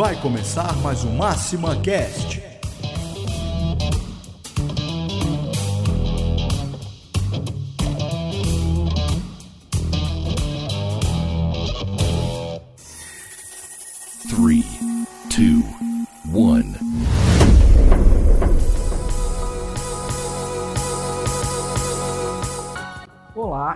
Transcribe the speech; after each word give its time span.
Vai 0.00 0.16
começar 0.16 0.74
mais 0.76 1.04
um 1.04 1.14
Máxima 1.14 1.76
Cast. 1.76 2.49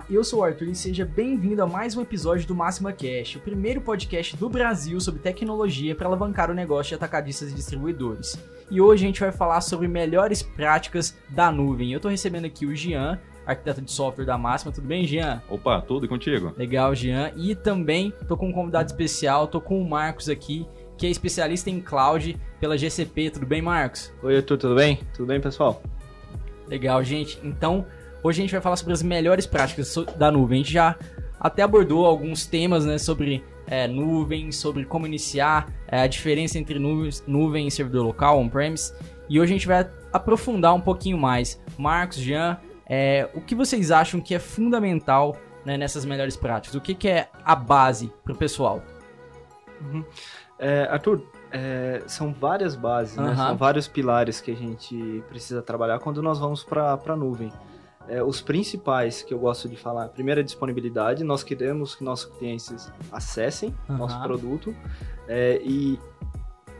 Eu 0.09 0.23
sou 0.23 0.39
o 0.39 0.43
Arthur 0.43 0.67
e 0.67 0.75
seja 0.75 1.03
bem-vindo 1.03 1.63
a 1.63 1.67
mais 1.67 1.97
um 1.97 2.01
episódio 2.01 2.47
do 2.47 2.53
Máxima 2.53 2.93
Cash, 2.93 3.37
o 3.37 3.39
primeiro 3.39 3.81
podcast 3.81 4.37
do 4.37 4.47
Brasil 4.47 4.99
sobre 4.99 5.19
tecnologia 5.19 5.95
para 5.95 6.07
alavancar 6.07 6.51
o 6.51 6.53
negócio 6.53 6.89
de 6.89 6.95
atacadistas 6.95 7.51
e 7.51 7.55
distribuidores. 7.55 8.37
E 8.69 8.79
hoje 8.79 9.03
a 9.03 9.07
gente 9.07 9.19
vai 9.19 9.31
falar 9.31 9.61
sobre 9.61 9.87
melhores 9.87 10.43
práticas 10.43 11.17
da 11.29 11.51
nuvem. 11.51 11.91
Eu 11.91 11.97
estou 11.97 12.11
recebendo 12.11 12.45
aqui 12.45 12.67
o 12.67 12.75
Jean, 12.75 13.19
arquiteto 13.47 13.81
de 13.81 13.91
software 13.91 14.25
da 14.25 14.37
Máxima. 14.37 14.71
Tudo 14.71 14.87
bem, 14.87 15.05
Jean? 15.05 15.41
Opa, 15.49 15.81
tudo 15.81 16.05
e 16.05 16.09
contigo? 16.09 16.53
Legal, 16.55 16.93
Jean. 16.93 17.31
E 17.35 17.55
também 17.55 18.13
tô 18.27 18.37
com 18.37 18.49
um 18.49 18.53
convidado 18.53 18.87
especial, 18.87 19.47
tô 19.47 19.59
com 19.59 19.81
o 19.81 19.89
Marcos 19.89 20.29
aqui, 20.29 20.67
que 20.97 21.07
é 21.07 21.09
especialista 21.09 21.69
em 21.69 21.81
cloud 21.81 22.37
pela 22.59 22.77
GCP. 22.77 23.31
Tudo 23.31 23.45
bem, 23.47 23.61
Marcos? 23.61 24.13
Oi, 24.21 24.37
Arthur, 24.37 24.57
tudo 24.57 24.75
bem? 24.75 24.99
Tudo 25.15 25.27
bem, 25.27 25.41
pessoal? 25.41 25.81
Legal, 26.67 27.03
gente. 27.03 27.39
Então, 27.43 27.85
hoje 28.25 28.41
a 28.41 28.43
gente 28.43 28.51
vai 28.51 28.61
falar 28.61 28.75
sobre 28.75 28.91
as 28.91 29.03
melhores 29.03 29.45
práticas 29.45 29.95
da 30.17 30.31
nuvem. 30.31 30.61
A 30.61 30.63
gente 30.63 30.73
já 30.73 30.95
até 31.39 31.61
abordou 31.61 32.07
alguns 32.07 32.47
temas, 32.47 32.83
né, 32.83 32.97
sobre 32.97 33.43
é, 33.67 33.87
nuvem, 33.87 34.51
sobre 34.51 34.83
como 34.83 35.05
iniciar, 35.05 35.71
é, 35.87 36.01
a 36.01 36.07
diferença 36.07 36.57
entre 36.57 36.79
nuvem, 36.79 37.11
nuvem 37.27 37.67
e 37.67 37.71
servidor 37.71 38.03
local, 38.03 38.39
on-premise. 38.39 38.93
E 39.29 39.39
hoje 39.39 39.53
a 39.53 39.55
gente 39.55 39.67
vai 39.67 39.87
aprofundar 40.11 40.73
um 40.73 40.81
pouquinho 40.81 41.19
mais. 41.19 41.61
Marcos, 41.77 42.17
Jean, 42.17 42.57
é, 42.87 43.29
o 43.35 43.41
que 43.41 43.53
vocês 43.53 43.91
acham 43.91 44.19
que 44.19 44.33
é 44.33 44.39
fundamental 44.39 45.37
né, 45.63 45.77
nessas 45.77 46.03
melhores 46.03 46.35
práticas? 46.35 46.75
O 46.75 46.81
que, 46.81 46.95
que 46.95 47.07
é 47.07 47.29
a 47.43 47.55
base 47.55 48.11
para 48.23 48.33
o 48.33 48.35
pessoal? 48.35 48.81
É, 50.57 50.87
Arthur, 50.89 51.21
é, 51.51 52.01
são 52.07 52.33
várias 52.33 52.75
bases, 52.75 53.17
né? 53.17 53.29
Aham. 53.29 53.49
São 53.49 53.57
vários 53.57 53.87
pilares 53.87 54.41
que 54.41 54.49
a 54.49 54.55
gente 54.55 55.23
precisa 55.29 55.61
trabalhar 55.61 55.99
quando 55.99 56.23
nós 56.23 56.39
vamos 56.39 56.63
para 56.63 56.99
a 57.07 57.15
nuvem. 57.15 57.51
É, 58.07 58.23
os 58.23 58.41
principais 58.41 59.21
que 59.21 59.33
eu 59.33 59.39
gosto 59.39 59.67
de 59.67 59.75
falar, 59.75 60.09
primeiro 60.09 60.39
é 60.39 60.43
disponibilidade. 60.43 61.23
Nós 61.23 61.43
queremos 61.43 61.95
que 61.95 62.03
nossos 62.03 62.31
clientes 62.37 62.91
acessem 63.11 63.73
Aham. 63.89 63.97
nosso 63.97 64.21
produto 64.21 64.75
é, 65.27 65.59
e 65.63 65.99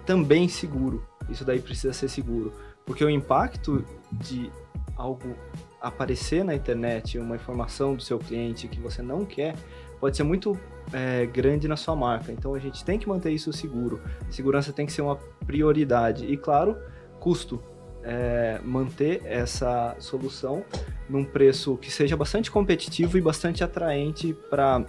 também 0.06 0.48
seguro. 0.48 1.06
Isso 1.30 1.44
daí 1.44 1.60
precisa 1.60 1.94
ser 1.94 2.08
seguro, 2.08 2.54
porque 2.86 3.04
o 3.04 3.10
impacto 3.10 3.84
de 4.12 4.52
algo 4.96 5.36
aparecer 5.82 6.44
na 6.44 6.56
internet, 6.56 7.18
uma 7.20 7.36
informação 7.36 7.96
do 7.96 8.02
seu 8.02 8.18
cliente 8.18 8.68
que 8.68 8.80
você 8.80 9.02
não 9.02 9.26
quer, 9.26 9.56
pode 10.00 10.18
ser 10.18 10.24
muito 10.24 10.58
é, 10.94 11.26
grande 11.26 11.68
na 11.68 11.76
sua 11.76 11.96
marca. 11.96 12.32
Então 12.32 12.54
a 12.54 12.60
gente 12.60 12.84
tem 12.84 12.98
que 12.98 13.08
manter 13.08 13.32
isso 13.32 13.52
seguro. 13.54 14.02
Segurança 14.30 14.72
tem 14.74 14.86
que 14.86 14.92
ser 14.92 15.02
uma 15.02 15.16
prioridade 15.46 16.26
e, 16.26 16.38
claro, 16.38 16.78
custo. 17.20 17.62
É, 18.08 18.60
manter 18.64 19.22
essa 19.26 19.96
solução 20.00 20.64
num 21.10 21.26
preço 21.26 21.76
que 21.78 21.92
seja 21.92 22.16
bastante 22.16 22.52
competitivo 22.52 23.18
e 23.18 23.22
bastante 23.22 23.64
atraente 23.64 24.32
para 24.48 24.86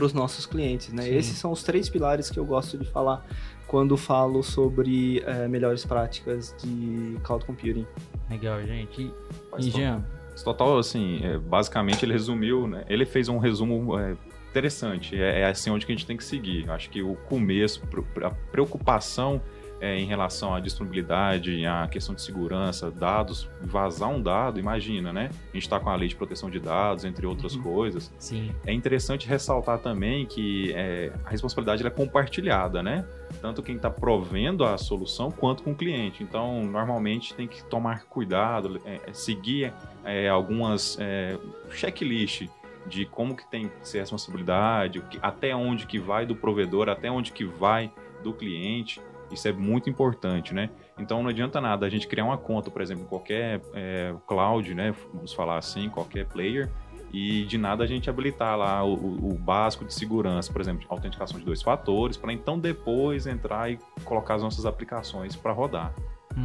os 0.00 0.14
nossos 0.14 0.46
clientes. 0.46 0.90
Né? 0.92 1.02
Sim. 1.02 1.16
Esses 1.16 1.38
são 1.38 1.52
os 1.52 1.62
três 1.62 1.90
pilares 1.90 2.30
que 2.30 2.38
eu 2.38 2.46
gosto 2.46 2.78
de 2.78 2.86
falar 2.86 3.26
quando 3.66 3.98
falo 3.98 4.42
sobre 4.42 5.22
é, 5.26 5.46
melhores 5.46 5.84
práticas 5.84 6.54
de 6.62 7.18
cloud 7.22 7.44
computing. 7.44 7.86
Legal, 8.30 8.62
gente. 8.64 9.12
E, 9.58 9.66
e 9.66 9.70
Jean? 9.70 10.02
Total, 10.42 10.78
assim, 10.78 11.20
é, 11.22 11.36
basicamente 11.36 12.04
ele 12.04 12.12
resumiu, 12.12 12.66
né? 12.66 12.84
Ele 12.88 13.04
fez 13.04 13.28
um 13.28 13.38
resumo 13.38 13.98
é, 13.98 14.16
interessante. 14.50 15.20
É, 15.20 15.40
é 15.40 15.44
assim 15.44 15.70
onde 15.70 15.84
que 15.84 15.92
a 15.92 15.94
gente 15.94 16.06
tem 16.06 16.16
que 16.16 16.24
seguir. 16.24 16.70
Acho 16.70 16.88
que 16.88 17.02
o 17.02 17.14
começo, 17.14 17.82
a 18.24 18.30
preocupação 18.50 19.42
é, 19.80 19.96
em 19.98 20.06
relação 20.06 20.54
à 20.54 20.60
disponibilidade, 20.60 21.64
à 21.66 21.86
questão 21.86 22.14
de 22.14 22.22
segurança, 22.22 22.90
dados, 22.90 23.48
vazar 23.62 24.08
um 24.08 24.20
dado, 24.20 24.58
imagina, 24.58 25.12
né? 25.12 25.30
A 25.32 25.54
gente 25.54 25.62
está 25.62 25.78
com 25.78 25.88
a 25.88 25.94
lei 25.96 26.08
de 26.08 26.16
proteção 26.16 26.50
de 26.50 26.58
dados, 26.58 27.04
entre 27.04 27.26
outras 27.26 27.54
Uhum. 27.54 27.62
coisas. 27.62 28.12
Sim. 28.18 28.50
É 28.66 28.72
interessante 28.72 29.28
ressaltar 29.28 29.78
também 29.78 30.26
que 30.26 30.72
é, 30.74 31.12
a 31.24 31.30
responsabilidade 31.30 31.86
é 31.86 31.90
compartilhada, 31.90 32.82
né? 32.82 33.04
Tanto 33.40 33.62
quem 33.62 33.76
está 33.76 33.90
provendo 33.90 34.64
a 34.64 34.76
solução 34.78 35.30
quanto 35.30 35.62
com 35.62 35.72
o 35.72 35.74
cliente. 35.74 36.22
Então, 36.22 36.64
normalmente 36.64 37.34
tem 37.34 37.46
que 37.46 37.62
tomar 37.64 38.04
cuidado, 38.04 38.80
é, 38.84 39.00
é, 39.06 39.12
seguir 39.12 39.72
é, 40.04 40.28
algumas 40.28 40.96
é, 41.00 41.38
checklist 41.70 42.48
de 42.86 43.04
como 43.04 43.36
que 43.36 43.46
tem 43.50 43.68
que 43.68 43.88
ser 43.88 43.98
a 43.98 44.00
responsabilidade, 44.00 45.02
até 45.20 45.54
onde 45.54 45.86
que 45.86 45.98
vai 45.98 46.24
do 46.24 46.34
provedor, 46.34 46.88
até 46.88 47.10
onde 47.10 47.32
que 47.32 47.44
vai 47.44 47.92
do 48.22 48.32
cliente. 48.32 49.00
Isso 49.30 49.46
é 49.48 49.52
muito 49.52 49.88
importante, 49.90 50.54
né? 50.54 50.70
Então 50.98 51.22
não 51.22 51.30
adianta 51.30 51.60
nada 51.60 51.86
a 51.86 51.88
gente 51.90 52.06
criar 52.06 52.24
uma 52.24 52.38
conta, 52.38 52.70
por 52.70 52.80
exemplo, 52.82 53.04
em 53.04 53.06
qualquer 53.06 53.60
é, 53.74 54.14
cloud, 54.26 54.74
né? 54.74 54.94
Vamos 55.12 55.32
falar 55.32 55.58
assim, 55.58 55.88
qualquer 55.90 56.26
player, 56.26 56.70
e 57.12 57.44
de 57.44 57.56
nada 57.56 57.84
a 57.84 57.86
gente 57.86 58.08
habilitar 58.10 58.56
lá 58.56 58.84
o, 58.84 58.94
o- 58.94 59.30
o 59.30 59.34
básico 59.34 59.84
de 59.84 59.94
segurança, 59.94 60.52
por 60.52 60.60
exemplo, 60.60 60.84
autenticação 60.88 61.38
de 61.38 61.44
dois 61.44 61.62
fatores, 61.62 62.16
para 62.16 62.32
então 62.32 62.58
depois 62.58 63.26
entrar 63.26 63.70
e 63.70 63.78
colocar 64.04 64.34
as 64.34 64.42
nossas 64.42 64.66
aplicações 64.66 65.34
para 65.36 65.52
rodar. 65.52 65.94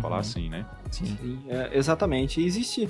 Falar 0.01 0.15
Uhum. 0.15 0.19
assim, 0.21 0.49
né? 0.49 0.65
Sim. 0.91 1.05
Sim, 1.05 1.39
é, 1.47 1.77
exatamente. 1.77 2.39
E 2.41 2.45
Existe 2.45 2.89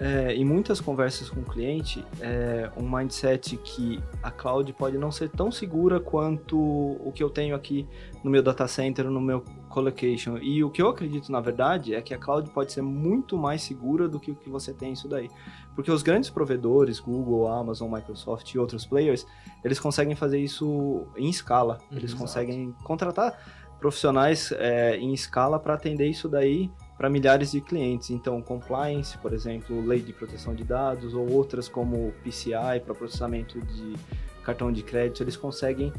é, 0.00 0.34
em 0.34 0.44
muitas 0.44 0.80
conversas 0.80 1.30
com 1.30 1.40
o 1.40 1.44
cliente 1.44 2.04
é, 2.20 2.68
um 2.76 2.88
mindset 2.88 3.56
que 3.58 4.02
a 4.22 4.30
cloud 4.30 4.72
pode 4.72 4.98
não 4.98 5.12
ser 5.12 5.28
tão 5.30 5.52
segura 5.52 6.00
quanto 6.00 6.58
o 6.58 7.12
que 7.14 7.22
eu 7.22 7.30
tenho 7.30 7.54
aqui 7.54 7.86
no 8.24 8.30
meu 8.30 8.42
data 8.42 8.66
center, 8.66 9.08
no 9.08 9.20
meu 9.20 9.44
colocation. 9.68 10.38
E 10.38 10.62
o 10.64 10.70
que 10.70 10.82
eu 10.82 10.88
acredito, 10.88 11.30
na 11.30 11.40
verdade, 11.40 11.94
é 11.94 12.00
que 12.02 12.12
a 12.12 12.18
cloud 12.18 12.48
pode 12.50 12.72
ser 12.72 12.82
muito 12.82 13.36
mais 13.38 13.62
segura 13.62 14.08
do 14.08 14.18
que 14.18 14.30
o 14.30 14.34
que 14.34 14.48
você 14.48 14.72
tem 14.72 14.92
isso 14.92 15.06
daí. 15.08 15.28
Porque 15.76 15.90
os 15.90 16.02
grandes 16.02 16.28
provedores, 16.30 16.98
Google, 17.00 17.48
Amazon, 17.48 17.92
Microsoft 17.92 18.52
e 18.54 18.58
outros 18.58 18.84
players, 18.86 19.26
eles 19.64 19.78
conseguem 19.80 20.14
fazer 20.16 20.38
isso 20.38 21.06
em 21.16 21.28
escala. 21.28 21.78
Eles 21.90 22.12
Uhum. 22.12 22.18
conseguem 22.20 22.74
contratar 22.84 23.36
profissionais 23.84 24.50
é, 24.52 24.96
em 24.96 25.12
escala 25.12 25.58
para 25.58 25.74
atender 25.74 26.06
isso 26.06 26.26
daí 26.26 26.70
para 26.96 27.10
milhares 27.10 27.52
de 27.52 27.60
clientes. 27.60 28.08
Então, 28.08 28.40
compliance, 28.40 29.18
por 29.18 29.34
exemplo, 29.34 29.78
lei 29.84 30.00
de 30.00 30.10
proteção 30.10 30.54
de 30.54 30.64
dados 30.64 31.12
ou 31.12 31.30
outras 31.30 31.68
como 31.68 32.14
PCI 32.24 32.80
para 32.82 32.94
processamento 32.94 33.60
de 33.60 33.94
cartão 34.42 34.72
de 34.72 34.82
crédito, 34.82 35.22
eles 35.22 35.36
conseguem 35.36 35.92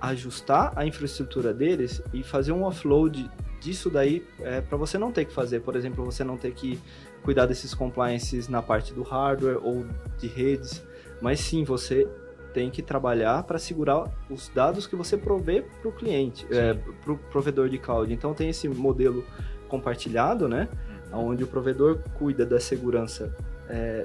ajustar 0.00 0.72
a 0.74 0.86
infraestrutura 0.86 1.52
deles 1.52 2.00
e 2.14 2.22
fazer 2.22 2.52
um 2.52 2.64
offload 2.64 3.30
disso 3.60 3.90
daí 3.90 4.24
para 4.66 4.78
você 4.78 4.96
não 4.96 5.12
ter 5.12 5.26
que 5.26 5.32
fazer, 5.34 5.60
por 5.60 5.76
exemplo, 5.76 6.02
você 6.02 6.24
não 6.24 6.38
ter 6.38 6.52
que 6.52 6.80
cuidar 7.22 7.44
desses 7.44 7.74
compliances 7.74 8.48
na 8.48 8.62
parte 8.62 8.94
do 8.94 9.02
hardware 9.02 9.58
ou 9.62 9.84
de 10.16 10.28
redes, 10.28 10.82
mas 11.20 11.40
sim 11.40 11.62
você 11.62 12.08
tem 12.52 12.70
que 12.70 12.82
trabalhar 12.82 13.42
para 13.44 13.58
segurar 13.58 14.04
os 14.30 14.48
dados 14.48 14.86
que 14.86 14.96
você 14.96 15.16
provê 15.16 15.62
para 15.62 15.88
o 15.88 15.92
cliente, 15.92 16.46
para 17.04 17.12
o 17.12 17.16
provedor 17.16 17.68
de 17.68 17.78
cloud. 17.78 18.12
Então 18.12 18.34
tem 18.34 18.48
esse 18.48 18.68
modelo 18.68 19.24
compartilhado, 19.68 20.48
né? 20.48 20.68
onde 21.12 21.44
o 21.44 21.46
provedor 21.46 21.98
cuida 22.18 22.44
da 22.44 22.60
segurança 22.60 23.34
é, 23.68 24.04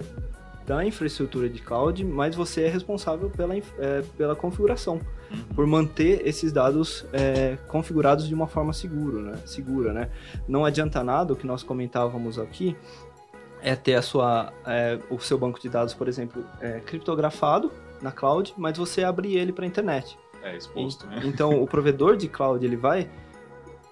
da 0.65 0.85
infraestrutura 0.85 1.49
de 1.49 1.61
cloud, 1.61 2.03
mas 2.05 2.35
você 2.35 2.63
é 2.63 2.69
responsável 2.69 3.29
pela, 3.29 3.55
é, 3.55 4.03
pela 4.17 4.35
configuração, 4.35 5.01
Uhum. 5.33 5.55
por 5.55 5.65
manter 5.65 6.27
esses 6.27 6.51
dados 6.51 7.05
é, 7.11 7.57
configurados 7.67 8.27
de 8.27 8.35
uma 8.35 8.45
forma 8.45 8.71
seguro, 8.71 9.19
né? 9.19 9.35
segura. 9.45 9.91
Né? 9.91 10.09
Não 10.47 10.63
adianta 10.63 11.03
nada, 11.03 11.33
o 11.33 11.35
que 11.35 11.47
nós 11.47 11.63
comentávamos 11.63 12.37
aqui, 12.37 12.75
é 13.61 13.75
ter 13.75 13.95
a 13.95 14.01
sua, 14.01 14.53
é, 14.65 14.99
o 15.09 15.19
seu 15.19 15.37
banco 15.37 15.59
de 15.59 15.69
dados, 15.69 15.93
por 15.93 16.07
exemplo, 16.07 16.45
é, 16.61 16.81
criptografado 16.81 17.71
na 18.03 18.11
cloud, 18.11 18.53
mas 18.57 18.77
você 18.77 19.03
abrir 19.03 19.35
ele 19.37 19.51
para 19.53 19.63
a 19.65 19.67
internet. 19.67 20.17
É 20.43 20.55
exposto, 20.57 21.07
né? 21.07 21.21
Então, 21.23 21.63
o 21.63 21.65
provedor 21.65 22.17
de 22.17 22.27
cloud 22.27 22.63
ele 22.63 22.75
vai 22.75 23.09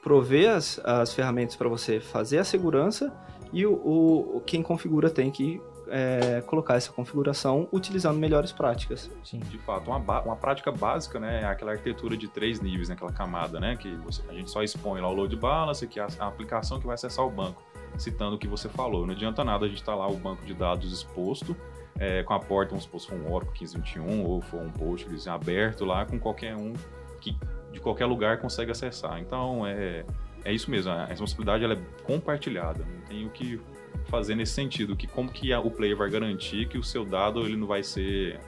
prover 0.04 0.52
as, 0.52 0.80
as 0.84 1.13
ferramentas 1.13 1.56
para 1.56 1.69
você 1.69 2.00
fazer 2.00 2.40
a 2.40 2.44
segurança 2.44 3.13
e 3.54 3.66
o, 3.66 3.74
o- 3.74 4.42
quem 4.46 4.62
configura 4.62 5.10
tem 5.10 5.30
que 5.31 5.62
é, 5.94 6.42
colocar 6.48 6.75
essa 6.75 6.92
configuração 6.92 7.68
utilizando 7.72 8.18
melhores 8.18 8.52
práticas. 8.54 9.12
Sim. 9.25 9.40
De 9.40 9.58
fato, 9.60 9.90
uma, 9.92 9.98
uma 10.22 10.36
prática 10.38 10.72
básica, 10.72 11.19
né, 11.19 11.42
é 11.42 11.46
aquela 11.46 11.72
arquitetura 11.72 12.16
de 12.16 12.30
três 12.30 12.62
níveis, 12.62 12.88
né, 12.88 12.96
aquela 12.96 13.12
camada, 13.12 13.60
né, 13.60 13.75
que 13.75 13.94
você- 13.98 14.22
a 14.30 14.34
gente 14.34 14.50
só 14.50 14.64
expõe 14.64 15.02
lá 15.02 15.10
o 15.10 15.14
load 15.14 15.36
balance, 15.36 15.86
que 15.88 16.00
é 16.00 16.04
a, 16.04 16.07
a 16.19 16.28
aplicação 16.28 16.80
que 16.80 16.86
vai 16.86 16.94
acessar 16.96 17.25
o 17.25 17.30
banco, 17.30 17.62
citando 17.98 18.38
o 18.38 18.40
que 18.40 18.48
você 18.48 18.69
falou. 18.69 19.06
Não 19.06 19.14
adianta 19.14 19.44
nada 19.44 19.66
a 19.66 19.68
gente 19.68 19.80
estar 19.81 19.94
lá 19.96 20.07
o 20.07 20.16
banco 20.16 20.46
de 20.46 20.54
dados 20.54 20.94
exposto, 20.94 21.56
é, 22.00 22.24
com 22.24 22.34
a 22.34 22.40
porta, 22.40 22.72
vamos 22.72 22.84
supor, 22.84 23.02
se 23.02 23.08
for 23.08 23.16
um 23.16 23.32
Oracle 23.32 23.60
1521 23.60 24.26
ou 24.26 24.42
for 24.42 24.62
um 24.62 24.70
Postgres 24.70 25.28
aberto 25.28 25.86
lá 25.86 26.06
com 26.06 26.20
qualquer 26.20 26.56
um 26.56 26.74
que 27.20 27.38
de 27.72 27.80
qualquer 27.80 28.06
lugar 28.06 28.40
consegue 28.40 28.72
acessar. 28.72 29.20
Então, 29.20 29.66
é, 29.66 30.04
é 30.44 30.52
isso 30.52 30.70
mesmo, 30.70 30.92
a 30.92 31.06
responsabilidade 31.06 31.64
ela 31.64 31.74
é 31.76 31.80
compartilhada, 32.04 32.84
não 32.84 33.02
tem 33.02 33.26
o 33.26 33.30
que 33.30 33.62
fazer 34.06 34.36
nesse 34.36 34.54
sentido, 34.54 34.96
que 34.96 35.08
como 35.08 35.32
que 35.32 35.54
o 35.54 35.72
player 35.72 35.96
vai 35.96 36.10
garantir 36.10 36.68
que 36.68 36.78
o 36.78 36.84
seu 36.84 37.06
dado 37.06 37.42
ele 37.42 37.56
não 37.56 37.68
vai 37.68 37.84
ser 37.84 38.40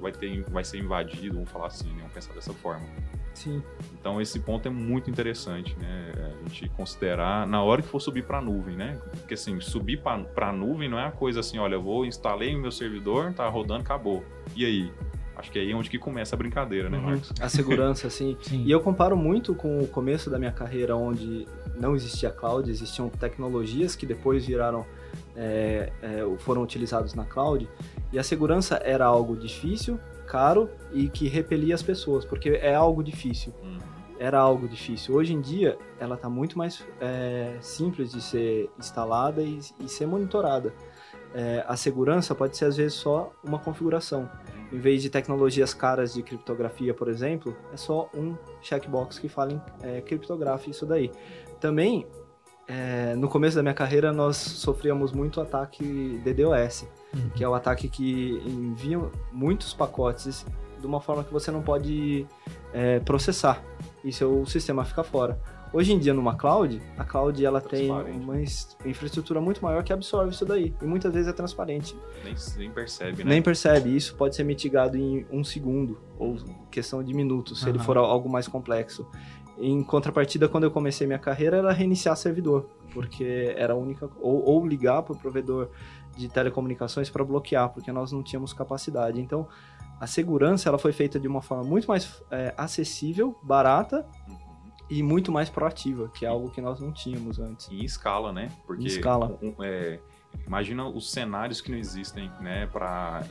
vai 0.00 0.10
ter 0.10 0.42
vai 0.44 0.64
ser 0.64 0.78
invadido, 0.78 1.34
vamos 1.34 1.50
falar 1.50 1.66
assim, 1.66 1.88
né? 1.88 1.98
vamos 1.98 2.12
pensar 2.12 2.32
dessa 2.32 2.52
forma. 2.52 2.86
Sim. 3.36 3.62
Então 4.00 4.20
esse 4.20 4.40
ponto 4.40 4.66
é 4.66 4.70
muito 4.70 5.10
interessante, 5.10 5.76
né? 5.78 6.12
A 6.44 6.48
gente 6.48 6.68
considerar 6.70 7.46
na 7.46 7.62
hora 7.62 7.82
que 7.82 7.88
for 7.88 8.00
subir 8.00 8.24
para 8.24 8.38
a 8.38 8.40
nuvem, 8.40 8.74
né? 8.74 8.98
Porque 9.18 9.34
assim, 9.34 9.60
subir 9.60 9.98
para 9.98 10.48
a 10.48 10.52
nuvem 10.52 10.88
não 10.88 10.98
é 10.98 11.04
a 11.04 11.12
coisa 11.12 11.40
assim, 11.40 11.58
olha, 11.58 11.74
eu 11.74 11.82
vou 11.82 12.06
instalei 12.06 12.56
o 12.56 12.58
meu 12.58 12.72
servidor, 12.72 13.32
tá 13.34 13.46
rodando, 13.46 13.82
acabou. 13.82 14.24
E 14.56 14.64
aí? 14.64 14.92
Acho 15.36 15.52
que 15.52 15.58
é 15.58 15.62
aí 15.62 15.74
onde 15.74 15.90
que 15.90 15.98
começa 15.98 16.34
a 16.34 16.38
brincadeira, 16.38 16.88
né, 16.88 16.96
uhum. 16.96 17.04
Marcos? 17.04 17.30
A 17.38 17.48
segurança, 17.50 18.08
sim. 18.08 18.36
sim. 18.40 18.62
E 18.64 18.70
eu 18.70 18.80
comparo 18.80 19.14
muito 19.18 19.54
com 19.54 19.80
o 19.80 19.86
começo 19.86 20.30
da 20.30 20.38
minha 20.38 20.50
carreira, 20.50 20.96
onde 20.96 21.46
não 21.78 21.94
existia 21.94 22.30
cloud, 22.30 22.70
existiam 22.70 23.10
tecnologias 23.10 23.94
que 23.94 24.06
depois 24.06 24.46
viraram, 24.46 24.86
é, 25.36 25.92
é, 26.00 26.36
foram 26.38 26.62
utilizados 26.62 27.12
na 27.12 27.26
cloud. 27.26 27.68
E 28.10 28.18
a 28.18 28.22
segurança 28.22 28.80
era 28.82 29.04
algo 29.04 29.36
difícil, 29.36 30.00
caro 30.26 30.68
e 30.92 31.08
que 31.08 31.28
repelia 31.28 31.74
as 31.74 31.82
pessoas, 31.82 32.24
porque 32.24 32.50
é 32.50 32.74
algo 32.74 33.02
difícil. 33.02 33.54
Uhum. 33.62 33.78
Era 34.18 34.38
algo 34.38 34.68
difícil. 34.68 35.14
Hoje 35.14 35.32
em 35.32 35.40
dia, 35.40 35.78
ela 35.98 36.14
está 36.14 36.28
muito 36.28 36.56
mais 36.58 36.84
é, 37.00 37.56
simples 37.60 38.12
de 38.12 38.20
ser 38.20 38.70
instalada 38.78 39.42
e, 39.42 39.58
e 39.80 39.88
ser 39.88 40.06
monitorada. 40.06 40.72
É, 41.34 41.64
a 41.68 41.76
segurança 41.76 42.34
pode 42.34 42.56
ser, 42.56 42.64
às 42.64 42.76
vezes, 42.76 42.94
só 42.94 43.32
uma 43.44 43.58
configuração. 43.58 44.28
Em 44.72 44.78
vez 44.78 45.02
de 45.02 45.10
tecnologias 45.10 45.74
caras 45.74 46.14
de 46.14 46.22
criptografia, 46.22 46.94
por 46.94 47.08
exemplo, 47.08 47.54
é 47.72 47.76
só 47.76 48.08
um 48.14 48.34
checkbox 48.62 49.18
que 49.18 49.28
fala 49.28 49.52
em 49.52 49.60
é, 49.82 50.00
criptografe 50.00 50.70
isso 50.70 50.86
daí. 50.86 51.12
Também, 51.60 52.06
é, 52.66 53.14
no 53.14 53.28
começo 53.28 53.54
da 53.54 53.62
minha 53.62 53.74
carreira, 53.74 54.12
nós 54.12 54.36
sofríamos 54.36 55.12
muito 55.12 55.40
ataque 55.40 56.20
DDoS 56.24 56.88
uhum. 57.16 57.30
que 57.30 57.42
é 57.42 57.48
o 57.48 57.54
ataque 57.54 57.88
que 57.88 58.42
envia 58.46 59.00
muitos 59.32 59.72
pacotes 59.72 60.44
de 60.80 60.86
uma 60.86 61.00
forma 61.00 61.24
que 61.24 61.32
você 61.32 61.50
não 61.50 61.62
pode 61.62 62.26
é, 62.72 63.00
processar 63.00 63.62
e 64.04 64.12
seu 64.12 64.44
sistema 64.46 64.84
fica 64.84 65.02
fora. 65.02 65.40
Hoje 65.72 65.92
em 65.92 65.98
dia, 65.98 66.14
numa 66.14 66.36
cloud, 66.36 66.80
a 66.96 67.04
cloud 67.04 67.44
ela 67.44 67.60
tem 67.60 67.90
uma 67.90 68.40
infraestrutura 68.84 69.40
muito 69.40 69.62
maior 69.62 69.82
que 69.82 69.92
absorve 69.92 70.32
isso 70.32 70.46
daí. 70.46 70.72
E 70.80 70.86
muitas 70.86 71.12
vezes 71.12 71.28
é 71.28 71.32
transparente. 71.32 71.94
Nem, 72.24 72.34
nem 72.56 72.70
percebe, 72.70 73.24
né? 73.24 73.30
Nem 73.30 73.42
percebe. 73.42 73.94
Isso 73.94 74.14
pode 74.14 74.36
ser 74.36 74.44
mitigado 74.44 74.96
em 74.96 75.26
um 75.30 75.42
segundo, 75.42 75.98
ou 76.18 76.36
questão 76.70 77.02
de 77.02 77.12
minutos, 77.12 77.58
se 77.58 77.64
uhum. 77.64 77.70
ele 77.70 77.78
for 77.80 77.96
algo 77.98 78.28
mais 78.28 78.46
complexo. 78.46 79.06
Em 79.58 79.82
contrapartida, 79.82 80.48
quando 80.48 80.64
eu 80.64 80.70
comecei 80.70 81.06
minha 81.06 81.18
carreira, 81.18 81.56
era 81.56 81.72
reiniciar 81.72 82.16
servidor, 82.16 82.68
porque 82.92 83.52
era 83.56 83.72
a 83.72 83.76
única. 83.76 84.08
Ou, 84.20 84.44
ou 84.44 84.66
ligar 84.66 85.02
para 85.02 85.14
o 85.14 85.18
provedor 85.18 85.70
de 86.16 86.28
telecomunicações 86.28 87.10
para 87.10 87.24
bloquear, 87.24 87.68
porque 87.68 87.92
nós 87.92 88.12
não 88.12 88.22
tínhamos 88.22 88.52
capacidade. 88.52 89.20
Então, 89.20 89.46
a 90.00 90.06
segurança 90.06 90.68
ela 90.68 90.78
foi 90.78 90.92
feita 90.92 91.18
de 91.18 91.28
uma 91.28 91.42
forma 91.42 91.64
muito 91.64 91.86
mais 91.86 92.22
é, 92.30 92.54
acessível, 92.56 93.38
barata 93.42 94.06
uhum. 94.28 94.36
e 94.90 95.02
muito 95.02 95.30
mais 95.30 95.48
proativa, 95.48 96.08
que 96.08 96.24
é 96.24 96.28
algo 96.28 96.50
que 96.50 96.60
nós 96.60 96.80
não 96.80 96.92
tínhamos 96.92 97.38
antes. 97.38 97.68
E 97.68 97.80
em 97.80 97.84
escala, 97.84 98.32
né? 98.32 98.50
Porque 98.66 98.84
em 98.84 98.86
escala. 98.86 99.38
É, 99.60 99.98
imagina 100.46 100.86
os 100.86 101.10
cenários 101.10 101.60
que 101.60 101.70
não 101.70 101.78
existem, 101.78 102.30
né, 102.40 102.66
para 102.66 103.24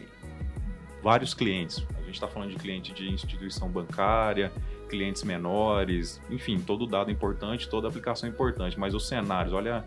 vários 1.04 1.36
clientes. 1.36 1.86
A 1.98 2.02
gente 2.02 2.16
está 2.16 2.28
falando 2.28 2.50
de 2.50 2.56
cliente 2.56 2.94
de 2.94 3.08
instituição 3.08 3.70
bancária, 3.70 4.52
clientes 4.90 5.24
menores, 5.24 6.20
enfim, 6.32 6.60
todo 6.60 6.88
dado 6.88 7.12
importante, 7.12 7.70
toda 7.70 7.88
aplicação 7.88 8.28
importante, 8.28 8.80
mas 8.80 8.96
os 8.96 9.08
cenários, 9.08 9.54
olha 9.54 9.86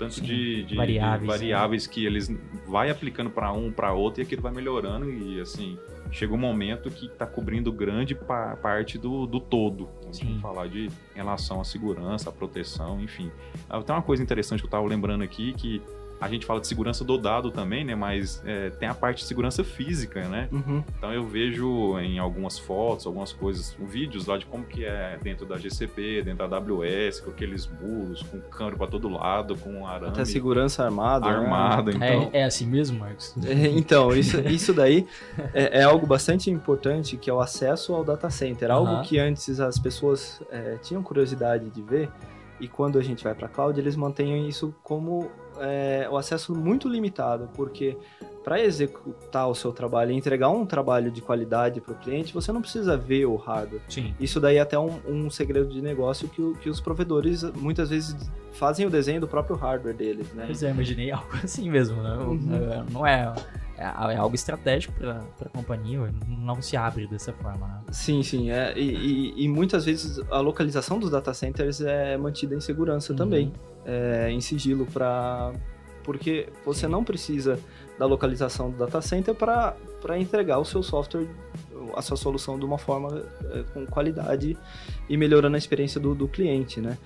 tanto 0.00 0.22
de, 0.22 0.64
de, 0.64 0.74
variáveis, 0.74 1.20
de 1.20 1.26
variáveis 1.26 1.86
né? 1.86 1.92
que 1.92 2.06
eles 2.06 2.34
vai 2.66 2.88
aplicando 2.88 3.28
para 3.28 3.52
um, 3.52 3.70
para 3.70 3.92
outro 3.92 4.22
e 4.22 4.24
aquilo 4.24 4.40
vai 4.40 4.50
melhorando 4.50 5.10
e 5.10 5.38
assim 5.38 5.78
chega 6.10 6.32
um 6.32 6.38
momento 6.38 6.90
que 6.90 7.04
está 7.04 7.26
cobrindo 7.26 7.70
grande 7.70 8.14
pa 8.14 8.56
parte 8.56 8.96
do, 8.96 9.26
do 9.26 9.38
todo. 9.38 9.90
Vamos 10.02 10.40
falar 10.40 10.68
de 10.68 10.86
em 10.86 11.16
relação 11.16 11.60
à 11.60 11.64
segurança, 11.64 12.30
à 12.30 12.32
proteção, 12.32 13.00
enfim. 13.00 13.30
Ah, 13.68 13.80
tem 13.82 13.94
uma 13.94 14.02
coisa 14.02 14.22
interessante 14.22 14.60
que 14.60 14.64
eu 14.64 14.68
estava 14.68 14.86
lembrando 14.86 15.22
aqui 15.22 15.52
que 15.52 15.82
a 16.20 16.28
gente 16.28 16.44
fala 16.44 16.60
de 16.60 16.66
segurança 16.66 17.02
do 17.02 17.16
dado 17.16 17.50
também, 17.50 17.84
né? 17.84 17.94
Mas 17.94 18.42
é, 18.44 18.70
tem 18.70 18.88
a 18.88 18.94
parte 18.94 19.18
de 19.18 19.24
segurança 19.24 19.64
física, 19.64 20.28
né? 20.28 20.48
Uhum. 20.52 20.84
Então 20.98 21.12
eu 21.12 21.26
vejo 21.26 21.98
em 21.98 22.18
algumas 22.18 22.58
fotos, 22.58 23.06
algumas 23.06 23.32
coisas, 23.32 23.74
vídeos 23.80 24.26
lá 24.26 24.36
de 24.36 24.44
como 24.44 24.64
que 24.64 24.84
é 24.84 25.18
dentro 25.22 25.46
da 25.46 25.56
GCP, 25.56 26.22
dentro 26.22 26.46
da 26.46 26.56
AWS, 26.58 27.20
com 27.20 27.30
aqueles 27.30 27.66
muros, 27.66 28.22
com 28.22 28.38
câmera 28.40 28.76
para 28.76 28.86
todo 28.86 29.08
lado, 29.08 29.56
com 29.56 29.86
arame. 29.86 30.12
Até 30.12 30.24
segurança 30.26 30.84
armada. 30.84 31.26
Né? 31.26 31.36
Armada, 31.36 31.92
né? 31.92 32.14
então. 32.14 32.30
É, 32.32 32.40
é, 32.40 32.44
assim 32.44 32.66
mesmo, 32.66 32.98
Marcos? 32.98 33.34
É, 33.42 33.68
então, 33.68 34.14
isso, 34.14 34.38
isso 34.40 34.74
daí 34.74 35.06
é, 35.54 35.80
é, 35.80 35.82
algo 35.84 36.06
bastante 36.06 36.50
importante, 36.50 37.16
que 37.16 37.30
é 37.30 37.32
o 37.32 37.40
acesso 37.40 37.94
ao 37.94 38.04
data 38.04 38.28
center. 38.28 38.70
Algo 38.70 38.92
uhum. 38.92 39.02
que 39.02 39.18
antes 39.18 39.58
as 39.58 39.78
pessoas 39.78 40.42
é, 40.50 40.76
tinham 40.82 41.02
curiosidade 41.02 41.70
de 41.70 41.82
ver, 41.82 42.10
e 42.60 42.68
quando 42.68 42.98
a 42.98 43.02
gente 43.02 43.24
vai 43.24 43.34
para 43.34 43.46
a 43.46 43.48
cloud, 43.48 43.80
eles 43.80 43.96
mantêm 43.96 44.46
isso 44.46 44.74
como 44.82 45.30
é, 45.60 46.08
o 46.10 46.16
acesso 46.16 46.54
muito 46.54 46.88
limitado, 46.88 47.48
porque 47.54 47.96
para 48.42 48.60
executar 48.60 49.48
o 49.48 49.54
seu 49.54 49.72
trabalho 49.72 50.12
e 50.12 50.16
entregar 50.16 50.48
um 50.48 50.64
trabalho 50.64 51.10
de 51.10 51.20
qualidade 51.20 51.80
para 51.80 51.92
o 51.92 51.96
cliente, 51.96 52.32
você 52.32 52.50
não 52.50 52.62
precisa 52.62 52.96
ver 52.96 53.26
o 53.26 53.36
hardware. 53.36 53.82
Sim. 53.88 54.14
Isso 54.18 54.40
daí 54.40 54.56
é 54.56 54.60
até 54.60 54.78
um, 54.78 54.98
um 55.06 55.30
segredo 55.30 55.68
de 55.68 55.82
negócio 55.82 56.28
que, 56.28 56.54
que 56.60 56.70
os 56.70 56.80
provedores 56.80 57.42
muitas 57.54 57.90
vezes 57.90 58.16
fazem 58.52 58.86
o 58.86 58.90
desenho 58.90 59.20
do 59.20 59.28
próprio 59.28 59.56
hardware 59.56 59.94
deles, 59.94 60.32
né? 60.32 60.44
Pois 60.46 60.62
é, 60.62 60.70
imaginei 60.70 61.10
algo 61.12 61.28
assim 61.42 61.70
mesmo, 61.70 62.02
né? 62.02 62.14
Uhum. 62.14 62.86
Não 62.90 63.06
é 63.06 63.32
é, 63.80 64.12
é 64.12 64.16
algo 64.16 64.34
estratégico 64.34 64.92
para 64.92 65.22
a 65.46 65.48
companhia, 65.48 65.98
não 66.28 66.60
se 66.60 66.76
abre 66.76 67.06
dessa 67.06 67.32
forma. 67.32 67.66
Né? 67.66 67.80
Sim, 67.90 68.22
sim. 68.22 68.50
É, 68.50 68.78
e, 68.78 68.94
e, 68.94 69.44
e, 69.44 69.48
muitas 69.48 69.86
vezes 69.86 70.20
a 70.30 70.38
localização 70.38 70.98
dos 70.98 71.10
data 71.10 71.32
centers 71.32 71.80
é 71.80 72.16
mantida 72.18 72.54
em 72.54 72.60
segurança 72.60 73.12
uhum. 73.12 73.16
também, 73.16 73.52
é, 73.84 74.30
em 74.30 74.40
sigilo, 74.40 74.86
para 74.86 75.52
porque 76.02 76.48
você 76.64 76.88
não 76.88 77.04
precisa 77.04 77.60
da 77.98 78.06
localização 78.06 78.70
do 78.70 78.78
data 78.78 79.00
center 79.02 79.34
para 79.34 79.76
entregar 80.18 80.58
o 80.58 80.64
seu 80.64 80.82
software, 80.82 81.28
a 81.94 82.02
sua 82.02 82.16
solução 82.16 82.58
de 82.58 82.64
uma 82.64 82.78
forma 82.78 83.22
é, 83.52 83.62
com 83.74 83.86
qualidade 83.86 84.56
e 85.08 85.16
melhorando 85.16 85.56
a 85.56 85.58
experiência 85.58 86.00
do, 86.00 86.14
do 86.14 86.26
cliente, 86.26 86.80
né? 86.80 86.96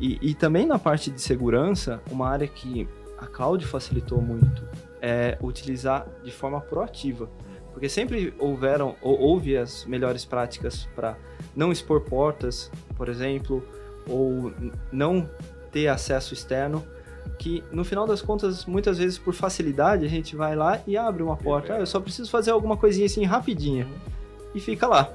E, 0.00 0.18
e 0.20 0.34
também 0.34 0.66
na 0.66 0.78
parte 0.78 1.10
de 1.10 1.20
segurança, 1.20 2.00
uma 2.10 2.28
área 2.28 2.46
que 2.46 2.86
a 3.18 3.26
cloud 3.26 3.64
facilitou 3.66 4.20
muito 4.20 4.66
é 5.00 5.38
utilizar 5.40 6.06
de 6.22 6.30
forma 6.30 6.60
proativa. 6.60 7.30
Porque 7.72 7.88
sempre 7.88 8.34
houveram, 8.38 8.96
ou 9.00 9.18
houve 9.18 9.56
as 9.56 9.84
melhores 9.86 10.24
práticas 10.24 10.86
para 10.94 11.16
não 11.56 11.72
expor 11.72 12.02
portas, 12.02 12.70
por 12.96 13.08
exemplo, 13.08 13.66
ou 14.06 14.52
não 14.92 15.28
ter 15.72 15.88
acesso 15.88 16.34
externo, 16.34 16.84
que 17.38 17.64
no 17.72 17.84
final 17.84 18.06
das 18.06 18.22
contas, 18.22 18.66
muitas 18.66 18.98
vezes 18.98 19.18
por 19.18 19.34
facilidade, 19.34 20.04
a 20.04 20.08
gente 20.08 20.36
vai 20.36 20.54
lá 20.54 20.80
e 20.86 20.96
abre 20.96 21.22
uma 21.22 21.36
porta. 21.36 21.74
Ah, 21.74 21.80
eu 21.80 21.86
só 21.86 21.98
preciso 21.98 22.30
fazer 22.30 22.50
alguma 22.50 22.76
coisinha 22.76 23.06
assim 23.06 23.24
rapidinha. 23.24 23.88
E 24.54 24.60
fica 24.60 24.86
lá. 24.86 25.10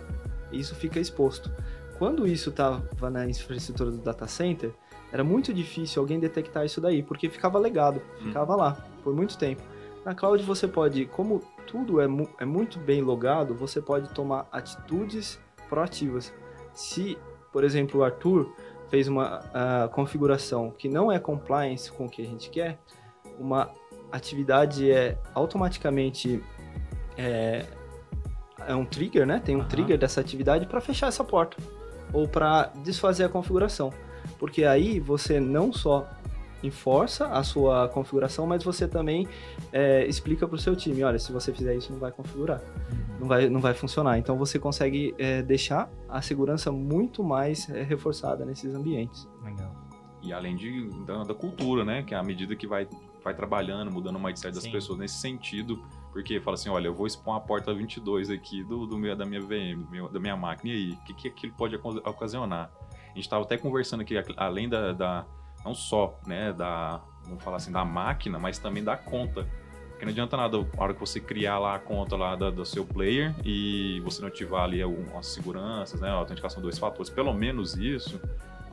Isso 0.52 0.76
fica 0.76 1.00
exposto. 1.00 1.52
Quando 1.98 2.28
isso 2.28 2.50
estava 2.50 3.10
na 3.10 3.28
infraestrutura 3.28 3.92
do 3.92 3.98
data 3.98 4.28
center, 4.28 4.72
era 5.12 5.24
muito 5.24 5.54
difícil 5.54 6.02
alguém 6.02 6.20
detectar 6.20 6.66
isso 6.66 6.82
daí, 6.82 7.02
porque 7.02 7.30
ficava 7.30 7.58
legado, 7.58 8.02
ficava 8.20 8.54
hum. 8.54 8.58
lá 8.58 8.78
por 9.04 9.16
muito 9.16 9.38
tempo. 9.38 9.62
Na 10.04 10.14
cloud 10.14 10.42
você 10.44 10.68
pode, 10.68 11.06
como 11.06 11.42
tudo 11.66 12.00
é, 12.00 12.08
mu 12.08 12.30
é 12.40 12.46
muito 12.46 12.80
bem 12.80 13.02
logado, 13.02 13.54
você 13.54 13.82
pode 13.82 14.10
tomar 14.10 14.48
atitudes 14.52 15.40
proativas. 15.70 16.34
Se, 16.74 17.18
por 17.52 17.64
exemplo, 17.64 18.00
o 18.00 18.04
Arthur 18.04 18.54
fez 18.90 19.08
uma 19.08 19.40
uh, 19.40 19.90
configuração 19.90 20.72
que 20.72 20.88
não 20.88 21.12
é 21.12 21.20
compliance 21.20 21.92
com 21.92 22.06
o 22.06 22.10
que 22.10 22.22
a 22.22 22.26
gente 22.26 22.50
quer, 22.50 22.80
uma 23.40 23.70
atividade 24.12 24.90
é 24.90 25.18
automaticamente 25.34 26.44
é, 27.18 27.66
é 28.66 28.76
um 28.76 28.86
trigger, 28.86 29.26
né? 29.26 29.42
Tem 29.44 29.56
um 29.56 29.60
uhum. 29.60 29.68
trigger 29.68 29.98
dessa 29.98 30.22
atividade 30.22 30.66
para 30.66 30.80
fechar 30.80 31.08
essa 31.08 31.24
porta 31.24 31.58
ou 32.14 32.28
para 32.28 32.72
desfazer 32.84 33.26
a 33.26 33.30
configuração, 33.30 33.92
porque 34.40 34.64
aí 34.64 35.00
você 35.00 35.40
não 35.40 35.74
só 35.74 36.08
enforça 36.64 37.28
a 37.28 37.44
sua 37.44 37.88
configuração, 37.90 38.48
mas 38.48 38.64
você 38.64 38.88
também 38.88 39.28
é, 39.72 40.06
explica 40.08 40.48
para 40.48 40.56
o 40.56 40.60
seu 40.60 40.76
time, 40.76 41.04
olha, 41.04 41.20
se 41.20 41.32
você 41.32 41.54
fizer 41.54 41.76
isso 41.76 41.92
não 41.92 42.00
vai 42.00 42.12
configurar, 42.12 42.62
uhum. 42.92 43.07
Não 43.20 43.28
vai, 43.28 43.50
não 43.50 43.60
vai 43.60 43.74
funcionar. 43.74 44.18
Então 44.18 44.38
você 44.38 44.60
consegue 44.60 45.14
é, 45.18 45.42
deixar 45.42 45.90
a 46.08 46.22
segurança 46.22 46.72
muito 46.72 47.24
mais 47.24 47.70
é, 47.70 47.84
reforçada 47.84 48.46
nesses 48.46 48.74
ambientes. 48.74 49.28
Legal. 49.44 49.76
E 50.22 50.34
além 50.34 50.56
de, 50.56 50.90
da, 51.06 51.24
da, 51.24 51.34
cultura, 51.34 51.86
né, 51.86 52.04
que 52.04 52.14
é 52.14 52.18
à 52.18 52.24
medida 52.24 52.56
que 52.56 52.68
vai 52.68 52.88
vai 53.24 53.34
trabalhando, 53.34 53.92
mudando 53.92 54.16
o 54.16 54.20
mindset 54.24 54.54
das 54.54 54.64
Sim. 54.64 54.72
pessoas 54.72 54.98
nesse 55.00 55.16
sentido, 55.18 55.84
porque 56.14 56.40
fala 56.40 56.56
assim, 56.56 56.70
olha, 56.70 56.88
eu 56.88 56.94
vou 56.94 57.06
expor 57.06 57.34
uma 57.34 57.42
porta 57.42 57.74
22 57.74 58.30
aqui 58.30 58.64
do, 58.64 58.86
do 58.86 58.98
meu, 58.98 59.18
da 59.18 59.26
minha 59.26 59.42
VM, 59.42 59.84
do 59.84 59.92
meu- 59.92 60.08
da 60.08 60.18
minha 60.18 60.38
máquina, 60.38 60.72
e 60.74 60.76
aí, 60.78 60.92
o 60.94 60.98
que, 61.04 61.14
que 61.14 61.28
aquilo 61.28 61.52
pode 61.54 61.76
oca- 61.76 62.10
ocasionar? 62.10 62.72
A 62.90 63.08
gente 63.10 63.22
estava 63.26 63.44
até 63.44 63.58
conversando 63.58 64.00
aqui, 64.00 64.16
além 64.38 64.70
da, 64.70 64.94
da- 64.94 65.26
não 65.66 65.76
só, 65.76 66.18
né, 66.26 66.54
da, 66.54 67.02
vamos 67.26 67.44
falar 67.44 67.58
assim, 67.58 67.72
da 67.72 67.84
máquina, 67.84 68.40
mas 68.40 68.58
também 68.60 68.82
da 68.82 68.96
conta. 68.96 69.46
Porque 69.98 70.06
não 70.06 70.12
adianta 70.12 70.38
nada 70.38 70.58
a 70.58 70.84
hora 70.84 70.94
que 70.94 71.00
você 71.00 71.20
criar 71.20 71.58
lá 71.58 71.74
a 71.74 71.80
conta 71.80 72.16
lá 72.16 72.36
da- 72.36 72.52
do 72.52 72.64
seu 72.64 72.86
player 72.86 73.34
e 73.44 74.00
você 74.02 74.22
não 74.22 74.28
ativar 74.28 74.64
ali 74.64 74.80
algumas 74.80 75.26
seguranças, 75.26 76.00
né, 76.00 76.08
a 76.08 76.14
autenticação 76.14 76.62
dois 76.62 76.78
fatores, 76.78 77.10
pelo 77.10 77.34
menos 77.34 77.76
isso, 77.76 78.22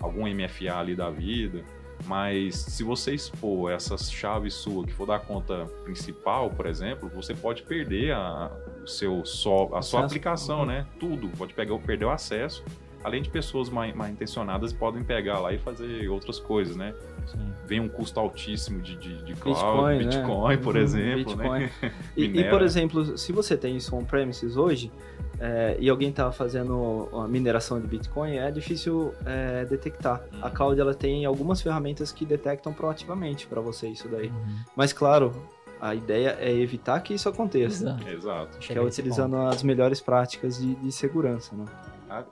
algum 0.02 0.26
MFA 0.28 0.78
ali 0.78 0.95
da 0.95 1.09
vida, 1.09 1.64
mas 2.04 2.57
se 2.57 2.85
você 2.85 3.14
expor 3.14 3.73
essas 3.73 4.12
chaves 4.12 4.52
suas 4.52 4.85
que 4.85 4.93
for 4.93 5.07
da 5.07 5.19
conta 5.19 5.64
principal, 5.83 6.50
por 6.50 6.66
exemplo, 6.66 7.09
você 7.09 7.33
pode 7.35 7.62
perder 7.62 8.12
a, 8.12 8.50
o 8.83 8.87
seu 8.87 9.25
só, 9.25 9.71
a 9.73 9.81
sua 9.81 10.00
Acesso. 10.00 10.04
aplicação, 10.04 10.59
Uhum. 10.61 10.66
né? 10.66 10.87
Tudo. 11.00 11.28
Pode 11.38 11.54
pegar, 11.54 11.78
perder 11.78 12.04
o 12.04 12.11
acesso. 12.11 12.62
Além 13.05 13.23
de 13.23 13.29
pessoas 13.29 13.69
mal, 13.69 13.87
mal 13.95 14.09
intencionadas 14.09 14.73
podem 14.73 15.05
pegar 15.05 15.39
lá 15.39 15.53
e 15.53 15.59
fazer 15.59 16.09
outras 16.09 16.39
coisas, 16.41 16.75
né? 16.75 16.95
Sim. 17.27 17.53
Vem 17.67 17.79
um 17.81 17.89
custo 17.89 18.19
altíssimo 18.19 18.81
de, 18.81 18.97
de, 18.97 19.23
de 19.23 19.35
cloud, 19.35 19.61
Bitcoin, 19.61 19.99
né? 19.99 20.05
Bitcoin, 20.05 20.59
por 20.59 20.75
Uhum, 20.75 20.83
exemplo, 20.83 21.37
né? 21.37 21.71
Bitcoin. 21.71 21.93
E, 22.17 22.25
e, 22.25 22.29
Minera. 22.29 22.51
por 22.51 22.63
exemplo, 22.63 23.19
se 23.19 23.31
você 23.33 23.57
tem 23.57 23.77
isso 23.77 23.95
on-premises 23.95 24.57
hoje 24.57 24.91
é, 25.39 25.77
e 25.79 25.89
alguém 25.91 26.09
está 26.11 26.31
fazendo 26.33 27.09
a 27.13 27.29
mineração 27.29 27.81
de 27.81 27.87
Bitcoin, 27.87 28.37
é 28.37 28.51
difícil 28.51 29.13
é, 29.27 29.65
detectar. 29.65 30.23
Hum. 30.33 30.39
A 30.43 30.51
cloud 30.51 30.81
ela 30.81 30.95
tem 30.95 31.25
algumas 31.25 31.61
ferramentas 31.61 32.11
que 32.11 32.25
detectam 32.25 32.73
proativamente 32.73 33.47
para 33.47 33.61
você 33.61 33.89
isso 33.89 34.09
daí. 34.09 34.29
Uhum. 34.29 34.57
Mas 34.77 34.93
claro, 34.93 35.33
a 35.81 35.95
ideia 35.95 36.37
é 36.41 36.51
evitar 36.53 37.01
que 37.01 37.13
isso 37.13 37.29
aconteça. 37.29 37.85
Exato. 37.85 38.09
Exato. 38.09 38.59
Que 38.59 38.73
é 38.79 38.81
utilizando 38.81 39.37
as 39.37 39.63
melhores 39.63 40.01
práticas 40.01 40.59
de, 40.59 40.75
de 40.77 40.91
segurança, 40.93 41.55
né? 41.55 41.65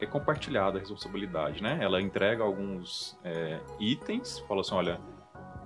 É 0.01 0.07
compartilhada 0.07 0.77
a 0.79 0.81
responsabilidade, 0.81 1.63
né? 1.63 1.79
Ela 1.81 2.01
entrega 2.01 2.43
alguns 2.43 3.19
é, 3.25 3.59
itens, 3.81 4.39
fala 4.41 4.61
assim, 4.61 4.75
olha, 4.75 5.01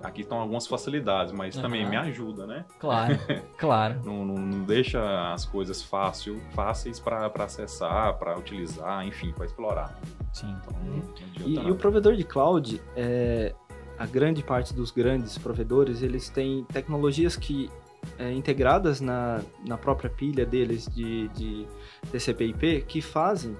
aqui 0.03 0.21
estão 0.21 0.39
algumas 0.39 0.67
facilidades, 0.67 1.31
mas 1.33 1.55
também 1.55 1.81
Aham. 1.81 1.89
me 1.89 1.97
ajuda, 1.97 2.45
né? 2.47 2.65
Claro, 2.79 3.13
claro. 3.57 4.01
Não, 4.03 4.25
não- 4.25 4.35
não 4.35 4.63
deixa 4.63 5.33
as 5.33 5.45
coisas 5.45 5.81
fácil, 5.83 6.41
fáceis 6.53 6.99
para 6.99 7.27
acessar, 7.43 8.13
para 8.17 8.37
utilizar, 8.37 9.05
enfim, 9.05 9.31
para 9.33 9.45
explorar. 9.45 9.99
Sim. 10.33 10.55
Então, 11.35 11.47
E, 11.47 11.55
e 11.55 11.71
o 11.71 11.75
provedor 11.75 12.15
de 12.15 12.23
cloud, 12.23 12.81
é, 12.95 13.53
a 13.97 14.05
grande 14.05 14.43
parte 14.43 14.73
dos 14.73 14.91
grandes 14.91 15.37
provedores, 15.37 16.01
eles 16.01 16.29
têm 16.29 16.63
tecnologias 16.65 17.35
que 17.35 17.69
é, 18.17 18.31
integradas 18.31 19.01
na, 19.01 19.41
na 19.65 19.77
própria 19.77 20.09
pilha 20.09 20.45
deles 20.45 20.87
de, 20.87 21.27
de 21.29 21.67
TCP/IP 22.11 22.83
que 22.87 23.01
fazem, 23.01 23.57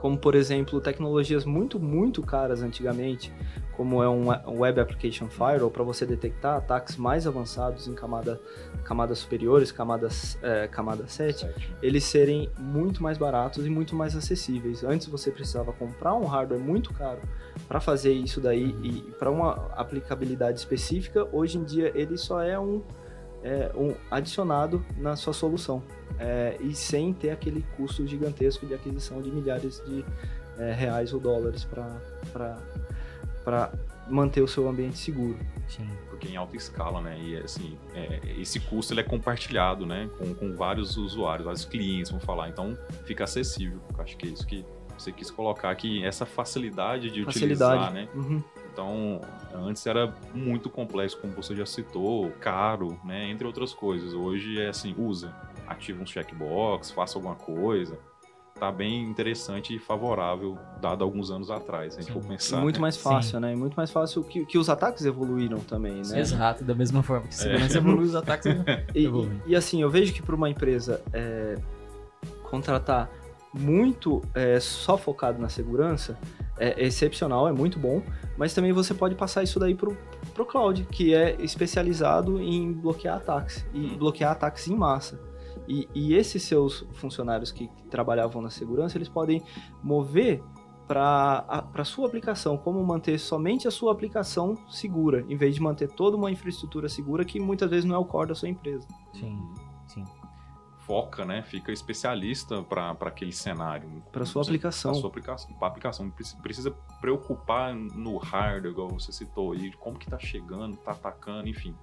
como 0.00 0.16
por 0.16 0.34
exemplo 0.34 0.80
tecnologias 0.80 1.44
muito 1.44 1.78
muito 1.78 2.22
caras 2.22 2.62
antigamente, 2.62 3.30
como 3.76 4.02
é 4.02 4.08
um 4.08 4.30
we- 4.30 4.40
Web 4.46 4.80
Application 4.80 5.28
Firewall 5.28 5.70
para 5.70 5.84
você 5.84 6.06
detectar 6.06 6.56
ataques 6.56 6.96
mais 6.96 7.26
avançados 7.26 7.86
em 7.86 7.92
camada, 7.94 8.40
camadas 8.82 9.18
superiores, 9.18 9.70
camadas 9.70 10.38
é, 10.42 10.66
camada 10.68 11.06
7 11.06 11.40
Sete. 11.40 11.70
eles 11.82 12.04
serem 12.04 12.48
muito 12.58 13.02
mais 13.02 13.18
baratos 13.18 13.66
e 13.66 13.70
muito 13.70 13.94
mais 13.94 14.16
acessíveis. 14.16 14.82
Antes 14.82 15.06
você 15.06 15.30
precisava 15.30 15.70
comprar 15.72 16.14
um 16.14 16.24
hardware 16.24 16.60
muito 16.60 16.94
caro 16.94 17.20
para 17.68 17.78
fazer 17.78 18.12
isso 18.12 18.40
daí 18.40 18.74
e 18.82 19.02
para 19.18 19.30
uma 19.30 19.52
aplicabilidade 19.76 20.58
específica. 20.58 21.28
Hoje 21.30 21.58
em 21.58 21.64
dia 21.64 21.92
ele 21.94 22.16
só 22.16 22.40
é 22.42 22.58
um, 22.58 22.82
é, 23.42 23.70
um 23.74 23.94
adicionado 24.10 24.84
na 24.96 25.16
sua 25.16 25.32
solução 25.32 25.82
é, 26.18 26.56
e 26.60 26.74
sem 26.74 27.12
ter 27.12 27.30
aquele 27.30 27.64
custo 27.76 28.06
gigantesco 28.06 28.66
de 28.66 28.74
aquisição 28.74 29.22
de 29.22 29.30
milhares 29.30 29.82
de 29.86 30.04
é, 30.58 30.72
reais 30.72 31.12
ou 31.12 31.20
dólares 31.20 31.64
para 31.64 33.70
manter 34.08 34.42
o 34.42 34.48
seu 34.48 34.68
ambiente 34.68 34.98
seguro. 34.98 35.38
Sim. 35.68 35.88
porque 36.08 36.26
em 36.26 36.36
alta 36.36 36.56
escala, 36.56 37.00
né? 37.00 37.16
E 37.18 37.36
assim, 37.36 37.78
é, 37.94 38.20
esse 38.38 38.58
custo 38.58 38.92
ele 38.92 39.00
é 39.00 39.04
compartilhado, 39.04 39.86
né? 39.86 40.10
Com, 40.18 40.34
com 40.34 40.56
vários 40.56 40.96
usuários, 40.96 41.44
vários 41.44 41.64
clientes, 41.64 42.10
vamos 42.10 42.24
falar. 42.24 42.48
Então 42.48 42.76
fica 43.04 43.24
acessível. 43.24 43.80
Acho 43.98 44.16
que 44.16 44.26
é 44.26 44.30
isso 44.30 44.46
que 44.46 44.64
você 44.98 45.12
quis 45.12 45.30
colocar 45.30 45.70
aqui, 45.70 46.04
essa 46.04 46.26
facilidade 46.26 47.10
de 47.10 47.22
utilizar, 47.22 47.78
Facilidade. 47.78 47.94
né? 47.94 48.08
Uhum. 48.14 48.42
Então, 48.80 49.20
antes 49.66 49.86
era 49.86 50.12
muito 50.34 50.70
complexo, 50.70 51.18
como 51.18 51.34
você 51.34 51.54
já 51.54 51.66
citou, 51.66 52.30
caro, 52.40 52.98
né? 53.04 53.28
Entre 53.28 53.46
outras 53.46 53.74
coisas. 53.74 54.14
Hoje 54.14 54.58
é 54.58 54.68
assim, 54.70 54.94
usa, 54.96 55.34
ativa 55.66 56.02
um 56.02 56.06
checkbox, 56.06 56.90
faça 56.90 57.18
alguma 57.18 57.34
coisa. 57.34 57.98
Tá 58.58 58.72
bem 58.72 59.04
interessante 59.04 59.74
e 59.74 59.78
favorável, 59.78 60.58
dado 60.80 61.04
alguns 61.04 61.30
anos 61.30 61.50
atrás, 61.50 61.92
se 61.94 61.98
a 62.00 62.02
gente 62.02 62.12
Sim. 62.12 62.20
for 62.20 62.24
E 62.26 62.28
pensar. 62.36 62.60
muito 62.60 62.76
né? 62.76 62.80
mais 62.80 62.96
fácil, 62.96 63.38
né? 63.40 63.52
E 63.52 63.56
muito 63.56 63.74
mais 63.74 63.90
fácil 63.90 64.22
que, 64.24 64.44
que 64.46 64.56
os 64.58 64.68
ataques 64.70 65.04
evoluíram 65.04 65.58
também, 65.60 66.00
né? 66.06 66.18
Exato, 66.20 66.64
da 66.64 66.74
mesma 66.74 67.02
forma 67.02 67.26
É. 67.26 67.28
que 67.28 67.34
segurança 67.34 67.76
evolui, 67.78 68.04
os 68.04 68.14
ataques 68.14 68.46
E, 68.94 69.04
evoluem. 69.04 69.42
e, 69.46 69.52
e, 69.52 69.56
assim, 69.56 69.82
eu 69.82 69.90
vejo 69.90 70.12
que 70.14 70.22
para 70.22 70.34
uma 70.34 70.48
empresa 70.48 71.02
é, 71.12 71.56
contratar 72.44 73.10
muito 73.52 74.22
é, 74.34 74.58
só 74.60 74.96
focado 74.96 75.38
na 75.40 75.48
segurança 75.50 76.18
é 76.60 76.84
excepcional, 76.84 77.48
é 77.48 77.52
muito 77.52 77.78
bom, 77.78 78.02
mas 78.36 78.54
também 78.54 78.72
você 78.72 78.92
pode 78.94 79.14
passar 79.14 79.42
isso 79.42 79.58
daí 79.58 79.74
pro, 79.74 79.96
pro 80.34 80.44
cloud, 80.44 80.86
que 80.92 81.14
é 81.14 81.36
especializado 81.40 82.40
em 82.40 82.72
bloquear 82.72 83.16
ataques 83.16 83.66
e 83.72 83.86
Hum. 83.86 83.98
bloquear 83.98 84.32
ataques 84.32 84.68
em 84.68 84.76
massa. 84.76 85.20
E, 85.66 85.88
e 85.94 86.14
esses 86.14 86.42
seus 86.42 86.86
funcionários 86.92 87.50
que 87.50 87.70
trabalhavam 87.90 88.42
na 88.42 88.50
segurança, 88.50 88.98
eles 88.98 89.08
podem 89.08 89.42
mover 89.82 90.42
para 90.86 91.44
a 91.72 91.84
sua 91.84 92.08
aplicação, 92.08 92.56
como 92.56 92.84
manter 92.84 93.16
somente 93.18 93.68
a 93.68 93.70
sua 93.70 93.92
aplicação 93.92 94.56
segura, 94.68 95.24
em 95.28 95.36
vez 95.36 95.54
de 95.54 95.62
manter 95.62 95.88
toda 95.88 96.16
uma 96.16 96.30
infraestrutura 96.32 96.88
segura 96.88 97.24
que 97.24 97.38
muitas 97.38 97.70
vezes 97.70 97.84
não 97.84 97.94
é 97.94 97.98
o 97.98 98.04
core 98.04 98.30
da 98.30 98.34
sua 98.34 98.48
empresa. 98.48 98.88
Sim, 99.12 99.38
sim. 99.86 100.04
Foca, 100.90 101.24
né? 101.24 101.42
Fica 101.42 101.70
especialista 101.70 102.62
para 102.64 102.90
aquele 103.02 103.30
cenário. 103.32 103.88
Pra 104.10 104.24
sua 104.26 104.42
aplicação. 104.42 104.90
Para 104.90 105.00
sua 105.00 105.08
aplicação. 105.08 105.52
Pra 105.54 105.68
aplicação. 105.68 106.10
Preci- 106.10 106.36
Precisa 106.38 106.72
preocupar 107.00 107.72
no 107.72 108.16
hardware, 108.16 108.72
igual 108.72 108.88
você 108.88 109.12
citou 109.12 109.52
aí, 109.52 109.70
como 109.78 109.96
que 109.96 110.10
tá 110.10 110.18
chegando, 110.18 110.76
tá 110.76 110.90
atacando, 110.90 111.46
enfim. 111.48 111.76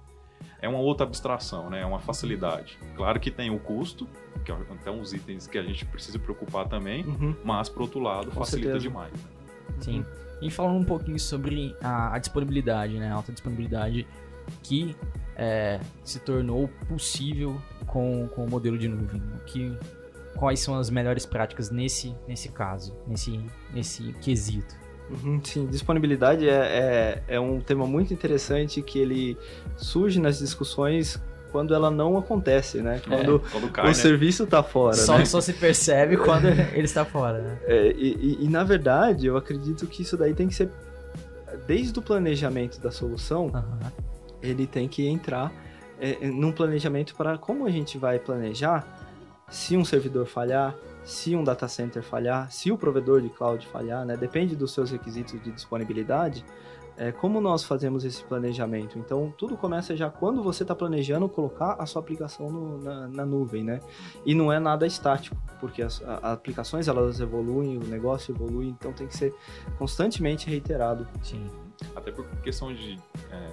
É 0.60 0.68
uma 0.68 0.78
outra 0.78 1.06
abstração, 1.06 1.70
né? 1.70 1.80
É 1.80 1.86
uma 1.86 1.98
facilidade. 1.98 2.78
Claro 2.96 3.18
que 3.18 3.30
tem 3.30 3.48
o 3.50 3.58
custo, 3.58 4.06
que 4.44 4.52
é 4.52 4.54
até 4.54 4.90
uns 4.90 5.14
itens 5.14 5.46
que 5.46 5.56
a 5.56 5.62
gente 5.62 5.86
precisa 5.86 6.18
preocupar 6.18 6.68
também, 6.68 7.02
Uhum. 7.06 7.34
mas, 7.42 7.68
por 7.70 7.82
outro 7.82 8.00
lado, 8.00 8.30
Com 8.30 8.40
facilita 8.40 8.72
certeza. 8.72 8.88
demais. 8.88 9.12
né? 9.14 9.30
Sim. 9.80 10.04
E 10.42 10.50
falando 10.50 10.76
um 10.80 10.84
pouquinho 10.84 11.18
sobre 11.18 11.74
a, 11.82 12.14
a 12.14 12.18
disponibilidade, 12.18 12.98
né? 12.98 13.10
A 13.10 13.14
alta 13.14 13.32
disponibilidade 13.32 14.06
que 14.62 14.94
é, 15.38 15.78
se 16.04 16.18
tornou 16.18 16.68
possível 16.88 17.56
com, 17.86 18.28
com 18.34 18.44
o 18.44 18.50
modelo 18.50 18.76
de 18.76 18.88
nuvem. 18.88 19.22
O 19.36 19.44
Que, 19.46 19.72
quais 20.36 20.60
são 20.60 20.76
as 20.78 20.90
melhores 20.90 21.24
práticas 21.24 21.70
nesse, 21.70 22.14
nesse 22.26 22.48
caso, 22.48 22.94
nesse, 23.06 23.40
nesse 23.72 24.12
quesito? 24.20 24.74
Uhum, 25.10 25.40
sim, 25.42 25.66
disponibilidade 25.66 26.46
é, 26.48 27.22
é, 27.28 27.36
é 27.36 27.40
um 27.40 27.60
tema 27.60 27.86
muito 27.86 28.12
interessante 28.12 28.82
que 28.82 28.98
ele 28.98 29.38
surge 29.76 30.20
nas 30.20 30.38
discussões 30.38 31.18
quando 31.50 31.72
ela 31.74 31.90
não 31.90 32.18
acontece, 32.18 32.82
né? 32.82 33.00
Quando 33.08 33.40
Quando 33.50 33.70
cai, 33.70 33.84
o 33.86 33.88
né? 33.88 33.94
serviço 33.94 34.46
tá 34.46 34.62
fora, 34.62 34.96
Só, 34.96 35.16
né? 35.16 35.24
só 35.24 35.40
se 35.40 35.54
percebe 35.54 36.18
quando 36.22 36.44
ele 36.46 36.82
está 36.84 37.06
fora, 37.06 37.40
né? 37.40 37.58
É, 37.64 37.86
e, 37.92 38.14
e- 38.16 38.44
e, 38.44 38.48
na 38.50 38.62
verdade, 38.64 39.26
eu 39.26 39.34
acredito 39.38 39.86
que 39.86 40.02
isso 40.02 40.14
daí 40.14 40.34
tem 40.34 40.46
que 40.46 40.54
ser 40.54 40.68
desde 41.66 41.98
o 41.98 42.02
planejamento 42.02 42.78
da 42.78 42.90
solução. 42.90 43.50
Ele 44.42 44.66
tem 44.66 44.88
que 44.88 45.06
entrar 45.06 45.52
é, 46.00 46.26
num 46.28 46.52
planejamento 46.52 47.14
para 47.14 47.36
como 47.38 47.66
a 47.66 47.70
gente 47.70 47.98
vai 47.98 48.18
planejar 48.18 48.86
se 49.50 49.76
um 49.76 49.84
servidor 49.84 50.26
falhar, 50.26 50.74
se 51.04 51.34
um 51.34 51.42
data 51.42 51.66
center 51.66 52.02
falhar, 52.02 52.52
se 52.52 52.70
o 52.70 52.76
provedor 52.76 53.20
de 53.22 53.30
cloud 53.30 53.66
falhar, 53.66 54.04
né? 54.04 54.16
Depende 54.16 54.54
dos 54.54 54.72
seus 54.72 54.90
requisitos 54.90 55.42
de 55.42 55.50
disponibilidade. 55.50 56.44
É, 56.98 57.12
como 57.12 57.40
nós 57.40 57.62
fazemos 57.64 58.04
esse 58.04 58.22
planejamento? 58.24 58.98
Então, 58.98 59.32
tudo 59.38 59.56
começa 59.56 59.96
já 59.96 60.10
quando 60.10 60.42
você 60.42 60.64
está 60.64 60.74
planejando 60.74 61.28
colocar 61.28 61.76
a 61.78 61.86
sua 61.86 62.02
aplicação 62.02 62.50
no- 62.50 62.78
na, 62.82 63.06
na 63.08 63.24
nuvem, 63.24 63.62
né? 63.62 63.80
E 64.26 64.34
não 64.34 64.52
é 64.52 64.58
nada 64.58 64.84
estático, 64.86 65.36
porque 65.60 65.80
as 65.80 66.02
a- 66.02 66.32
aplicações 66.32 66.88
elas 66.88 67.20
evoluem, 67.20 67.78
o 67.78 67.84
negócio 67.86 68.34
evolui, 68.34 68.66
então 68.66 68.92
tem 68.92 69.06
que 69.06 69.16
ser 69.16 69.32
constantemente 69.78 70.50
reiterado. 70.50 71.06
Sim. 71.22 71.46
Até 71.94 72.10
por 72.10 72.26
questão 72.42 72.74
de 72.74 72.98
é, 73.30 73.50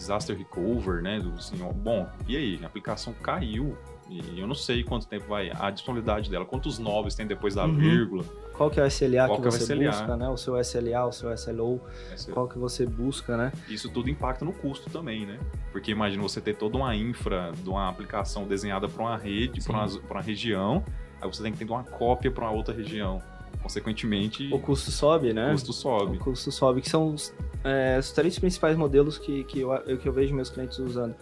disaster 0.00 0.36
recover, 0.36 1.02
né? 1.02 1.20
Do, 1.20 1.34
assim, 1.34 1.56
bom, 1.74 2.08
e 2.26 2.36
aí? 2.36 2.58
A 2.62 2.66
aplicação 2.66 3.12
caiu. 3.22 3.76
E 4.08 4.40
eu 4.40 4.46
não 4.46 4.56
sei 4.56 4.82
quanto 4.82 5.06
tempo 5.06 5.26
vai 5.28 5.52
a 5.54 5.70
disponibilidade 5.70 6.28
dela, 6.28 6.44
quantos 6.44 6.80
novos 6.80 7.14
tem 7.14 7.28
depois 7.28 7.54
da 7.54 7.64
Uhum. 7.64 7.76
vírgula. 7.78 8.24
Qual 8.54 8.68
que 8.68 8.80
é 8.80 8.82
o 8.82 8.86
SLA 8.86 9.26
Qual 9.28 9.36
que 9.36 9.42
que 9.42 9.48
é 9.48 9.50
você 9.52 9.62
SLA? 9.72 9.90
busca, 9.90 10.16
né? 10.16 10.28
O 10.28 10.36
seu 10.36 10.56
SLA, 10.58 11.06
o 11.06 11.12
seu 11.12 11.30
SLO, 11.32 11.80
Essa- 12.12 12.32
qual 12.32 12.48
que 12.48 12.58
você 12.58 12.84
busca, 12.84 13.36
né? 13.36 13.52
Isso 13.68 13.88
tudo 13.88 14.10
impacta 14.10 14.44
no 14.44 14.52
custo 14.52 14.90
também, 14.90 15.24
né? 15.24 15.38
Porque 15.70 15.92
imagina 15.92 16.20
você 16.24 16.40
ter 16.40 16.56
toda 16.56 16.76
uma 16.76 16.94
infra 16.96 17.52
de 17.62 17.68
uma 17.68 17.88
aplicação 17.88 18.48
desenhada 18.48 18.88
para 18.88 19.00
uma 19.00 19.16
rede, 19.16 19.62
para 19.62 19.72
uma, 19.74 19.86
uma 20.10 20.20
região, 20.20 20.82
aí 21.22 21.28
você 21.32 21.40
tem 21.44 21.52
que 21.52 21.58
ter 21.58 21.70
uma 21.70 21.84
cópia 21.84 22.32
para 22.32 22.44
uma 22.46 22.52
outra 22.52 22.74
região. 22.74 23.22
Consequentemente, 23.62 24.48
O 24.52 24.58
custo 24.58 24.90
sobe, 24.90 25.32
né? 25.32 25.48
o 25.48 25.52
custo 25.52 25.72
sobe. 25.72 26.16
O 26.16 26.20
custo 26.20 26.50
sobe, 26.50 26.80
que 26.80 26.88
são 26.90 27.14
os, 27.14 27.32
é, 27.64 27.98
os 27.98 28.10
três 28.12 28.38
principais 28.38 28.76
modelos 28.76 29.18
que, 29.18 29.44
que, 29.44 29.60
eu, 29.60 29.70
que 29.98 30.08
eu 30.08 30.12
vejo 30.12 30.34
meus 30.34 30.50
clientes 30.50 30.78
usando. 30.78 31.14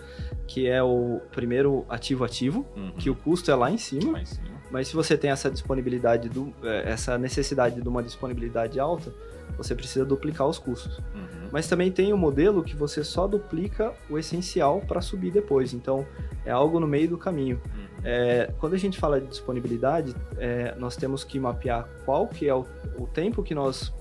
Que 0.46 0.66
é 0.68 0.82
o 0.82 1.20
primeiro 1.32 1.84
ativo-ativo, 1.88 2.66
Uhum. 2.76 2.92
que 2.92 3.10
o 3.10 3.14
custo 3.14 3.50
é 3.50 3.54
lá 3.54 3.70
em 3.70 3.78
cima, 3.78 4.12
Lá 4.12 4.22
em 4.22 4.26
cima. 4.26 4.48
mas 4.70 4.88
se 4.88 4.94
você 4.94 5.16
tem 5.16 5.30
essa 5.30 5.50
disponibilidade, 5.50 6.28
do, 6.28 6.52
é, 6.62 6.90
essa 6.90 7.18
necessidade 7.18 7.80
de 7.80 7.88
uma 7.88 8.02
disponibilidade 8.02 8.78
alta, 8.80 9.12
você 9.56 9.74
precisa 9.74 10.04
duplicar 10.04 10.46
os 10.46 10.58
custos. 10.58 10.98
Uhum. 11.14 11.48
Mas 11.50 11.66
também 11.66 11.90
tem 11.90 12.12
o 12.12 12.16
modelo 12.18 12.62
que 12.62 12.76
você 12.76 13.02
só 13.02 13.26
duplica 13.26 13.92
o 14.08 14.18
essencial 14.18 14.80
para 14.86 15.00
subir 15.00 15.32
depois. 15.32 15.72
Então, 15.74 16.06
é 16.44 16.50
algo 16.50 16.78
no 16.78 16.86
meio 16.86 17.08
do 17.08 17.18
caminho. 17.18 17.60
Uhum. 17.74 17.88
É, 18.04 18.52
quando 18.60 18.74
a 18.74 18.78
gente 18.78 18.98
fala 18.98 19.20
de 19.20 19.26
disponibilidade, 19.26 20.14
é, 20.36 20.74
nós 20.78 20.94
temos 20.96 21.24
que 21.24 21.40
mapear 21.40 21.88
qual 22.04 22.28
que 22.28 22.46
é 22.48 22.54
o, 22.54 22.64
o 22.96 23.06
tempo 23.06 23.42
que 23.42 23.54
nós 23.54 23.92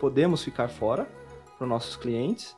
podemos 0.00 0.42
ficar 0.42 0.68
fora 0.68 1.06
para 1.60 1.66
os 1.66 1.68
nossos 1.68 1.94
clientes 1.94 2.56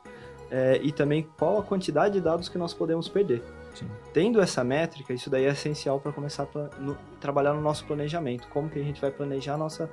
é, 0.49 0.79
e 0.81 0.93
também 0.93 1.29
qual 1.37 1.59
a 1.59 1.63
quantidade 1.65 2.15
de 2.15 2.21
dados 2.21 2.49
que 2.49 2.57
nós 2.57 2.73
podemos 2.73 3.09
perder. 3.09 3.43
Sim. 3.75 3.89
Tendo 4.13 4.41
essa 4.41 4.63
métrica, 4.63 5.13
isso 5.13 5.29
daí 5.29 5.45
é 5.45 5.49
essencial 5.49 5.99
para 5.99 6.13
começar 6.13 6.47
a 6.55 6.81
no- 6.81 6.97
trabalhar 7.19 7.53
no 7.53 7.61
nosso 7.61 7.85
planejamento. 7.85 8.47
Como 8.49 8.69
que 8.69 8.79
a 8.79 8.83
gente 8.83 9.01
vai 9.01 9.11
planejar 9.11 9.55
a 9.55 9.57
nossa 9.57 9.91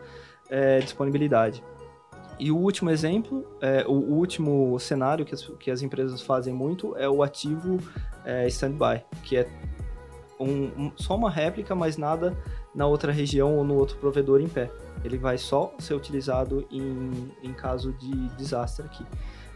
é, 0.50 0.80
disponibilidade. 0.80 1.64
E 2.38 2.52
o 2.52 2.58
último 2.58 2.90
exemplo, 2.90 3.46
é, 3.62 3.84
o, 3.88 3.94
o 3.94 4.14
último 4.18 4.78
cenário 4.80 5.26
que 5.26 5.34
as, 5.34 5.44
que 5.60 5.72
as 5.72 5.82
empresas 5.82 6.22
fazem 6.22 6.54
muito 6.54 6.96
é 6.98 7.10
o 7.10 7.24
ativo 7.24 7.78
é, 8.26 8.48
standby, 8.48 9.04
que 9.24 9.38
é 9.38 9.48
um- 10.40 10.72
um- 10.86 10.92
só 10.96 11.16
uma 11.16 11.30
réplica, 11.30 11.74
mas 11.74 11.98
nada 11.98 12.38
na 12.80 12.88
outra 12.88 13.12
região 13.12 13.58
ou 13.58 13.64
no 13.66 13.76
outro 13.76 13.98
provedor 13.98 14.40
em 14.40 14.48
pé. 14.48 14.72
Ele 15.04 15.18
vai 15.18 15.38
só 15.38 15.74
ser 15.80 15.96
utilizado 15.96 16.66
em, 16.72 17.12
em 17.44 17.52
caso 17.52 17.92
de 17.92 18.10
desastre 18.38 18.86
aqui. 18.86 19.06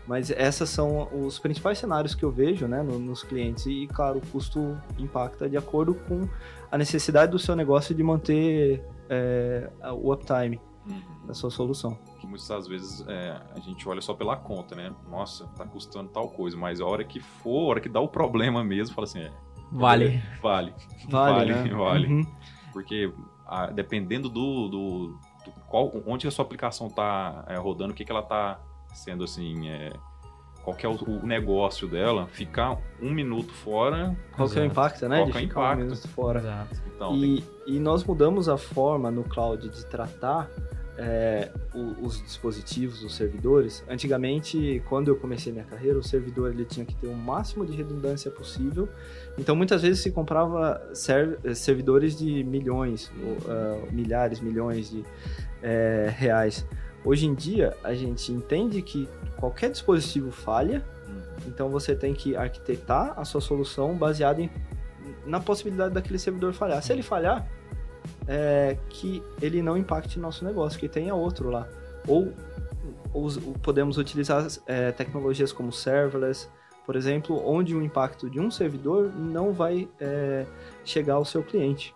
Mas 0.06 0.30
esses 0.30 0.70
são 0.70 1.08
os 1.26 1.40
principais 1.40 1.78
cenários 1.80 2.14
que 2.14 2.24
eu 2.24 2.30
vejo 2.30 2.68
né, 2.68 2.84
no- 2.84 3.00
nos 3.00 3.24
clientes. 3.24 3.66
E, 3.66 3.88
claro, 3.88 4.18
o 4.18 4.28
custo 4.28 4.78
impacta 5.00 5.48
de 5.50 5.56
acordo 5.56 5.94
com 5.96 6.28
a 6.70 6.78
necessidade 6.78 7.32
do 7.32 7.40
seu 7.40 7.56
negócio 7.56 7.96
de 7.96 8.04
manter 8.04 8.84
é, 9.10 9.70
o 9.94 10.12
uptime 10.12 10.60
Uhum. 10.86 11.28
da 11.28 11.34
sua 11.34 11.50
solução. 11.50 11.98
Que 12.20 12.28
muitas 12.28 12.46
das 12.50 12.68
vezes 12.68 13.06
é, 13.08 13.40
a 13.56 13.60
gente 13.62 13.88
olha 13.88 14.02
só 14.02 14.14
pela 14.14 14.36
conta, 14.36 14.76
né? 14.76 14.92
Nossa, 15.10 15.48
tá 15.56 15.66
custando 15.66 16.10
tal 16.10 16.28
coisa, 16.28 16.58
mas 16.58 16.82
a 16.82 16.86
hora 16.86 17.06
que 17.06 17.22
for, 17.22 17.62
a 17.62 17.70
hora 17.70 17.80
que 17.80 17.88
dá 17.88 18.02
o 18.02 18.08
problema 18.10 18.62
mesmo, 18.66 18.94
fala 18.94 19.06
assim, 19.08 19.22
é, 19.22 19.32
Vale. 19.72 20.22
vale. 20.42 20.74
Vale, 21.10 21.34
Vale, 21.34 21.54
né? 21.54 21.74
vale. 21.74 22.08
Uhum. 22.08 22.28
Porque 22.74 23.14
ah, 23.46 23.68
dependendo 23.68 24.28
do, 24.28 24.68
do, 24.68 25.08
do 25.46 25.52
qual, 25.70 25.92
onde 26.06 26.28
a 26.28 26.32
sua 26.32 26.44
aplicação 26.44 26.88
está 26.88 27.46
rodando, 27.60 27.94
o 27.94 27.96
que, 27.96 28.04
que 28.04 28.12
ela 28.12 28.22
está 28.22 28.60
sendo 28.94 29.24
assim, 29.24 29.70
é, 29.70 29.94
qual 30.64 30.76
que 30.76 30.86
é 30.86 30.90
o, 30.90 30.94
o 30.94 31.26
negócio 31.26 31.88
dela, 31.88 32.28
ficar 32.28 32.78
um 33.02 33.12
minuto 33.12 33.54
fora, 33.54 34.16
Qual 34.36 34.50
que 34.50 34.58
é 34.58 34.62
o 34.62 34.66
impacto, 34.66 35.08
né? 35.08 35.18
Qual 35.18 35.26
de 35.26 35.32
que 35.32 35.38
é 35.38 35.42
o 35.42 35.48
ficar 35.48 35.60
um 35.60 35.64
impacto? 35.64 35.84
minuto 35.84 36.08
fora. 36.08 36.40
Exato. 36.40 36.82
então 36.96 37.20
tem 37.20 37.44
E, 37.68 37.76
e 37.76 37.80
nós 37.80 38.04
mudamos 38.04 38.48
a 38.48 38.58
forma 38.58 39.12
no 39.12 39.24
cloud 39.24 39.68
de 39.70 39.86
tratar 39.88 40.50
é, 40.98 41.50
o- 41.74 42.06
os 42.06 42.22
dispositivos, 42.22 43.04
os 43.04 43.16
servidores. 43.16 43.84
Antigamente, 43.90 44.82
quando 44.88 45.08
eu 45.08 45.16
comecei 45.16 45.52
minha 45.52 45.66
carreira, 45.66 45.98
o 45.98 46.04
servidor 46.04 46.52
ele 46.52 46.66
tinha 46.66 46.86
que 46.86 46.96
ter 46.96 47.08
o 47.08 47.16
máximo 47.16 47.66
de 47.66 47.76
redundância 47.76 48.30
possível. 48.30 48.88
Então, 49.38 49.56
muitas 49.56 49.82
vezes 49.82 50.02
se 50.04 50.12
comprava 50.12 50.82
ser- 50.94 51.40
servidores 51.56 52.16
de 52.18 52.44
milhões, 52.44 53.12
ou, 53.24 53.38
ah, 53.52 53.82
milhares, 53.92 54.40
milhões 54.40 54.90
de 54.92 55.04
é, 55.66 56.14
reais. 56.18 56.66
Hoje 57.06 57.26
em 57.26 57.34
dia, 57.34 57.76
a 57.84 57.94
gente 57.94 58.32
entende 58.32 58.82
que 58.82 59.08
qualquer 59.38 59.72
dispositivo 59.72 60.30
falha, 60.30 60.84
Uhum. 61.08 61.22
então 61.48 61.70
você 61.70 61.96
tem 61.96 62.14
que 62.14 62.36
arquitetar 62.36 63.14
a 63.18 63.24
sua 63.26 63.40
solução 63.42 63.96
baseada 63.96 64.42
em, 64.42 64.50
na 65.26 65.40
possibilidade 65.40 65.94
daquele 65.94 66.20
servidor 66.20 66.54
falhar. 66.54 66.82
Se 66.84 66.92
ele 66.94 67.02
falhar, 67.02 67.48
é, 68.28 68.78
que 68.90 69.22
ele 69.42 69.62
não 69.62 69.78
impacte 69.78 70.20
nosso 70.20 70.44
negócio, 70.46 70.80
que 70.80 70.88
tenha 70.88 71.14
outro 71.16 71.50
lá. 71.50 71.68
Ou, 72.08 72.32
us- 73.14 73.38
podemos 73.62 73.98
utilizar 73.98 74.46
é, 74.66 74.92
tecnologias 74.92 75.52
como 75.52 75.72
serverless, 75.72 76.50
por 76.86 76.96
exemplo, 76.96 77.42
onde 77.46 77.74
o 77.76 77.82
impacto 77.82 78.30
de 78.30 78.40
um 78.40 78.52
servidor 78.52 79.12
não 79.16 79.54
vai 79.54 79.88
é, 80.00 80.46
chegar 80.84 81.14
ao 81.16 81.24
seu 81.26 81.42
cliente. 81.42 81.96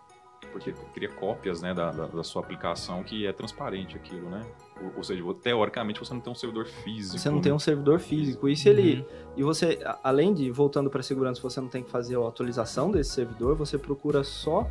porque 0.50 0.72
cria 0.94 1.10
cópias 1.10 1.60
né, 1.60 1.74
da, 1.74 1.90
da, 1.90 2.06
da 2.06 2.24
sua 2.24 2.40
aplicação 2.42 3.02
que 3.02 3.26
é 3.26 3.32
transparente 3.32 3.96
aquilo, 3.96 4.30
né? 4.30 4.40
Ou, 4.82 4.92
ou 4.96 5.04
seja, 5.04 5.22
teoricamente 5.42 6.00
você 6.00 6.14
não 6.14 6.20
tem 6.22 6.32
um 6.32 6.36
servidor 6.36 6.66
físico. 6.66 7.18
Você 7.18 7.28
não 7.28 7.36
né? 7.36 7.42
tem 7.42 7.52
um 7.52 7.58
servidor 7.58 8.00
físico. 8.00 8.48
E 8.48 8.56
se 8.56 8.68
ele 8.70 9.04
E 9.36 9.42
você, 9.42 9.78
além 10.02 10.32
de, 10.32 10.50
voltando 10.50 10.88
para 10.88 11.00
a 11.00 11.02
segurança, 11.02 11.40
você 11.42 11.60
não 11.60 11.68
tem 11.68 11.82
que 11.82 11.90
fazer 11.90 12.16
a 12.16 12.26
atualização 12.26 12.90
desse 12.90 13.10
servidor, 13.10 13.56
você 13.56 13.76
procura 13.76 14.24
só 14.24 14.66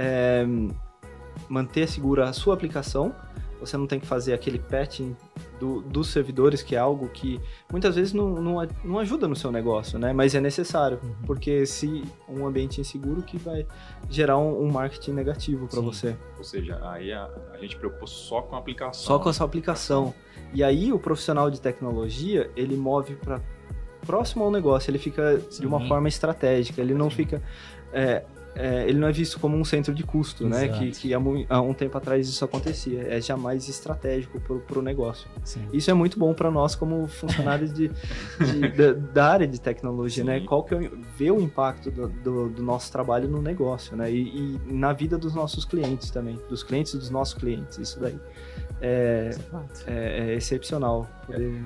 é, 0.00 0.46
manter 1.48 1.88
segura 1.88 2.28
a 2.28 2.32
sua 2.32 2.54
aplicação, 2.54 3.12
você 3.60 3.76
não 3.76 3.88
tem 3.88 3.98
que 3.98 4.06
fazer 4.06 4.32
aquele 4.34 4.56
patching 4.60 5.16
do- 5.58 5.80
dos 5.82 6.10
servidores, 6.10 6.62
que 6.62 6.76
é 6.76 6.78
algo 6.78 7.08
que 7.08 7.40
muitas 7.72 7.96
vezes 7.96 8.12
não, 8.12 8.28
não, 8.40 8.68
não 8.84 8.98
ajuda 9.00 9.26
no 9.26 9.34
seu 9.34 9.50
negócio, 9.50 9.98
né? 9.98 10.12
Mas 10.12 10.32
é 10.36 10.40
necessário, 10.40 11.00
Uhum. 11.02 11.14
porque 11.26 11.66
se 11.66 12.04
um 12.28 12.46
ambiente 12.46 12.80
inseguro 12.80 13.20
que 13.22 13.36
vai 13.36 13.66
gerar 14.08 14.38
um, 14.38 14.62
um 14.64 14.70
marketing 14.70 15.10
negativo 15.12 15.66
para 15.66 15.80
Sim. 15.80 15.84
você. 15.84 16.16
Ou 16.38 16.44
seja, 16.44 16.78
aí 16.88 17.12
a, 17.12 17.28
a 17.52 17.58
gente 17.58 17.76
preocupa 17.76 18.06
só 18.06 18.42
com 18.42 18.54
a 18.54 18.60
aplicação. 18.60 18.92
Só 19.04 19.18
com 19.18 19.28
a 19.28 19.32
sua 19.32 19.46
aplicação. 19.46 20.14
E 20.54 20.62
aí 20.62 20.92
o 20.92 20.98
profissional 21.00 21.50
de 21.50 21.60
tecnologia, 21.60 22.48
ele 22.54 22.76
move 22.76 23.16
para 23.16 23.40
próximo 24.06 24.44
ao 24.44 24.52
negócio, 24.52 24.88
ele 24.88 24.98
fica 25.00 25.36
de 25.58 25.66
uma 25.66 25.80
Sim. 25.80 25.88
forma 25.88 26.06
estratégica, 26.06 26.80
ele 26.80 26.94
não 26.94 27.10
Sim. 27.10 27.16
fica... 27.16 27.42
é, 27.92 28.22
é, 28.58 28.88
ele 28.88 28.98
não 28.98 29.06
é 29.08 29.12
visto 29.12 29.38
como 29.38 29.56
um 29.56 29.64
centro 29.64 29.94
de 29.94 30.02
custo, 30.02 30.48
né? 30.48 30.64
Exato. 30.66 30.78
Que, 30.80 30.90
que 30.90 31.14
há, 31.14 31.18
há 31.48 31.60
um 31.62 31.72
tempo 31.72 31.96
atrás 31.96 32.28
isso 32.28 32.44
acontecia. 32.44 33.02
É 33.08 33.20
jamais 33.20 33.68
estratégico 33.68 34.40
para 34.40 34.78
o 34.78 34.82
negócio. 34.82 35.28
Sim. 35.44 35.62
Isso 35.72 35.90
é 35.90 35.94
muito 35.94 36.18
bom 36.18 36.34
para 36.34 36.50
nós 36.50 36.74
como 36.74 37.06
funcionários 37.06 37.72
de, 37.72 37.88
de- 37.88 38.68
da, 38.76 38.92
da 38.92 39.26
área 39.28 39.46
de 39.46 39.60
tecnologia, 39.60 40.24
né? 40.24 40.40
Sim. 40.40 40.46
Qual 40.46 40.64
que 40.64 40.74
é 40.74 40.78
o, 40.78 40.98
ver 41.16 41.30
o 41.30 41.40
impacto 41.40 41.90
do, 41.90 42.08
do- 42.08 42.48
do 42.48 42.62
nosso 42.62 42.90
trabalho 42.90 43.28
no 43.28 43.40
negócio, 43.40 43.96
né? 43.96 44.10
E, 44.10 44.56
e 44.66 44.72
na 44.72 44.92
vida 44.92 45.16
dos 45.16 45.34
nossos 45.34 45.64
clientes 45.64 46.10
também, 46.10 46.38
dos 46.48 46.62
clientes 46.62 46.94
dos 46.94 47.10
nossos 47.10 47.34
clientes. 47.34 47.78
Isso 47.78 48.00
daí 48.00 48.18
é, 48.80 49.28
Exato. 49.28 49.84
é, 49.86 50.30
é 50.30 50.34
excepcional 50.34 51.08
poder 51.26 51.62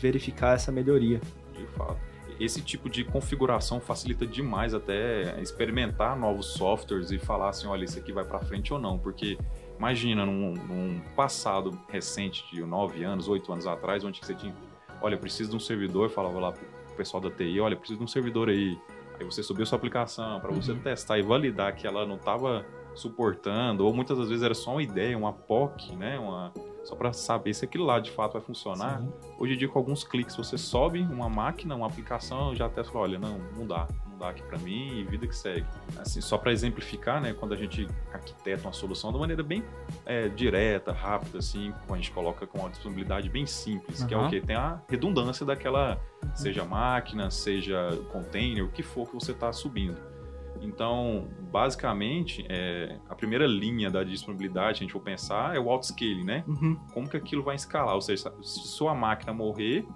verificar 0.00 0.54
essa 0.56 0.70
melhoria. 0.70 1.20
De 1.56 1.66
fato. 1.76 1.96
Esse 2.40 2.60
tipo 2.60 2.90
de 2.90 3.04
configuração 3.04 3.80
facilita 3.80 4.26
demais 4.26 4.74
até 4.74 5.40
experimentar 5.40 6.18
novos 6.18 6.46
softwares 6.46 7.10
e 7.10 7.18
falar 7.18 7.50
assim, 7.50 7.66
olha, 7.66 7.84
isso 7.84 7.98
aqui 7.98 8.12
vai 8.12 8.24
para 8.24 8.40
frente 8.40 8.72
ou 8.72 8.78
não, 8.78 8.98
porque 8.98 9.38
imagina 9.78 10.26
num, 10.26 10.52
num 10.54 11.00
passado 11.14 11.78
recente 11.88 12.44
de 12.52 12.60
nove 12.62 13.04
anos, 13.04 13.28
oito 13.28 13.52
anos 13.52 13.66
atrás, 13.66 14.04
onde 14.04 14.18
você 14.24 14.34
tinha, 14.34 14.54
olha, 15.00 15.16
preciso 15.16 15.50
de 15.50 15.56
um 15.56 15.60
servidor, 15.60 16.10
falava 16.10 16.38
lá 16.40 16.52
pro 16.52 16.64
pessoal 16.96 17.20
da 17.20 17.30
TI, 17.30 17.60
olha, 17.60 17.76
preciso 17.76 17.98
de 17.98 18.04
um 18.04 18.08
servidor 18.08 18.48
aí, 18.48 18.76
aí 19.18 19.24
você 19.24 19.42
subiu 19.42 19.64
sua 19.64 19.76
aplicação 19.76 20.40
para 20.40 20.50
você 20.52 20.72
Uhum. 20.72 20.80
testar 20.80 21.18
e 21.18 21.22
validar 21.22 21.74
que 21.74 21.86
ela 21.86 22.04
não 22.04 22.16
estava 22.16 22.64
suportando, 22.94 23.84
ou 23.84 23.92
muitas 23.92 24.18
das 24.18 24.28
vezes 24.28 24.42
era 24.42 24.54
só 24.54 24.72
uma 24.72 24.82
ideia, 24.82 25.16
uma 25.16 25.32
POC, 25.32 25.94
né, 25.96 26.18
uma 26.18 26.52
só 26.84 26.94
para 26.94 27.12
saber 27.12 27.54
se 27.54 27.64
aquilo 27.64 27.84
lá 27.84 27.98
de 27.98 28.10
fato 28.10 28.34
vai 28.34 28.42
funcionar. 28.42 29.00
Sim. 29.00 29.12
Hoje 29.38 29.54
em 29.54 29.56
dia, 29.56 29.68
com 29.68 29.78
alguns 29.78 30.04
cliques, 30.04 30.36
você 30.36 30.56
sobe 30.56 31.00
uma 31.00 31.28
máquina, 31.28 31.74
uma 31.74 31.86
aplicação, 31.86 32.54
já 32.54 32.66
até 32.66 32.84
fala, 32.84 33.00
olha, 33.00 33.18
não, 33.18 33.38
não 33.56 33.66
dá, 33.66 33.88
não 34.10 34.18
dá 34.18 34.28
aqui 34.28 34.42
para 34.42 34.58
mim 34.58 35.00
e 35.00 35.04
vida 35.04 35.26
que 35.26 35.34
segue. 35.34 35.66
Assim, 35.98 36.20
só 36.20 36.36
para 36.36 36.52
exemplificar, 36.52 37.20
né, 37.20 37.32
quando 37.32 37.54
a 37.54 37.56
gente 37.56 37.88
arquiteta 38.12 38.62
uma 38.64 38.72
solução 38.72 39.12
de 39.12 39.18
maneira 39.18 39.42
bem 39.42 39.64
é, 40.04 40.28
direta, 40.28 40.92
rápida, 40.92 41.38
assim, 41.38 41.72
quando 41.86 41.94
a 41.94 42.02
gente 42.02 42.12
coloca 42.12 42.46
com 42.46 42.58
uma 42.58 42.70
disponibilidade 42.70 43.28
bem 43.28 43.46
simples, 43.46 44.04
que 44.04 44.14
é 44.14 44.16
o 44.16 44.28
que 44.28 44.40
tem 44.40 44.56
a 44.56 44.80
redundância 44.88 45.44
daquela, 45.44 45.98
seja 46.34 46.64
máquina, 46.64 47.30
seja 47.30 47.90
container, 48.12 48.64
o 48.64 48.68
que 48.68 48.82
for 48.82 49.08
que 49.08 49.14
você 49.14 49.32
está 49.32 49.52
subindo. 49.52 50.13
Então, 50.60 51.28
basicamente, 51.50 52.44
é, 52.48 52.98
a 53.08 53.14
primeira 53.14 53.46
linha 53.46 53.90
da 53.90 54.02
disponibilidade, 54.04 54.78
a 54.78 54.82
gente 54.82 54.92
for 54.92 55.00
pensar, 55.00 55.54
é 55.56 55.58
o 55.58 55.70
autoscaling, 55.70 56.24
né? 56.24 56.44
Uhum. 56.46 56.76
como 56.92 57.08
que 57.08 57.16
aquilo 57.16 57.42
vai 57.42 57.54
escalar. 57.56 57.94
Ou 57.94 58.00
seja, 58.00 58.32
se 58.42 58.60
sua 58.68 58.94
máquina 58.94 59.32
morrer, 59.32 59.86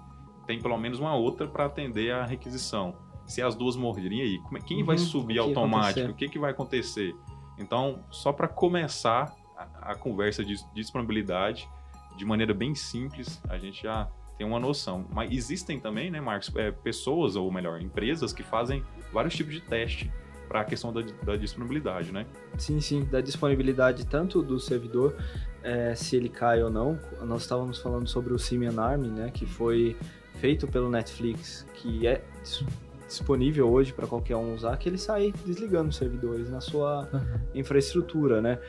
tem 0.45 0.59
pelo 0.61 0.77
menos 0.77 0.99
uma 0.99 1.15
outra 1.15 1.47
para 1.47 1.65
atender 1.65 2.11
a 2.11 2.25
requisição. 2.25 2.95
Se 3.25 3.41
as 3.41 3.55
duas 3.55 3.75
morrerem, 3.75 4.21
aí? 4.21 4.39
Como 4.39 4.57
é- 4.57 4.61
Quem 4.61 4.83
vai 4.83 4.95
Uhum, 4.95 5.01
subir 5.03 5.39
o 5.39 5.43
que 5.43 5.49
automático? 5.49 6.09
O 6.11 6.13
que, 6.15 6.27
que 6.27 6.39
vai 6.39 6.51
acontecer? 6.51 7.15
Então, 7.57 8.03
só 8.09 8.31
para 8.33 8.47
começar 8.47 9.35
a, 9.55 9.91
a 9.91 9.95
conversa 9.95 10.43
de 10.43 10.55
disponibilidade, 10.73 11.69
de 12.17 12.25
maneira 12.25 12.53
bem 12.53 12.73
simples, 12.73 13.41
a 13.49 13.57
gente 13.57 13.83
já 13.83 14.09
tem 14.37 14.47
uma 14.47 14.59
noção. 14.59 15.05
Mas 15.13 15.31
existem 15.31 15.79
também, 15.79 16.09
né, 16.09 16.19
Marcos, 16.21 16.53
é, 16.55 16.71
pessoas, 16.71 17.35
ou 17.35 17.51
melhor, 17.51 17.81
empresas 17.81 18.33
que 18.33 18.41
fazem 18.41 18.83
vários 19.11 19.35
tipos 19.35 19.53
de 19.53 19.61
teste 19.61 20.11
para 20.49 20.61
a 20.61 20.65
questão 20.65 20.91
da, 20.91 21.01
da 21.23 21.35
disponibilidade, 21.35 22.11
né? 22.11 22.25
Sim, 22.57 22.81
sim, 22.81 23.05
da 23.05 23.21
disponibilidade 23.21 24.05
tanto 24.07 24.41
do 24.41 24.59
servidor, 24.59 25.15
eh, 25.63 25.93
se 25.95 26.15
ele 26.15 26.27
cai 26.27 26.61
ou 26.63 26.71
não. 26.71 26.99
Nós 27.21 27.43
estávamos 27.43 27.79
falando 27.79 28.07
sobre 28.07 28.33
o 28.33 28.39
Simian 28.39 28.81
Army, 28.81 29.07
né, 29.09 29.29
que 29.31 29.45
foi 29.45 29.95
feito 30.39 30.67
pelo 30.67 30.89
Netflix, 30.89 31.67
que 31.75 32.07
é 32.07 32.23
dis- 32.41 32.65
disponível 33.07 33.69
hoje 33.69 33.93
para 33.93 34.07
qualquer 34.07 34.35
um 34.35 34.55
usar, 34.55 34.75
que 34.77 34.89
ele 34.89 34.97
sai 34.97 35.31
desligando 35.45 35.89
os 35.89 35.95
servidores 35.95 36.49
na 36.49 36.61
sua 36.61 37.07
infraestrutura, 37.53 38.41
né? 38.41 38.59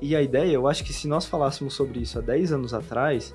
E 0.00 0.14
a 0.16 0.22
ideia, 0.22 0.52
eu 0.52 0.66
acho 0.66 0.84
que 0.84 0.92
se 0.92 1.08
nós 1.08 1.26
falássemos 1.26 1.74
sobre 1.74 2.00
isso 2.00 2.18
há 2.18 2.22
10 2.22 2.52
anos 2.52 2.72
atrás, 2.72 3.34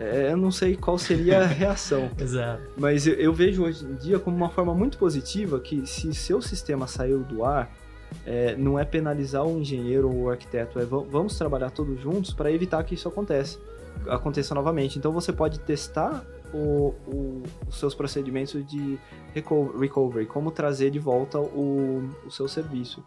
eh, 0.00 0.28
eu 0.32 0.36
não 0.36 0.50
sei 0.50 0.76
qual 0.76 0.98
seria 0.98 1.40
a 1.42 1.46
reação. 1.46 2.10
Exato. 2.18 2.62
Mas 2.76 3.06
eu, 3.06 3.14
eu 3.14 3.32
vejo 3.32 3.64
hoje 3.64 3.84
em 3.84 3.94
dia 3.94 4.18
como 4.18 4.36
uma 4.36 4.48
forma 4.50 4.74
muito 4.74 4.98
positiva 4.98 5.58
que 5.60 5.86
se 5.86 6.12
seu 6.14 6.40
sistema 6.42 6.86
saiu 6.86 7.20
do 7.20 7.44
ar, 7.44 7.70
é, 8.24 8.54
não 8.56 8.78
é 8.78 8.84
penalizar 8.84 9.44
o 9.44 9.58
engenheiro 9.58 10.08
ou 10.08 10.24
o 10.24 10.30
arquiteto, 10.30 10.78
é 10.78 10.84
va- 10.84 11.02
vamos 11.10 11.36
trabalhar 11.36 11.70
todos 11.70 12.00
juntos 12.00 12.32
para 12.32 12.50
evitar 12.52 12.82
que 12.84 12.94
isso 12.94 13.08
aconteça, 13.08 13.58
aconteça 14.08 14.54
novamente. 14.54 14.98
Então 14.98 15.12
você 15.12 15.32
pode 15.32 15.58
testar 15.60 16.24
o- 16.54 16.94
o- 17.06 17.42
os 17.66 17.78
seus 17.78 17.94
procedimentos 17.94 18.64
de 18.66 18.98
reco- 19.34 19.76
recovery, 19.78 20.26
como 20.26 20.50
trazer 20.50 20.90
de 20.90 20.98
volta 20.98 21.38
o, 21.40 22.08
o 22.24 22.30
seu 22.30 22.46
serviço. 22.48 23.02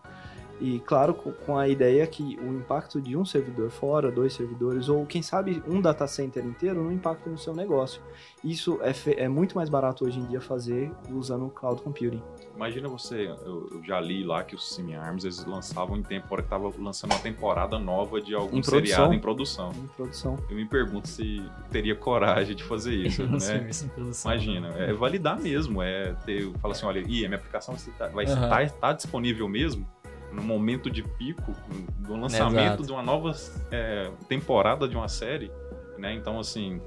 E 0.59 0.79
claro, 0.79 1.13
co- 1.13 1.31
com 1.31 1.57
a 1.57 1.67
ideia 1.67 2.05
que 2.05 2.37
o 2.41 2.53
impacto 2.53 2.99
de 3.01 3.15
um 3.15 3.23
servidor 3.23 3.69
fora, 3.69 4.11
dois 4.11 4.33
servidores, 4.33 4.89
ou 4.89 5.05
quem 5.05 5.21
sabe 5.21 5.63
um 5.67 5.79
data 5.79 6.05
center 6.05 6.45
inteiro, 6.45 6.83
não 6.83 6.91
impacta 6.91 7.29
no 7.29 7.37
seu 7.37 7.55
negócio. 7.55 8.01
Isso 8.43 8.79
é, 8.81 9.23
é 9.23 9.27
muito 9.29 9.55
mais 9.55 9.69
barato 9.69 10.05
hoje 10.05 10.19
em 10.19 10.25
dia 10.25 10.41
fazer 10.41 10.91
usando 11.09 11.45
o 11.45 11.49
cloud 11.49 11.81
computing. 11.81 12.21
Imagina 12.55 12.89
você, 12.89 13.27
eu, 13.45 13.69
eu 13.71 13.81
já 13.85 14.01
li 14.01 14.21
lá 14.21 14.43
que 14.43 14.53
os 14.53 14.75
Semi-Arms 14.75 15.23
eles 15.23 15.45
lançavam 15.45 15.95
em 15.95 16.03
tempo, 16.03 16.27
hora 16.29 16.41
que 16.43 16.49
tava 16.49 16.69
lançando 16.77 17.11
uma 17.11 17.19
temporada 17.19 17.79
nova 17.79 18.19
de 18.19 18.35
algum 18.35 18.57
Em 18.57 18.63
seriado 18.63 19.13
em 19.13 19.19
produção. 19.19 19.71
Em 19.71 19.87
produção. 19.95 20.37
Eu 20.49 20.57
me 20.57 20.65
pergunto 20.65 21.07
se 21.07 21.41
teria 21.71 21.95
coragem 21.95 22.53
de 22.57 22.63
fazer 22.65 22.95
isso, 23.07 23.23
né? 23.23 23.69
produção, 23.95 24.31
Imagina, 24.31 24.71
né? 24.71 24.89
é 24.89 24.93
validar 24.93 25.39
mesmo, 25.39 25.81
é 25.81 26.13
ter, 26.25 26.51
falar 26.61 26.73
assim, 26.73 26.85
olha, 26.85 26.99
e 26.99 27.23
a 27.25 27.29
minha 27.29 27.37
aplicação 27.37 27.75
vai 27.75 27.83
estar 27.93 28.07
vai 28.09 28.25
Aham. 28.25 28.63
estar- 28.63 28.77
tá 28.79 28.93
disponível 28.93 29.47
mesmo 29.47 29.87
no 30.31 30.41
momento 30.41 30.89
de 30.89 31.03
pico 31.03 31.53
do 31.99 32.15
lançamento 32.15 32.65
Exato. 32.65 32.85
de 32.85 32.91
uma 32.91 33.01
nova 33.01 33.35
é, 33.71 34.11
temporada 34.27 34.87
de 34.87 34.95
uma 34.95 35.07
série, 35.07 35.51
né? 35.97 36.13
Então 36.13 36.39
assim, 36.39 36.81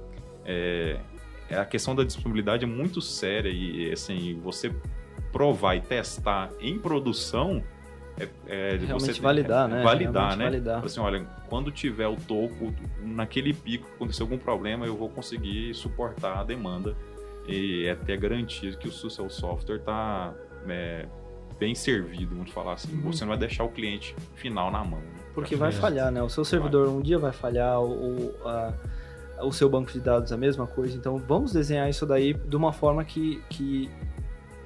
é, 0.45 0.99
é- 1.51 1.57
a 1.57 1.65
questão 1.65 1.95
da 1.95 2.05
disponibilidade 2.05 2.65
é 2.65 2.67
muito 2.67 3.01
séria 3.01 3.51
e 3.51 3.91
assim 3.93 4.39
você 4.43 4.75
provar 5.33 5.77
e 5.77 5.81
testar 5.81 6.51
em 6.61 6.79
produção 6.79 7.63
é, 8.19 8.29
é 8.47 8.77
de 8.77 8.87
Realmente 8.87 9.15
você 9.15 9.21
validar, 9.21 9.71
é, 9.71 9.75
né? 9.75 9.83
Validar, 9.83 10.37
né? 10.37 10.45
validar. 10.45 10.85
Assim, 10.85 11.01
olha, 11.01 11.25
quando 11.49 11.71
tiver 11.71 12.07
o 12.07 12.17
topo, 12.17 12.73
naquele 13.01 13.55
pico, 13.55 13.89
acontecer 13.95 14.23
algum 14.23 14.39
problema, 14.39 14.87
eu 14.87 14.97
vou 14.97 15.09
conseguir 15.09 15.75
suportar 15.75 16.39
a 16.39 16.45
demanda 16.45 16.95
e 17.49 17.87
é 17.87 17.95
ter 17.95 18.13
a 18.13 18.17
garantia 18.17 18.73
que 18.73 18.87
o 18.87 18.93
seu 18.93 19.31
software 19.31 19.77
está 19.77 20.35
bem 21.63 21.77
servido, 21.77 22.35
vamos 22.35 22.51
falar 22.51 22.73
assim. 22.73 22.93
Uhum. 22.93 23.13
Você 23.13 23.21
não 23.25 23.29
vai 23.29 23.39
deixar 23.39 23.63
o 23.63 23.69
cliente 23.69 24.17
final 24.35 24.69
na 24.71 24.83
mão. 24.83 24.99
Né? 24.99 25.07
Porque 25.33 25.55
vai 25.55 25.69
É. 25.69 25.73
falhar, 25.73 26.11
né? 26.11 26.21
O 26.21 26.29
seu 26.29 26.45
servidor 26.45 26.89
um 26.89 27.01
dia 27.01 27.19
vai 27.21 27.31
falhar, 27.33 27.81
o, 27.81 28.33
a- 28.45 28.73
o 29.45 29.53
seu 29.53 29.69
banco 29.69 29.93
de 29.93 30.01
dados 30.01 30.33
a 30.33 30.37
mesma 30.37 30.67
coisa. 30.67 30.97
Então 30.97 31.19
vamos 31.19 31.53
desenhar 31.53 31.89
isso 31.89 32.05
daí 32.05 32.35
de 32.35 32.57
uma 32.57 32.73
forma 32.73 33.05
que, 33.05 33.41
que 33.49 33.89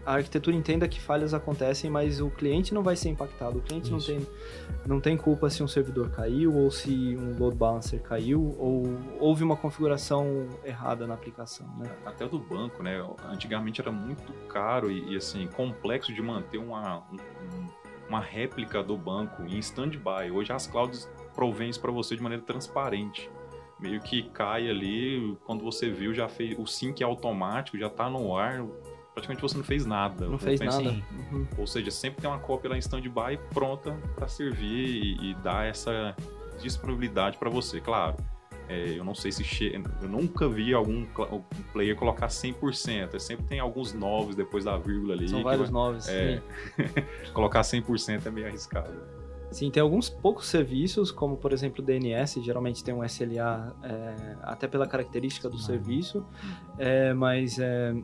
a 0.06 0.14
arquitetura 0.14 0.54
entenda 0.56 0.86
que 0.86 1.00
falhas 1.00 1.34
acontecem, 1.34 1.90
mas 1.90 2.20
o 2.20 2.30
cliente 2.30 2.72
não 2.72 2.82
vai 2.82 2.94
ser 2.94 3.08
impactado. 3.08 3.58
O 3.58 3.60
cliente 3.60 3.90
não 3.90 3.98
tem, 3.98 4.26
não 4.86 5.00
tem 5.00 5.16
culpa 5.16 5.50
se 5.50 5.62
um 5.62 5.68
servidor 5.68 6.10
caiu, 6.10 6.54
ou 6.54 6.70
se 6.70 7.16
um 7.18 7.36
load 7.38 7.56
balancer 7.56 8.00
caiu, 8.00 8.54
ou 8.58 8.84
houve 9.18 9.42
uma 9.42 9.56
configuração 9.56 10.46
errada 10.64 11.06
na 11.06 11.14
aplicação, 11.14 11.66
né? 11.78 11.90
Até 12.06 12.24
o 12.24 12.28
do 12.28 12.38
banco, 12.38 12.82
né? 12.82 13.04
Antigamente 13.28 13.80
era 13.80 13.90
muito 13.90 14.32
caro 14.48 14.90
e, 14.90 15.12
e, 15.12 15.16
assim, 15.16 15.46
complexo 15.48 16.14
de 16.14 16.22
manter 16.22 16.58
uma, 16.58 16.98
um- 17.12 17.16
um- 17.16 17.66
uma 18.08 18.20
réplica 18.20 18.84
do 18.84 18.96
banco 18.96 19.42
em 19.42 19.58
stand-by. 19.58 20.30
Hoje 20.32 20.52
as 20.52 20.68
clouds 20.68 21.10
provêm 21.34 21.68
isso 21.68 21.80
para 21.80 21.90
você 21.90 22.14
de 22.14 22.22
maneira 22.22 22.44
transparente. 22.44 23.28
Meio 23.80 24.00
que 24.00 24.22
cai 24.30 24.70
ali, 24.70 25.36
quando 25.44 25.62
você 25.64 25.90
viu, 25.90 26.14
já 26.14 26.28
fez 26.28 26.56
o 26.58 26.64
sync 26.66 27.02
é 27.02 27.04
automático, 27.04 27.76
já 27.76 27.90
tá 27.90 28.08
no 28.08 28.34
ar, 28.36 28.64
praticamente 29.16 29.40
você 29.40 29.56
não 29.56 29.64
fez 29.64 29.86
nada. 29.86 30.28
Não 30.28 30.38
fez 30.38 30.60
nada. 30.60 30.90
Uhum. 31.32 31.46
Ou 31.56 31.66
seja, 31.66 31.90
sempre 31.90 32.20
tem 32.20 32.28
uma 32.28 32.38
cópia 32.38 32.68
lá 32.68 32.76
em 32.76 32.80
stand-by 32.80 33.38
pronta 33.52 33.92
para 34.14 34.28
servir 34.28 35.16
e, 35.18 35.30
e 35.30 35.34
dar 35.36 35.66
essa 35.66 36.14
disponibilidade 36.60 37.38
para 37.38 37.48
você. 37.48 37.80
Claro, 37.80 38.14
é, 38.68 38.98
eu 38.98 39.02
não 39.02 39.14
sei 39.14 39.32
se 39.32 39.42
che... 39.42 39.72
eu 40.02 40.08
nunca 40.08 40.46
vi 40.46 40.74
algum 40.74 41.06
um 41.32 41.42
player 41.72 41.96
colocar 41.96 42.26
100%. 42.26 43.14
É, 43.14 43.18
sempre 43.18 43.46
tem 43.46 43.58
alguns 43.58 43.94
novos 43.94 44.36
depois 44.36 44.64
da 44.64 44.76
vírgula 44.76 45.14
ali. 45.14 45.26
São 45.30 45.42
vários 45.42 45.70
vai- 45.70 45.72
novos. 45.72 46.08
É. 46.08 46.42
Colocar 47.32 47.62
100% 47.62 48.26
é 48.26 48.30
meio 48.30 48.46
arriscado. 48.46 48.92
Sim, 49.50 49.70
tem 49.70 49.80
alguns 49.80 50.10
poucos 50.10 50.48
serviços, 50.48 51.10
como 51.10 51.38
por 51.38 51.52
exemplo 51.52 51.82
o 51.82 51.86
DNS, 51.86 52.42
geralmente 52.42 52.84
tem 52.84 52.92
um 52.92 53.02
SLA, 53.02 53.74
é, 53.82 54.36
até 54.42 54.66
pela 54.66 54.86
característica 54.86 55.48
do 55.48 55.56
serviço, 55.56 56.26
é, 56.78 57.14
mas 57.14 57.58
é, 57.58 57.94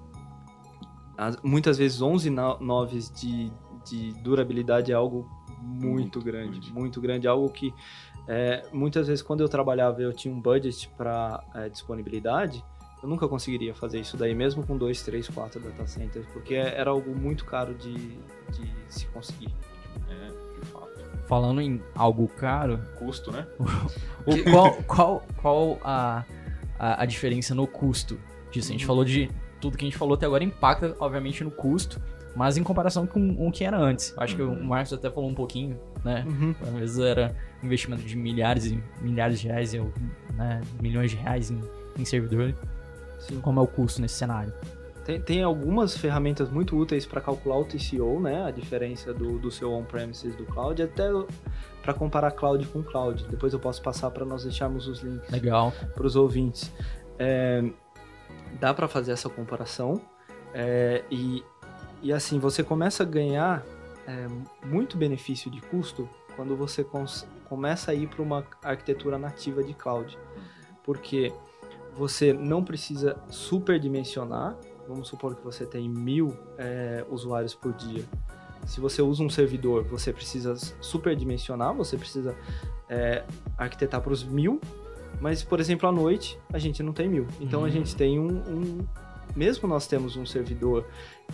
as- 1.29 1.37
muitas 1.43 1.79
vezes 1.79 2.01
11 2.03 2.31
no- 2.31 2.59
noves 2.61 3.11
de, 3.11 3.51
de 3.85 4.13
durabilidade 4.23 4.93
é 4.93 4.95
algo 4.95 5.29
muito, 5.61 5.87
Muito 5.87 6.21
grande, 6.21 6.51
grande. 6.59 6.73
muito 6.73 7.01
grande, 7.01 7.29
algo 7.29 7.49
que 7.49 7.73
é, 8.29 8.65
muitas 8.73 9.07
vezes 9.09 9.23
quando 9.23 9.41
eu 9.41 9.49
trabalhava 9.49 10.01
eu 10.03 10.13
tinha 10.13 10.33
um 10.35 10.41
budget 10.41 10.89
para 10.97 11.43
disponibilidade, 11.71 12.65
eu 13.03 13.09
nunca 13.09 13.27
conseguiria 13.29 13.75
fazer 13.75 13.99
isso 14.01 14.17
daí, 14.17 14.35
mesmo 14.35 14.65
com 14.67 14.77
2, 14.77 15.03
3, 15.03 15.29
4 15.29 15.61
data 15.61 15.87
centers, 15.87 16.27
porque 16.33 16.55
era 16.55 16.91
algo 16.91 17.15
muito 17.17 17.45
caro 17.45 17.75
de, 17.75 17.95
de 17.95 18.73
se 18.89 19.07
conseguir. 19.07 19.53
É, 20.09 20.61
de 20.61 20.67
fato. 20.67 20.89
Falando 21.27 21.61
em 21.61 21.83
algo 21.97 22.29
caro, 22.29 22.79
Custo, 22.97 23.33
né? 23.33 23.47
o 24.27 24.51
qual, 24.51 24.75
qual, 24.85 25.27
qual 25.41 25.79
a, 25.83 26.25
a, 26.79 27.03
a 27.03 27.07
diferença 27.07 27.55
no 27.57 27.67
custo 27.67 28.19
disso? 28.53 28.69
A 28.69 28.73
gente 28.73 28.87
falou 28.87 29.05
de 29.05 29.29
tudo 29.62 29.79
que 29.79 29.85
a 29.85 29.88
gente 29.88 29.96
falou 29.96 30.14
até 30.14 30.27
agora 30.27 30.42
impacta, 30.44 30.94
obviamente, 30.98 31.42
no 31.44 31.51
custo, 31.51 32.03
mas 32.37 32.57
em 32.57 32.62
comparação 32.62 33.07
com 33.07 33.31
o 33.46 33.51
que 33.53 33.64
era 33.64 33.79
antes. 33.79 34.12
Acho 34.18 34.35
que 34.37 34.42
o 34.42 34.51
Uhum. 34.51 34.64
Marcos 34.64 34.92
até 34.92 35.09
falou 35.11 35.31
um 35.31 35.35
pouquinho, 35.35 35.79
né? 36.05 36.25
Uhum. 36.27 36.55
Às 36.61 36.68
vezes 36.75 36.98
era 36.98 37.35
um 37.62 37.66
investimento 37.66 38.03
de 38.03 38.16
milhares 38.16 38.66
e 38.66 38.83
milhares 39.01 39.40
de 39.40 39.46
reais, 39.48 39.72
ou, 39.75 39.92
né, 40.35 40.61
milhões 40.81 41.11
de 41.12 41.16
reais 41.16 41.51
em, 41.51 41.61
em 41.96 42.05
servidor. 42.05 42.55
Sim. 43.20 43.40
Como 43.40 43.61
é 43.61 43.62
o 43.62 43.66
custo 43.68 44.01
nesse 44.03 44.16
cenário? 44.16 44.53
Tem, 45.05 45.20
tem 45.20 45.42
algumas 45.42 45.96
ferramentas 45.96 46.51
muito 46.51 46.77
úteis 46.77 47.07
para 47.07 47.20
calcular 47.20 47.59
o 47.59 47.64
TCO, 47.64 48.20
né? 48.20 48.44
A 48.44 48.51
diferença 48.51 49.12
do, 49.14 49.38
do 49.38 49.51
seu 49.51 49.72
on-premises 49.72 50.35
do 50.35 50.44
cloud, 50.44 50.81
até 50.83 51.09
para 51.83 51.92
comparar 51.94 52.31
cloud 52.33 52.66
com 52.68 52.83
cloud. 52.83 53.25
Depois 53.29 53.53
eu 53.53 53.59
posso 53.61 53.81
passar 53.83 54.11
para 54.11 54.25
nós 54.25 54.42
deixarmos 54.44 54.87
os 54.88 55.01
links 55.03 55.29
Legal. 55.31 55.72
para 55.94 56.07
os 56.07 56.16
ouvintes. 56.16 56.72
É, 57.18 57.62
dá 58.59 58.73
para 58.73 58.88
fazer 58.88 59.12
essa 59.12 59.29
comparação 59.29 60.01
é, 60.55 61.05
e, 61.11 61.43
e 62.03 62.12
assim 62.12 62.38
você 62.38 62.62
começa 62.62 63.03
a 63.03 63.07
ganhar 63.07 63.65
é, 64.07 64.27
muito 64.67 64.97
benefício 64.97 65.51
de 65.51 65.61
custo 65.61 66.09
quando 66.37 66.57
você 66.57 66.85
começa 67.49 67.91
a 67.91 67.95
ir 67.95 68.09
para 68.09 68.23
uma 68.23 68.45
arquitetura 68.62 69.19
nativa 69.19 69.62
de 69.62 69.75
cloud, 69.75 70.19
porque 70.83 71.33
você 71.95 72.33
não 72.33 72.65
precisa 72.65 73.19
superdimensionar. 73.29 74.57
Vamos 74.88 75.09
supor 75.09 75.37
que 75.37 75.45
você 75.45 75.67
tem 75.67 75.88
mil 75.88 76.37
é, 76.57 77.05
usuários 77.11 77.55
por 77.55 77.73
dia. 77.75 78.05
Se 78.67 78.81
você 78.81 79.03
usa 79.03 79.23
um 79.23 79.29
servidor, 79.29 79.85
você 79.85 80.12
precisa 80.12 80.55
superdimensionar, 80.81 81.75
você 81.75 81.97
precisa 81.97 82.35
é, 82.88 83.25
arquitetar 83.59 84.01
para 84.01 84.12
os 84.12 84.25
mil 84.25 84.61
mas, 85.23 85.43
por 85.43 85.61
exemplo, 85.61 85.89
à 85.89 85.93
noite 85.93 86.39
a 86.53 86.59
gente 86.59 86.83
não 86.83 86.93
tem 86.93 87.09
mil. 87.09 87.27
Então 87.41 87.65
a 87.65 87.69
Hum. 87.69 87.71
gente 87.71 87.97
tem 87.97 88.19
um, 88.19 88.27
um- 88.29 88.87
Mesmo 89.35 89.67
nós 89.67 89.87
temos 89.87 90.15
um 90.15 90.27
servidor 90.27 90.85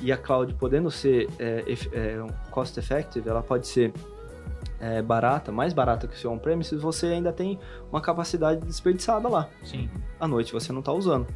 e 0.00 0.12
a 0.12 0.16
cloud 0.16 0.54
podendo 0.54 0.88
ser 0.88 1.28
é, 1.36 1.64
é, 1.92 2.26
cost 2.52 2.78
effective, 2.78 3.28
ela 3.28 3.42
pode 3.42 3.66
ser 3.66 3.92
é, 4.78 5.02
barata, 5.02 5.50
mais 5.50 5.72
barata 5.72 6.06
que 6.06 6.14
o 6.14 6.16
seu 6.16 6.30
on-premises, 6.30 6.80
você 6.80 7.06
ainda 7.06 7.32
tem 7.32 7.58
uma 7.90 8.00
capacidade 8.00 8.60
desperdiçada 8.64 9.28
lá. 9.28 9.48
Sim. 9.64 9.90
À 10.20 10.28
noite 10.28 10.52
você 10.52 10.72
não 10.72 10.78
está 10.78 10.92
usando. 10.92 11.26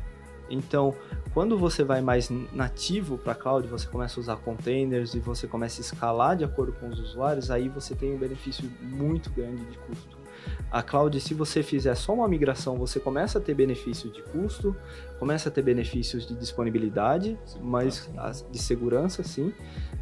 Então, 0.49 0.95
quando 1.35 1.59
você 1.59 1.83
vai 1.83 2.01
mais 2.01 2.31
nativo 2.53 3.19
para 3.19 3.35
cloud, 3.35 3.67
você 3.67 3.89
começa 3.89 4.21
a 4.21 4.23
usar 4.23 4.37
containers 4.37 5.15
e 5.15 5.19
você 5.19 5.49
começa 5.49 5.81
a 5.81 5.83
escalar 5.83 6.37
de 6.37 6.45
acordo 6.45 6.73
com 6.75 6.89
os 6.91 7.01
usuários, 7.01 7.51
aí 7.51 7.69
você 7.69 7.95
tem 7.97 8.15
um 8.15 8.19
benefício 8.19 8.71
muito 8.81 9.31
grande 9.31 9.65
de 9.65 9.79
custo. 9.79 10.22
A 10.71 10.83
cloud, 10.83 11.21
se 11.21 11.35
você 11.35 11.63
fizer 11.63 11.95
só 11.95 12.15
uma 12.15 12.27
migração, 12.27 12.77
você 12.77 12.99
começa 12.99 13.39
a 13.39 13.41
ter 13.41 13.55
benefícios 13.55 14.13
de 14.13 14.23
custo, 14.23 14.75
começa 15.19 15.49
a 15.49 15.53
ter 15.53 15.63
benefícios 15.63 16.27
de 16.27 16.35
disponibilidade, 16.35 17.39
mas 17.61 18.11
de 18.51 18.59
segurança, 18.59 19.23
sim. 19.23 19.53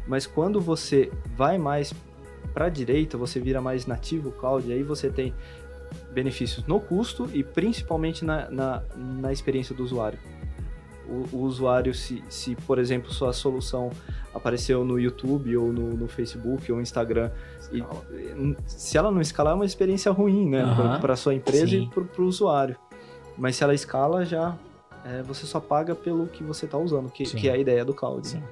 Mas 0.07 0.25
quando 0.25 0.61
você 0.61 1.11
vai 1.35 1.57
mais 1.57 1.93
para 2.53 2.65
a 2.65 2.69
direita, 2.69 3.17
você 3.17 3.39
vira 3.39 3.61
mais 3.61 3.85
nativo 3.85 4.31
cloud, 4.31 4.71
aí 4.71 4.83
você 4.83 5.09
tem 5.09 5.33
benefícios 6.11 6.65
no 6.65 6.79
custo 6.79 7.29
e 7.33 7.43
principalmente 7.43 8.23
na, 8.23 8.49
na, 8.49 8.83
na 8.95 9.31
experiência 9.31 9.75
do 9.75 9.83
usuário. 9.83 10.19
O, 11.07 11.35
o, 11.35 11.41
usuário, 11.41 11.93
se, 11.93 12.23
se, 12.29 12.55
por 12.55 12.79
exemplo, 12.79 13.11
sua 13.11 13.33
solução 13.33 13.91
apareceu 14.33 14.85
no 14.85 14.97
YouTube 14.97 15.57
ou 15.57 15.73
no, 15.73 15.89
no 15.89 16.07
Facebook 16.07 16.71
ou 16.71 16.79
Instagram, 16.79 17.29
e, 17.71 17.83
se 18.65 18.97
ela 18.97 19.11
não 19.11 19.21
escalar, 19.21 19.53
é 19.53 19.55
uma 19.55 19.65
experiência 19.65 20.11
ruim, 20.11 20.49
né? 20.49 20.63
Uhum. 20.63 20.99
Para 20.99 21.15
sua 21.15 21.33
empresa 21.33 21.67
Sim. 21.67 21.83
e 21.83 21.89
para 21.89 22.21
o 22.21 22.25
usuário. 22.25 22.75
Mas 23.37 23.55
se 23.55 23.63
ela 23.63 23.73
escala, 23.73 24.25
já 24.25 24.57
é, 25.05 25.21
você 25.23 25.45
só 25.45 25.59
paga 25.59 25.95
pelo 25.95 26.27
que 26.27 26.43
você 26.43 26.65
está 26.65 26.77
usando, 26.77 27.09
que, 27.09 27.23
que, 27.23 27.49
é 27.49 27.53
a 27.53 27.57
ideia 27.57 27.83
do 27.83 27.93
cloud. 27.93 28.27
Sim. 28.27 28.43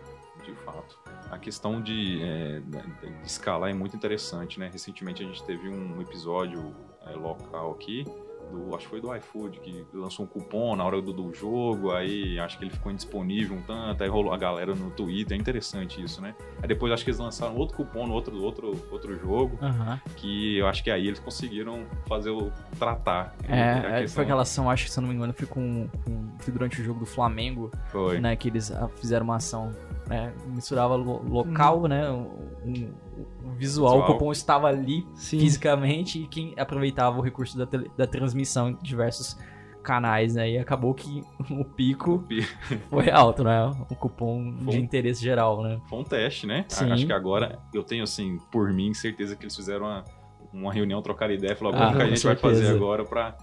De 0.43 0.53
fato. 0.65 0.97
A 1.29 1.37
questão 1.37 1.81
de, 1.81 2.21
é, 2.23 2.59
de, 2.59 3.25
escalar 3.25 3.69
é 3.69 3.73
muito 3.73 3.95
interessante, 3.95 4.59
né? 4.59 4.69
Recentemente 4.71 5.23
a 5.23 5.25
gente 5.27 5.43
teve 5.43 5.69
um 5.69 6.01
episódio 6.01 6.73
é, 7.05 7.11
local 7.11 7.71
aqui 7.71 8.05
do, 8.49 8.75
acho 8.75 8.85
que 8.85 8.89
foi 8.89 9.01
do 9.01 9.15
iFood, 9.15 9.59
que 9.59 9.85
lançou 9.93 10.25
um 10.25 10.27
cupom 10.27 10.75
na 10.75 10.83
hora 10.83 11.01
do, 11.01 11.13
do, 11.13 11.33
jogo, 11.33 11.91
aí 11.91 12.39
acho 12.39 12.57
que 12.57 12.63
ele 12.65 12.71
ficou 12.71 12.91
indisponível 12.91 13.55
um 13.55 13.61
tanto, 13.61 14.03
aí 14.03 14.09
rolou 14.09 14.33
a 14.33 14.37
galera 14.37 14.73
no 14.75 14.89
Twitter, 14.91 15.37
é 15.37 15.39
interessante 15.39 16.01
isso, 16.01 16.21
né? 16.21 16.35
Aí 16.61 16.67
depois 16.67 16.91
acho 16.91 17.03
que 17.03 17.09
eles 17.09 17.19
lançaram 17.19 17.55
outro 17.55 17.77
cupom 17.77 18.07
no 18.07 18.13
outro, 18.13 18.41
outro, 18.43 18.71
outro 18.91 19.17
jogo, 19.17 19.57
uhum. 19.61 19.99
que 20.15 20.57
eu 20.57 20.67
acho 20.67 20.83
que 20.83 20.91
aí 20.91 21.07
eles 21.07 21.19
conseguiram 21.19 21.85
fazer 22.07 22.31
o 22.31 22.51
tratar. 22.77 23.35
É, 23.47 24.03
é 24.03 24.07
foi 24.07 24.23
aquela 24.23 24.41
ação, 24.41 24.69
acho 24.69 24.85
que 24.85 24.91
se 24.91 24.99
eu 24.99 25.01
não 25.01 25.09
me 25.09 25.15
engano, 25.15 25.33
foi, 25.33 25.47
com, 25.47 25.87
com, 26.05 26.29
foi 26.39 26.53
durante 26.53 26.81
o 26.81 26.83
jogo 26.83 26.99
do 26.99 27.05
Flamengo, 27.05 27.71
foi. 27.91 28.19
né, 28.19 28.35
que 28.35 28.47
eles 28.47 28.71
ah, 28.71 28.87
fizeram 28.87 29.25
uma 29.25 29.35
ação 29.35 29.73
né? 30.09 30.33
Misturava 30.47 30.95
lo 30.95 31.21
local, 31.23 31.81
uhum. 31.81 31.87
né? 31.87 32.09
Um, 32.09 32.49
um, 32.65 33.53
visual, 33.55 33.55
visual, 33.55 33.99
o 33.99 34.05
cupom 34.07 34.31
estava 34.31 34.67
ali 34.67 35.05
Sim. 35.13 35.39
fisicamente 35.39 36.23
e 36.23 36.27
quem 36.27 36.53
aproveitava 36.57 37.19
o 37.19 37.21
recurso 37.21 37.55
da, 37.57 37.65
da 37.95 38.07
transmissão 38.07 38.69
em 38.69 38.77
diversos 38.81 39.37
canais, 39.83 40.33
né? 40.33 40.49
E 40.49 40.57
acabou 40.57 40.95
que 40.95 41.23
o 41.51 41.63
pico, 41.63 42.15
o 42.15 42.19
pico. 42.19 42.49
foi 42.89 43.11
alto, 43.11 43.43
né? 43.43 43.71
O 43.87 43.95
cupom 43.95 44.57
foi 44.63 44.73
de 44.73 44.79
interesse 44.79 45.23
geral, 45.23 45.61
né? 45.61 45.79
Foi 45.87 45.99
um 45.99 46.03
teste, 46.03 46.47
né? 46.47 46.65
Sim. 46.67 46.91
Acho 46.91 47.05
que 47.05 47.13
agora 47.13 47.59
eu 47.71 47.83
tenho, 47.83 48.03
assim, 48.03 48.39
por 48.51 48.73
mim, 48.73 48.93
certeza 48.95 49.35
que 49.35 49.43
eles 49.43 49.55
fizeram 49.55 49.85
uma, 49.85 50.03
uma 50.51 50.73
reunião, 50.73 51.03
trocar 51.03 51.29
ideia, 51.29 51.55
falar 51.55 51.77
ah, 51.77 51.91
o 51.91 51.95
que 51.95 52.01
a 52.01 52.05
gente 52.07 52.19
certeza. 52.19 52.41
vai 52.41 52.55
fazer 52.55 52.75
agora 52.75 53.05
para 53.05 53.37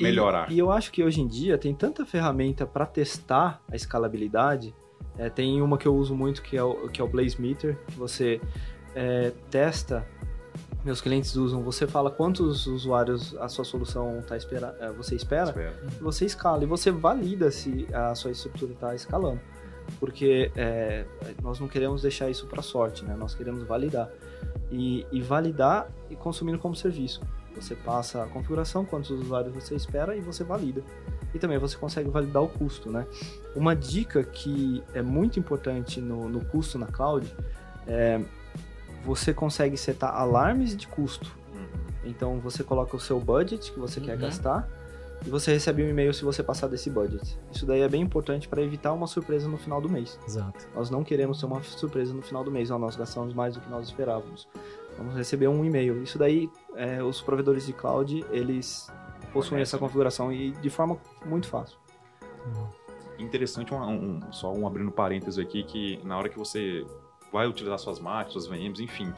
melhorar. 0.00 0.50
E, 0.50 0.54
e, 0.54 0.58
eu 0.58 0.72
acho 0.72 0.90
que 0.90 1.04
hoje 1.04 1.20
em 1.20 1.26
dia 1.26 1.58
tem 1.58 1.74
tanta 1.74 2.06
ferramenta 2.06 2.66
para 2.66 2.86
testar 2.86 3.60
a 3.70 3.76
escalabilidade 3.76 4.74
é, 5.18 5.28
tem 5.28 5.62
uma 5.62 5.78
que 5.78 5.86
eu 5.86 5.94
uso 5.94 6.14
muito 6.14 6.42
que 6.42 6.56
é 6.56 6.62
o, 6.62 6.88
que 6.88 7.00
é 7.00 7.04
o 7.04 7.08
Blaze 7.08 7.40
Meter, 7.40 7.78
que 7.86 7.98
você 7.98 8.40
é, 8.94 9.32
testa, 9.50 10.06
meus 10.84 11.00
clientes 11.00 11.34
usam, 11.34 11.62
você 11.62 11.86
fala 11.86 12.10
quantos 12.10 12.66
usuários 12.66 13.34
a 13.36 13.48
sua 13.48 13.64
solução 13.64 14.22
tá 14.26 14.36
espera, 14.36 14.76
é, 14.80 14.90
você 14.90 15.14
espera, 15.14 15.48
espera, 15.48 15.74
você 16.00 16.26
escala 16.26 16.62
e 16.62 16.66
você 16.66 16.90
valida 16.90 17.50
se 17.50 17.86
a 17.92 18.14
sua 18.14 18.30
estrutura 18.30 18.72
está 18.72 18.94
escalando. 18.94 19.40
Porque 20.00 20.50
é, 20.56 21.04
nós 21.42 21.60
não 21.60 21.68
queremos 21.68 22.02
deixar 22.02 22.30
isso 22.30 22.46
para 22.46 22.62
sorte, 22.62 23.04
né? 23.04 23.14
nós 23.18 23.34
queremos 23.34 23.62
validar. 23.64 24.10
E, 24.70 25.06
e 25.12 25.20
validar 25.20 25.88
e 26.10 26.16
consumindo 26.16 26.58
como 26.58 26.74
serviço. 26.74 27.20
Você 27.54 27.76
passa 27.76 28.22
a 28.22 28.26
configuração, 28.26 28.84
quantos 28.84 29.10
usuários 29.10 29.54
você 29.54 29.74
espera 29.74 30.16
e 30.16 30.20
você 30.20 30.42
valida. 30.42 30.82
E 31.34 31.38
também 31.38 31.58
você 31.58 31.76
consegue 31.76 32.08
validar 32.08 32.42
o 32.42 32.48
custo, 32.48 32.90
né? 32.90 33.06
Uma 33.56 33.74
dica 33.74 34.22
que 34.22 34.82
é 34.94 35.02
muito 35.02 35.38
importante 35.38 36.00
no, 36.00 36.28
no 36.28 36.44
custo 36.44 36.78
na 36.78 36.86
cloud 36.86 37.30
é 37.86 38.20
você 39.04 39.34
consegue 39.34 39.76
setar 39.76 40.14
alarmes 40.14 40.76
de 40.76 40.86
custo. 40.88 41.36
Uhum. 41.52 41.66
Então 42.04 42.40
você 42.40 42.64
coloca 42.64 42.96
o 42.96 43.00
seu 43.00 43.20
budget 43.20 43.70
que 43.72 43.78
você 43.78 44.00
uhum. 44.00 44.06
quer 44.06 44.16
gastar 44.16 44.66
e 45.26 45.30
você 45.30 45.52
recebe 45.52 45.82
um 45.82 45.88
e-mail 45.88 46.12
se 46.12 46.24
você 46.24 46.42
passar 46.42 46.68
desse 46.68 46.90
budget. 46.90 47.38
Isso 47.52 47.64
daí 47.64 47.80
é 47.80 47.88
bem 47.88 48.02
importante 48.02 48.48
para 48.48 48.62
evitar 48.62 48.92
uma 48.92 49.06
surpresa 49.06 49.48
no 49.48 49.56
final 49.56 49.80
do 49.80 49.88
mês. 49.88 50.18
Exato. 50.26 50.66
Nós 50.74 50.90
não 50.90 51.02
queremos 51.02 51.40
ter 51.40 51.46
uma 51.46 51.62
surpresa 51.62 52.12
no 52.12 52.22
final 52.22 52.44
do 52.44 52.50
mês, 52.50 52.70
ó, 52.70 52.78
nós 52.78 52.96
gastamos 52.96 53.32
mais 53.34 53.54
do 53.54 53.60
que 53.60 53.70
nós 53.70 53.86
esperávamos. 53.86 54.48
Vamos 54.98 55.14
receber 55.14 55.48
um 55.48 55.64
e-mail. 55.64 56.02
Isso 56.02 56.18
daí, 56.18 56.48
é, 56.76 57.02
os 57.02 57.20
provedores 57.20 57.66
de 57.66 57.72
cloud, 57.72 58.24
eles 58.30 58.90
possuem 59.32 59.62
essa 59.62 59.78
configuração 59.78 60.32
e 60.32 60.52
de 60.52 60.70
forma 60.70 60.98
muito 61.24 61.48
fácil. 61.48 61.78
Interessante, 63.18 63.72
um, 63.72 63.78
um, 63.78 64.32
só 64.32 64.52
um 64.52 64.66
abrindo 64.66 64.90
parênteses 64.90 65.38
aqui, 65.38 65.62
que 65.62 66.00
na 66.04 66.18
hora 66.18 66.28
que 66.28 66.38
você 66.38 66.84
vai 67.32 67.46
utilizar 67.46 67.78
suas 67.78 67.98
máquinas, 67.98 68.32
suas 68.32 68.46
VMs, 68.46 68.82
enfim, 68.82 69.12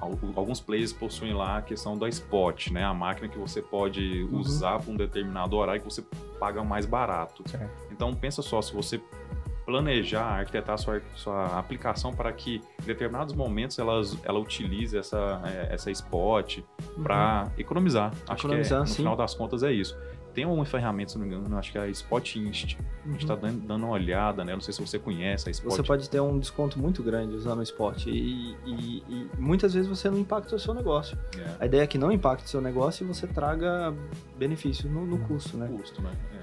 alguns 0.00 0.60
players 0.60 0.92
possuem 0.92 1.32
lá 1.34 1.58
a 1.58 1.62
questão 1.62 1.98
da 1.98 2.08
spot, 2.08 2.70
né? 2.70 2.84
A 2.84 2.94
máquina 2.94 3.28
que 3.28 3.38
você 3.38 3.60
pode 3.60 4.22
uhum. 4.24 4.38
usar 4.38 4.78
para 4.78 4.92
um 4.92 4.96
determinado 4.96 5.56
horário 5.56 5.80
que 5.80 5.90
você 5.90 6.02
paga 6.38 6.62
mais 6.62 6.86
barato. 6.86 7.42
Então 7.90 8.14
pensa 8.14 8.42
só, 8.42 8.62
se 8.62 8.72
você 8.72 9.00
planejar, 9.68 10.38
arquitetar 10.38 10.78
sua, 10.78 11.02
sua 11.14 11.58
aplicação 11.58 12.10
para 12.10 12.32
que 12.32 12.62
em 12.82 12.86
determinados 12.86 13.34
momentos 13.34 13.78
ela, 13.78 14.00
ela 14.24 14.38
utilize 14.38 14.96
essa, 14.96 15.42
é, 15.44 15.74
essa 15.74 15.90
spot 15.90 16.60
para 17.02 17.44
uhum. 17.44 17.52
economizar. 17.58 18.10
Acho 18.26 18.46
economizar, 18.46 18.70
que 18.70 18.74
é, 18.74 18.78
no 18.78 18.86
sim. 18.86 18.94
final 18.94 19.14
das 19.14 19.34
contas 19.34 19.62
é 19.62 19.70
isso. 19.70 19.94
Tem 20.32 20.46
uma 20.46 20.64
ferramenta, 20.64 21.12
se 21.12 21.18
não 21.18 21.26
me 21.26 21.34
engano, 21.34 21.58
acho 21.58 21.70
que 21.72 21.76
é 21.76 21.82
a 21.82 21.88
Spot 21.88 22.36
Inst. 22.36 22.78
Uhum. 22.78 22.84
A 23.04 23.08
gente 23.10 23.20
está 23.22 23.34
uhum. 23.34 23.40
dando, 23.40 23.66
dando, 23.66 23.84
uma 23.84 23.92
olhada, 23.92 24.42
né? 24.42 24.54
Não 24.54 24.60
sei 24.60 24.72
se 24.72 24.80
você 24.80 24.98
conhece 24.98 25.48
a 25.48 25.50
Spot. 25.50 25.70
Você 25.70 25.82
pode 25.82 26.08
ter 26.08 26.20
um 26.20 26.38
desconto 26.38 26.78
muito 26.78 27.02
grande 27.02 27.34
usando 27.34 27.58
o 27.58 27.62
Spot 27.62 28.06
e, 28.06 28.56
e, 28.64 29.02
e 29.06 29.30
muitas 29.36 29.74
vezes 29.74 29.88
você 29.88 30.08
não 30.08 30.18
impacta 30.18 30.56
o 30.56 30.58
seu 30.58 30.72
negócio. 30.72 31.18
É. 31.36 31.56
A 31.60 31.66
ideia 31.66 31.82
é 31.82 31.86
que 31.86 31.98
não 31.98 32.10
impacte 32.10 32.46
o 32.46 32.48
seu 32.48 32.62
negócio 32.62 33.04
e 33.04 33.06
você 33.06 33.26
traga 33.26 33.92
benefício 34.38 34.88
no, 34.88 35.04
no 35.04 35.16
uhum. 35.16 35.24
custo, 35.24 35.58
né? 35.58 35.68
Custo, 35.76 36.00
né? 36.00 36.10
É. 36.34 36.37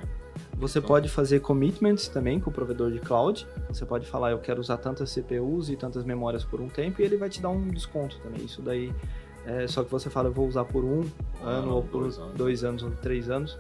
Você 0.58 0.80
então... 0.80 0.88
pode 0.88 1.10
fazer 1.10 1.40
commitments 1.40 2.08
também 2.08 2.40
com 2.40 2.50
o 2.50 2.54
provedor 2.54 2.92
de 2.92 3.00
cloud. 3.00 3.46
Você 3.68 3.86
pode 3.86 4.08
falar, 4.08 4.32
eu 4.32 4.40
quero 4.40 4.60
usar 4.60 4.78
tantas 4.78 5.14
CPUs 5.14 5.70
e 5.70 5.76
tantas 5.76 6.04
memórias 6.04 6.44
por 6.44 6.62
um 6.62 6.68
tempo, 6.68 7.02
e 7.02 7.06
ele 7.06 7.18
vai 7.18 7.30
te 7.30 7.42
dar 7.42 7.50
um 7.50 7.68
desconto 7.68 8.18
também. 8.20 8.46
Isso 8.46 8.62
daí 8.62 8.94
é 9.46 9.68
só 9.68 9.84
que 9.84 9.92
você 9.92 10.10
fala, 10.10 10.30
eu 10.30 10.34
vou 10.34 10.48
usar 10.48 10.66
por 10.66 10.84
um, 10.84 11.02
um 11.02 11.46
ano, 11.46 11.76
ou 11.76 11.84
por 11.84 12.02
dois 12.02 12.18
anos, 12.18 12.34
dois 12.36 12.64
anos 12.64 12.84
ou 12.84 12.92
três 12.92 13.30
anos. 13.30 13.58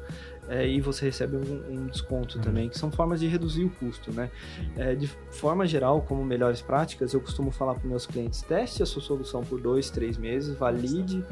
É, 0.47 0.67
e 0.67 0.79
você 0.79 1.05
recebe 1.05 1.37
um, 1.37 1.73
um 1.73 1.87
desconto 1.87 2.37
uhum. 2.37 2.43
também, 2.43 2.69
que 2.69 2.77
são 2.77 2.91
formas 2.91 3.19
de 3.19 3.27
reduzir 3.27 3.65
o 3.65 3.69
custo, 3.69 4.11
né? 4.11 4.29
É, 4.77 4.93
de 4.93 5.07
forma 5.07 5.65
geral, 5.65 6.01
como 6.01 6.23
melhores 6.23 6.61
práticas, 6.61 7.13
eu 7.13 7.21
costumo 7.21 7.49
falar 7.49 7.75
para 7.75 7.87
meus 7.87 8.05
clientes, 8.05 8.41
teste 8.43 8.83
a 8.83 8.85
sua 8.85 9.01
solução 9.01 9.43
por 9.43 9.59
dois, 9.59 9.89
três 9.89 10.17
meses, 10.17 10.55
valide 10.55 11.23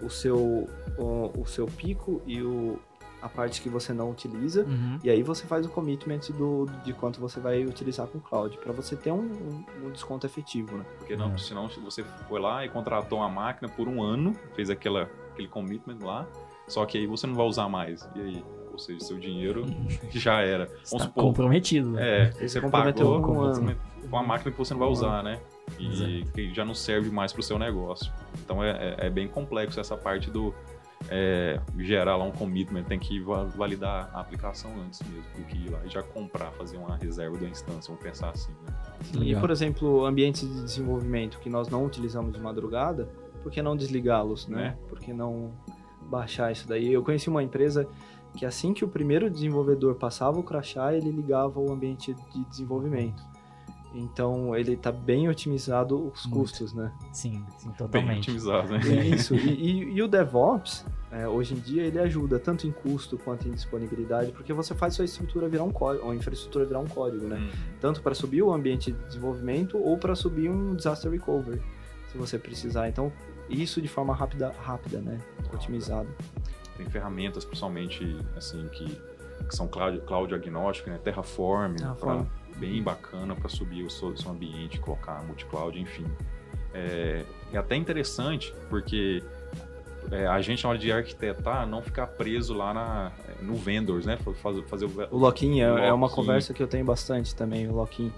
o 0.00 0.08
seu, 0.08 0.68
o, 0.96 1.30
o 1.36 1.46
seu 1.46 1.66
pico 1.66 2.22
e 2.26 2.40
o, 2.42 2.78
a 3.20 3.28
parte 3.28 3.60
que 3.60 3.68
você 3.68 3.92
não 3.92 4.10
utiliza, 4.10 4.64
uhum. 4.64 4.98
e 5.02 5.10
aí 5.10 5.22
você 5.22 5.46
faz 5.46 5.66
o 5.66 5.68
commitment 5.68 6.20
do, 6.36 6.66
de 6.84 6.92
quanto 6.92 7.20
você 7.20 7.40
vai 7.40 7.64
utilizar 7.64 8.06
com 8.06 8.18
o 8.18 8.20
cloud, 8.20 8.56
para 8.58 8.72
você 8.72 8.96
ter 8.96 9.12
um, 9.12 9.22
um, 9.22 9.64
um, 9.84 9.90
desconto 9.90 10.26
efetivo, 10.26 10.76
né? 10.76 10.84
Porque 10.98 11.16
não, 11.16 11.30
uhum. 11.30 11.38
senão 11.38 11.68
você 11.84 12.04
foi 12.28 12.40
lá 12.40 12.64
e 12.64 12.68
contratou 12.68 13.18
uma 13.18 13.28
máquina 13.28 13.68
por 13.68 13.88
um 13.88 14.02
ano, 14.02 14.34
fez 14.54 14.70
aquela, 14.70 15.10
aquele 15.32 15.48
commitment 15.48 15.98
lá, 16.02 16.26
só 16.66 16.84
que 16.86 16.98
aí 16.98 17.06
você 17.06 17.26
não 17.26 17.34
vai 17.34 17.46
usar 17.46 17.68
mais, 17.68 18.08
e 18.14 18.20
aí? 18.20 18.44
Ou 18.72 18.78
seja, 18.78 19.00
seu 19.00 19.18
dinheiro 19.18 19.66
já 20.12 20.40
era. 20.40 20.66
Vamos 20.90 21.06
supor, 21.06 21.24
comprometido. 21.24 21.90
Né? 21.90 22.28
É, 22.28 22.48
você 22.48 22.60
pagou 22.60 23.20
com, 23.20 23.32
um 23.32 23.74
com 23.74 23.76
uma 24.06 24.22
máquina 24.22 24.52
que 24.52 24.56
você 24.56 24.72
não 24.72 24.80
vai 24.80 24.88
usar, 24.88 25.22
né? 25.22 25.40
E 25.78 26.24
que 26.32 26.54
já 26.54 26.64
não 26.64 26.74
serve 26.74 27.10
mais 27.10 27.32
para 27.32 27.40
o 27.40 27.42
seu 27.42 27.58
negócio. 27.58 28.12
Então 28.44 28.62
é, 28.62 28.70
é, 28.70 29.06
é 29.06 29.10
bem 29.10 29.28
complexo 29.28 29.78
essa 29.80 29.96
parte 29.96 30.30
do, 30.30 30.54
é, 31.08 31.60
gerar 31.78 32.16
lá 32.16 32.24
um 32.24 32.30
commitment, 32.30 32.84
tem 32.84 32.98
que 32.98 33.20
validar 33.56 34.10
a 34.12 34.20
aplicação 34.20 34.70
antes 34.84 35.00
mesmo 35.02 35.24
do 35.36 35.44
que 35.44 35.56
ir 35.56 35.70
lá 35.70 35.80
e 35.84 35.88
já 35.88 36.02
comprar, 36.02 36.50
fazer 36.52 36.76
uma 36.76 36.96
reserva 36.96 37.36
da 37.38 37.48
instância, 37.48 37.92
vamos 37.92 38.02
pensar 38.02 38.30
assim, 38.30 38.52
né? 38.66 38.74
E, 39.20 39.34
por 39.34 39.50
exemplo, 39.50 40.04
ambientes 40.04 40.42
de 40.42 40.62
desenvolvimento 40.62 41.38
que 41.38 41.48
nós 41.48 41.68
não 41.68 41.84
utilizamos 41.84 42.32
de 42.32 42.40
madrugada, 42.40 43.08
por 43.42 43.50
que 43.50 43.62
não 43.62 43.76
desligá-los, 43.76 44.46
né? 44.46 44.76
É. 44.78 44.88
Por 44.88 44.98
que 44.98 45.12
não 45.12 45.52
baixar 46.02 46.52
isso 46.52 46.68
daí? 46.68 46.92
Eu 46.92 47.02
conheci 47.02 47.28
uma 47.28 47.42
empresa 47.42 47.88
que 48.36 48.44
assim 48.44 48.72
que 48.72 48.84
o 48.84 48.88
primeiro 48.88 49.30
desenvolvedor 49.30 49.94
passava 49.96 50.38
o 50.38 50.42
crachá, 50.42 50.94
ele 50.94 51.10
ligava 51.10 51.58
o 51.58 51.72
ambiente 51.72 52.14
de 52.32 52.44
desenvolvimento. 52.44 53.22
Então 53.92 54.54
ele 54.56 54.74
está 54.74 54.92
bem 54.92 55.28
otimizado 55.28 55.96
os 56.12 56.24
Muito. 56.26 56.38
custos, 56.40 56.72
né? 56.72 56.92
Sim, 57.12 57.44
sim, 57.58 57.68
Bem 57.68 57.76
totalmente. 57.76 58.18
otimizado, 58.30 58.68
né? 58.68 58.78
Isso. 59.08 59.34
E, 59.34 59.48
e- 59.50 59.92
e 59.94 60.02
o 60.02 60.06
DevOps, 60.06 60.86
é, 61.10 61.26
hoje 61.26 61.54
em 61.54 61.58
dia, 61.58 61.82
ele 61.82 61.98
ajuda 61.98 62.38
tanto 62.38 62.66
em 62.68 62.70
custo 62.72 63.18
quanto 63.18 63.48
em 63.48 63.50
disponibilidade, 63.50 64.30
porque 64.30 64.52
você 64.52 64.74
faz 64.74 64.94
sua 64.94 65.04
estrutura 65.04 65.48
virar 65.48 65.64
um 65.64 65.72
código, 65.72 66.04
ou 66.06 66.12
a 66.12 66.14
infraestrutura 66.14 66.64
virar 66.64 66.78
um 66.78 66.86
código, 66.86 67.26
né? 67.26 67.36
Hum, 67.36 67.50
Tanto 67.80 68.00
para 68.00 68.14
subir 68.14 68.42
o 68.42 68.52
ambiente 68.52 68.92
de 68.92 68.98
desenvolvimento 69.06 69.76
ou 69.76 69.98
para 69.98 70.14
subir 70.14 70.48
um 70.48 70.76
disaster 70.76 71.10
recovery, 71.10 71.60
se 72.12 72.16
você 72.16 72.38
precisar. 72.38 72.88
Então, 72.88 73.12
isso 73.48 73.82
de 73.82 73.88
forma 73.88 74.14
rápida, 74.14 74.54
rápida, 74.60 74.98
né? 75.00 75.18
Otimizado. 75.52 76.08
Tem 76.76 76.88
ferramentas, 76.88 77.44
principalmente, 77.44 78.16
assim, 78.36 78.68
que, 78.68 78.84
que 79.48 79.56
são 79.56 79.66
cloud, 79.66 79.98
cloud 80.06 80.32
agnóstico, 80.32 80.88
né? 80.90 80.98
Terraform, 81.02 81.74
Terraform. 81.74 82.22
pra- 82.22 82.39
bem 82.60 82.82
bacana 82.82 83.34
para 83.34 83.48
subir 83.48 83.82
o 83.82 83.90
seu, 83.90 84.14
seu 84.16 84.30
ambiente, 84.30 84.78
colocar 84.78 85.22
multi-cloud, 85.24 85.80
enfim. 85.80 86.04
É, 86.74 87.24
é 87.52 87.56
até 87.58 87.74
interessante, 87.74 88.54
porque 88.68 89.22
é, 90.12 90.26
a 90.26 90.40
gente, 90.40 90.62
na 90.62 90.70
hora 90.70 90.78
de 90.78 90.92
arquitetar, 90.92 91.66
não 91.66 91.82
ficar 91.82 92.06
preso 92.06 92.54
lá 92.54 92.72
na, 92.74 93.12
no 93.40 93.54
vendors, 93.56 94.04
né? 94.06 94.18
Fazer, 94.42 94.62
fazer 94.64 94.84
o, 94.84 95.08
O 95.10 95.18
lock-in 95.18 95.60
é, 95.60 95.88
é 95.88 95.92
uma 95.92 96.08
conversa 96.08 96.52
que 96.52 96.62
eu 96.62 96.68
tenho 96.68 96.84
bastante 96.84 97.34
também, 97.34 97.66
o 97.66 97.72
lock-in. 97.72 98.12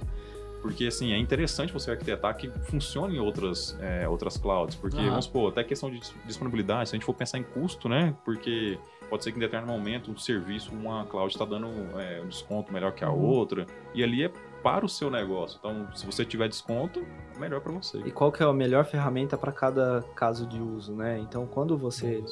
Porque, 0.60 0.86
assim, 0.86 1.12
é 1.12 1.18
interessante 1.18 1.72
você 1.72 1.90
arquitetar 1.90 2.36
que 2.36 2.48
funcione 2.48 3.16
em 3.16 3.18
outras, 3.18 3.76
é, 3.80 4.08
outras 4.08 4.36
clouds. 4.36 4.76
Porque, 4.76 4.96
Aham. 4.96 5.10
vamos 5.10 5.24
supor, 5.24 5.50
até 5.50 5.64
questão 5.64 5.90
de 5.90 5.98
dis- 5.98 6.14
disponibilidade, 6.24 6.88
se 6.88 6.94
a 6.94 6.96
gente 6.98 7.04
for 7.04 7.14
pensar 7.14 7.38
em 7.38 7.42
custo, 7.42 7.88
né? 7.88 8.14
Porque 8.24 8.78
pode 9.12 9.24
ser 9.24 9.32
que 9.32 9.36
em 9.36 9.40
determinado 9.40 9.70
momento 9.78 10.10
um 10.10 10.16
serviço, 10.16 10.72
uma 10.72 11.04
cloud 11.04 11.30
está 11.30 11.44
dando 11.44 11.68
é, 12.00 12.22
um 12.24 12.28
desconto 12.28 12.72
melhor 12.72 12.92
que 12.92 13.04
a 13.04 13.10
Uhum. 13.10 13.22
outra. 13.26 13.66
E 13.92 14.02
ali 14.02 14.24
é 14.24 14.30
para 14.62 14.86
o 14.86 14.88
seu 14.88 15.10
negócio. 15.10 15.58
Então, 15.58 15.86
se 15.94 16.06
você 16.06 16.24
tiver 16.24 16.48
desconto, 16.48 17.04
melhor 17.38 17.60
para 17.60 17.72
você. 17.72 17.98
E 18.06 18.10
qual 18.10 18.32
que 18.32 18.42
é 18.42 18.46
a 18.46 18.52
melhor 18.54 18.86
ferramenta 18.86 19.36
para 19.36 19.52
cada 19.52 20.02
caso 20.14 20.46
de 20.46 20.58
uso, 20.62 20.94
né? 20.94 21.18
Então, 21.18 21.46
quando 21.46 21.76
você 21.76 22.24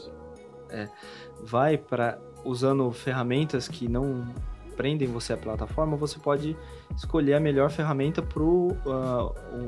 vai 1.43 1.77
para 1.77 2.19
usando 2.45 2.91
ferramentas 2.93 3.69
que 3.69 3.87
não 3.87 4.27
prendem 4.75 5.07
você 5.09 5.35
à 5.35 5.37
plataforma, 5.37 5.95
você 5.99 6.19
pode 6.19 6.57
escolher 6.97 7.35
a 7.35 7.41
melhor 7.41 7.71
ferramenta 7.71 8.23
para 8.23 8.43
o 8.43 8.69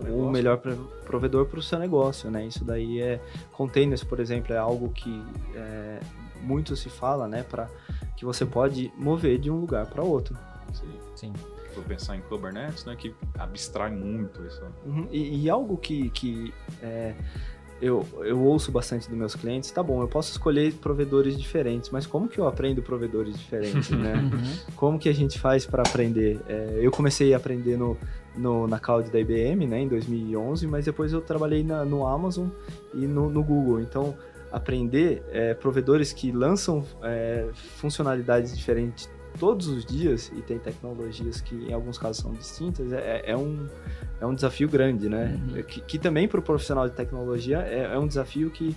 Negócio. 0.03 0.31
melhor 0.31 0.57
pro- 0.57 0.77
provedor 1.05 1.45
para 1.45 1.59
o 1.59 1.63
seu 1.63 1.79
negócio, 1.79 2.31
né? 2.31 2.47
Isso 2.47 2.65
daí 2.65 3.03
é 3.03 3.21
containers, 3.53 4.03
por 4.03 4.19
exemplo, 4.19 4.55
é 4.55 4.57
algo 4.57 4.89
que 4.89 5.23
é, 5.55 6.01
muito 6.43 6.75
se 6.77 6.89
fala, 6.89 7.27
né? 7.29 7.43
Para 7.43 7.69
que 8.17 8.25
você 8.25 8.45
pode 8.45 8.93
mover 8.97 9.39
de 9.39 9.51
um 9.51 9.57
lugar 9.61 9.87
para 9.87 10.03
outro. 10.03 10.37
Sim. 10.73 10.87
Sim. 11.15 11.33
Vou 11.75 11.83
pensar 11.85 12.17
em 12.17 12.21
Kubernetes, 12.23 12.85
né? 12.85 12.95
Que 12.97 13.15
abstrai 13.39 13.91
muito 13.91 14.45
isso. 14.45 14.61
Uhum, 14.85 15.07
E, 15.11 15.43
e 15.45 15.49
algo 15.51 15.77
que, 15.79 16.11
que 16.11 16.53
é, 16.83 17.15
eu, 17.81 18.07
eu 18.21 18.39
ouço 18.41 18.71
bastante 18.71 19.09
dos 19.09 19.17
meus 19.19 19.35
clientes, 19.35 19.71
tá 19.71 19.83
bom, 19.83 20.03
eu 20.03 20.09
posso 20.09 20.31
escolher 20.31 20.73
provedores 20.75 21.37
diferentes, 21.39 21.89
mas 21.91 22.07
como 22.07 22.29
que 22.29 22.39
eu 22.39 22.47
aprendo 22.47 22.83
provedores 22.83 23.39
diferentes, 23.39 23.89
né? 23.97 24.15
Uhum. 24.17 24.75
Como 24.77 24.99
que 24.99 25.09
a 25.09 25.15
gente 25.15 25.39
faz 25.41 25.65
para 25.65 25.83
aprender? 25.83 26.41
É, 26.47 26.79
eu 26.83 26.91
comecei 26.91 27.33
a 27.33 27.39
aprender 27.39 27.77
no, 27.79 27.97
no- 28.37 28.67
na 28.67 28.79
cloud 28.79 29.11
da 29.11 29.19
IBM, 29.19 29.67
né, 29.67 29.81
em 29.81 29.89
2011, 29.89 30.67
mas 30.67 30.85
depois 30.85 31.13
eu 31.13 31.23
trabalhei 31.23 31.63
na- 31.65 31.85
no 31.87 32.07
Amazon 32.07 32.49
e 32.95 33.07
no, 33.07 33.31
no 33.31 33.43
Google. 33.43 33.81
Então, 33.81 34.15
aprender 34.53 35.23
é, 35.31 35.55
provedores 35.55 36.13
que 36.13 36.31
lançam 36.31 36.85
é, 37.03 37.49
funcionalidades 37.55 38.57
diferentes 38.57 39.11
todos 39.39 39.67
os 39.67 39.85
dias 39.85 40.31
e 40.37 40.43
tem 40.43 40.59
tecnologias 40.59 41.41
que 41.41 41.55
em 41.55 41.73
alguns 41.73 41.97
casos 41.99 42.23
são 42.23 42.33
distintas 42.33 42.93
é, 42.93 43.23
é 43.25 43.37
um, 43.37 43.67
é 44.23 44.27
um 44.27 44.35
desafio 44.35 44.69
grande, 44.69 45.09
né? 45.09 45.37
Uhum. 45.49 45.63
Que, 45.65 45.81
que 45.81 45.99
também 45.99 46.29
para 46.29 46.39
o 46.39 46.43
profissional 46.43 46.89
de 46.89 46.95
tecnologia 46.95 47.59
é, 47.59 47.93
é 47.93 47.99
um 47.99 48.07
desafio 48.07 48.51
que, 48.51 48.77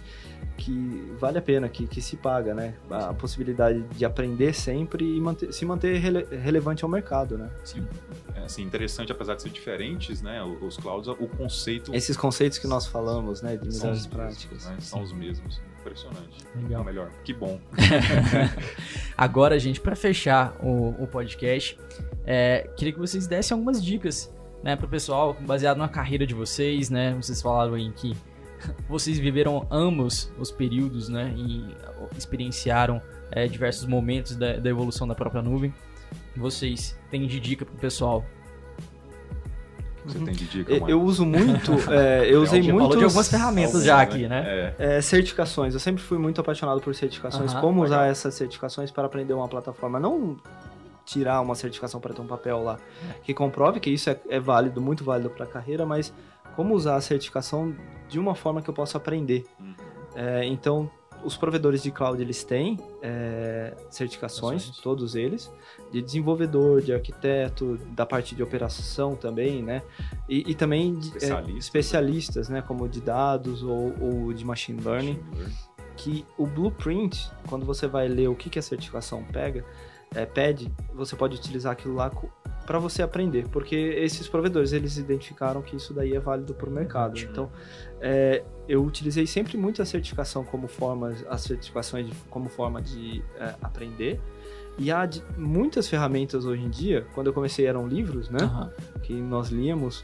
que 0.57 1.13
vale 1.19 1.37
a 1.37 1.41
pena, 1.41 1.69
que, 1.69 1.85
que 1.85 2.01
se 2.01 2.17
paga, 2.17 2.55
né? 2.55 2.73
A 2.89 3.13
possibilidade 3.13 3.83
de 3.95 4.03
aprender 4.03 4.53
sempre 4.53 5.05
e 5.05 5.21
manter- 5.21 5.53
se 5.53 5.63
manter 5.63 5.97
rele- 5.99 6.25
relevante 6.41 6.83
ao 6.83 6.89
mercado, 6.89 7.37
né? 7.37 7.47
Sim. 7.63 7.85
É, 8.33 8.39
assim, 8.39 8.63
interessante, 8.63 9.11
apesar 9.11 9.35
de 9.35 9.43
ser 9.43 9.49
diferentes, 9.49 10.21
né? 10.21 10.41
Os 10.43 10.77
clouds, 10.77 11.07
o 11.09 11.27
conceito 11.27 11.93
Esses 11.93 12.17
conceitos 12.17 12.57
que 12.57 12.65
nós 12.67 12.87
falamos, 12.87 13.43
né? 13.43 13.55
De 13.55 13.71
são 13.71 13.81
melhores 13.91 14.01
os 14.01 14.07
práticas. 14.07 14.51
mesmos, 14.51 14.65
né? 14.65 14.75
São 14.79 15.03
os 15.03 15.13
mesmos. 15.13 15.61
Impressionante. 15.81 16.43
Legal. 16.63 16.79
Ou 16.79 16.85
melhor, 16.85 17.11
que 17.23 17.31
bom. 17.31 17.59
Agora, 19.17 19.59
gente, 19.59 19.79
para 19.79 19.95
fechar 19.95 20.55
o, 20.59 20.95
o 21.03 21.07
podcast, 21.07 21.77
é, 22.25 22.67
queria 22.75 22.91
que 22.93 22.99
vocês 22.99 23.27
dessem 23.27 23.53
algumas 23.53 23.83
dicas, 23.83 24.33
né, 24.65 24.75
pro 24.75 24.87
pessoal, 24.87 25.37
baseado 25.41 25.77
na 25.77 25.87
carreira 25.87 26.25
de 26.25 26.33
vocês, 26.33 26.89
né? 26.89 27.13
Vocês 27.13 27.39
falaram 27.39 27.75
aí 27.75 27.91
que 27.91 28.17
vocês 28.89 29.19
viveram 29.19 29.67
ambos 29.69 30.33
os 30.39 30.51
períodos, 30.51 31.07
né, 31.07 31.31
e 31.37 31.63
experienciaram 32.17 32.99
é, 33.31 33.47
diversos 33.47 33.85
momentos 33.85 34.35
da, 34.35 34.57
da 34.57 34.67
evolução 34.67 35.07
da 35.07 35.13
própria 35.13 35.43
nuvem. 35.43 35.71
Vocês 36.35 36.97
têm 37.11 37.27
de 37.27 37.39
dica 37.39 37.63
pro 37.63 37.75
pessoal? 37.75 38.25
Você 40.03 40.19
tem 40.19 40.33
de 40.33 40.45
dica, 40.45 40.71
Eu, 40.71 40.81
mano? 40.81 40.91
eu 40.91 41.01
uso 41.01 41.25
muito, 41.25 41.71
é, 41.91 42.27
eu 42.27 42.41
usei 42.41 42.61
muito 42.61 42.79
falou 42.79 42.97
de 42.97 43.03
algumas 43.03 43.29
ferramentas 43.29 43.83
já 43.83 44.01
aqui, 44.01 44.27
né? 44.27 44.73
É. 44.79 44.97
É, 44.97 45.01
certificações. 45.01 45.75
Eu 45.75 45.79
sempre 45.79 46.01
fui 46.01 46.17
muito 46.17 46.41
apaixonado 46.41 46.81
por 46.81 46.93
certificações. 46.95 47.53
Como 47.53 47.83
usar 47.83 48.07
essas 48.07 48.33
certificações 48.33 48.89
para 48.89 49.05
aprender 49.05 49.33
uma 49.33 49.47
plataforma. 49.47 49.99
Não 49.99 50.37
tirar 51.05 51.39
uma 51.41 51.55
certificação 51.55 51.99
para 51.99 52.13
ter 52.13 52.21
um 52.21 52.27
papel 52.27 52.63
lá 52.63 52.77
que 53.23 53.33
comprove 53.33 53.79
que 53.79 53.89
isso 53.89 54.09
é, 54.09 54.19
é 54.29 54.39
válido, 54.39 54.81
muito 54.81 55.03
válido 55.03 55.29
para 55.29 55.45
a 55.45 55.47
carreira, 55.47 55.85
mas 55.85 56.13
como 56.55 56.73
usar 56.73 56.95
a 56.95 57.01
certificação 57.01 57.75
de 58.07 58.19
uma 58.19 58.35
forma 58.35 58.61
que 58.61 58.69
eu 58.69 58.73
possa 58.73 58.97
aprender. 58.97 59.45
Uhum. 59.59 59.73
É, 60.15 60.45
então, 60.45 60.89
os 61.23 61.35
provedores 61.35 61.81
de 61.81 61.91
cloud 61.91 62.21
eles 62.21 62.43
têm 62.43 62.79
é, 63.01 63.75
certificações, 63.89 64.69
todos 64.79 65.15
eles, 65.15 65.51
de 65.91 66.01
desenvolvedor, 66.01 66.81
de 66.81 66.93
arquiteto, 66.93 67.77
da 67.89 68.05
parte 68.05 68.35
de 68.35 68.43
operação 68.43 69.15
também, 69.15 69.61
né? 69.63 69.81
E, 70.29 70.51
e 70.51 70.55
também 70.55 70.93
de, 70.93 71.11
é, 71.11 71.17
Especialistas. 71.17 71.65
especialistas, 71.65 72.49
né? 72.49 72.61
Como 72.61 72.87
de 72.87 73.01
dados 73.01 73.63
ou, 73.63 73.93
ou 73.99 74.33
de 74.33 74.45
machine 74.45 74.79
learning 74.81 75.13
Machine 75.13 75.35
learning. 75.35 75.55
que 75.97 76.25
o 76.37 76.45
blueprint, 76.45 77.29
quando 77.49 77.65
você 77.65 77.87
vai 77.87 78.07
ler 78.07 78.29
o 78.29 78.35
que, 78.35 78.49
que 78.49 78.59
a 78.59 78.61
certificação 78.61 79.23
pega, 79.23 79.65
é, 80.13 80.25
pede, 80.25 80.71
você 80.93 81.15
pode 81.15 81.35
utilizar 81.35 81.71
aquilo 81.73 81.95
lá 81.95 82.11
para 82.65 82.79
você 82.79 83.03
aprender, 83.03 83.47
porque 83.49 83.75
esses 83.75 84.27
provedores 84.27 84.73
eles 84.73 84.97
identificaram 84.97 85.61
que 85.61 85.75
isso 85.75 85.93
daí 85.93 86.15
é 86.15 86.19
válido 86.19 86.53
para 86.53 86.67
o 86.67 86.71
mercado. 86.71 87.15
Uhum. 87.17 87.23
Então, 87.29 87.51
é, 88.01 88.43
eu 88.67 88.83
utilizei 88.83 89.27
sempre 89.27 89.55
muito 89.57 89.81
a 89.81 89.85
certificação 89.85 90.43
como 90.43 90.67
forma, 90.67 91.13
as 91.29 91.41
certificações 91.41 92.07
de- 92.07 92.13
como 92.29 92.49
forma 92.49 92.81
de 92.81 93.23
é, 93.39 93.53
aprender. 93.61 94.19
E 94.79 94.91
há 94.91 95.05
de- 95.05 95.23
muitas 95.37 95.87
ferramentas 95.87 96.43
hoje 96.45 96.63
em 96.63 96.69
dia, 96.69 97.05
quando 97.13 97.27
eu 97.27 97.33
comecei 97.33 97.65
eram 97.67 97.87
livros, 97.87 98.29
né? 98.29 98.39
Aham. 98.41 98.71
que 99.03 99.13
nós 99.13 99.49
líamos. 99.49 100.03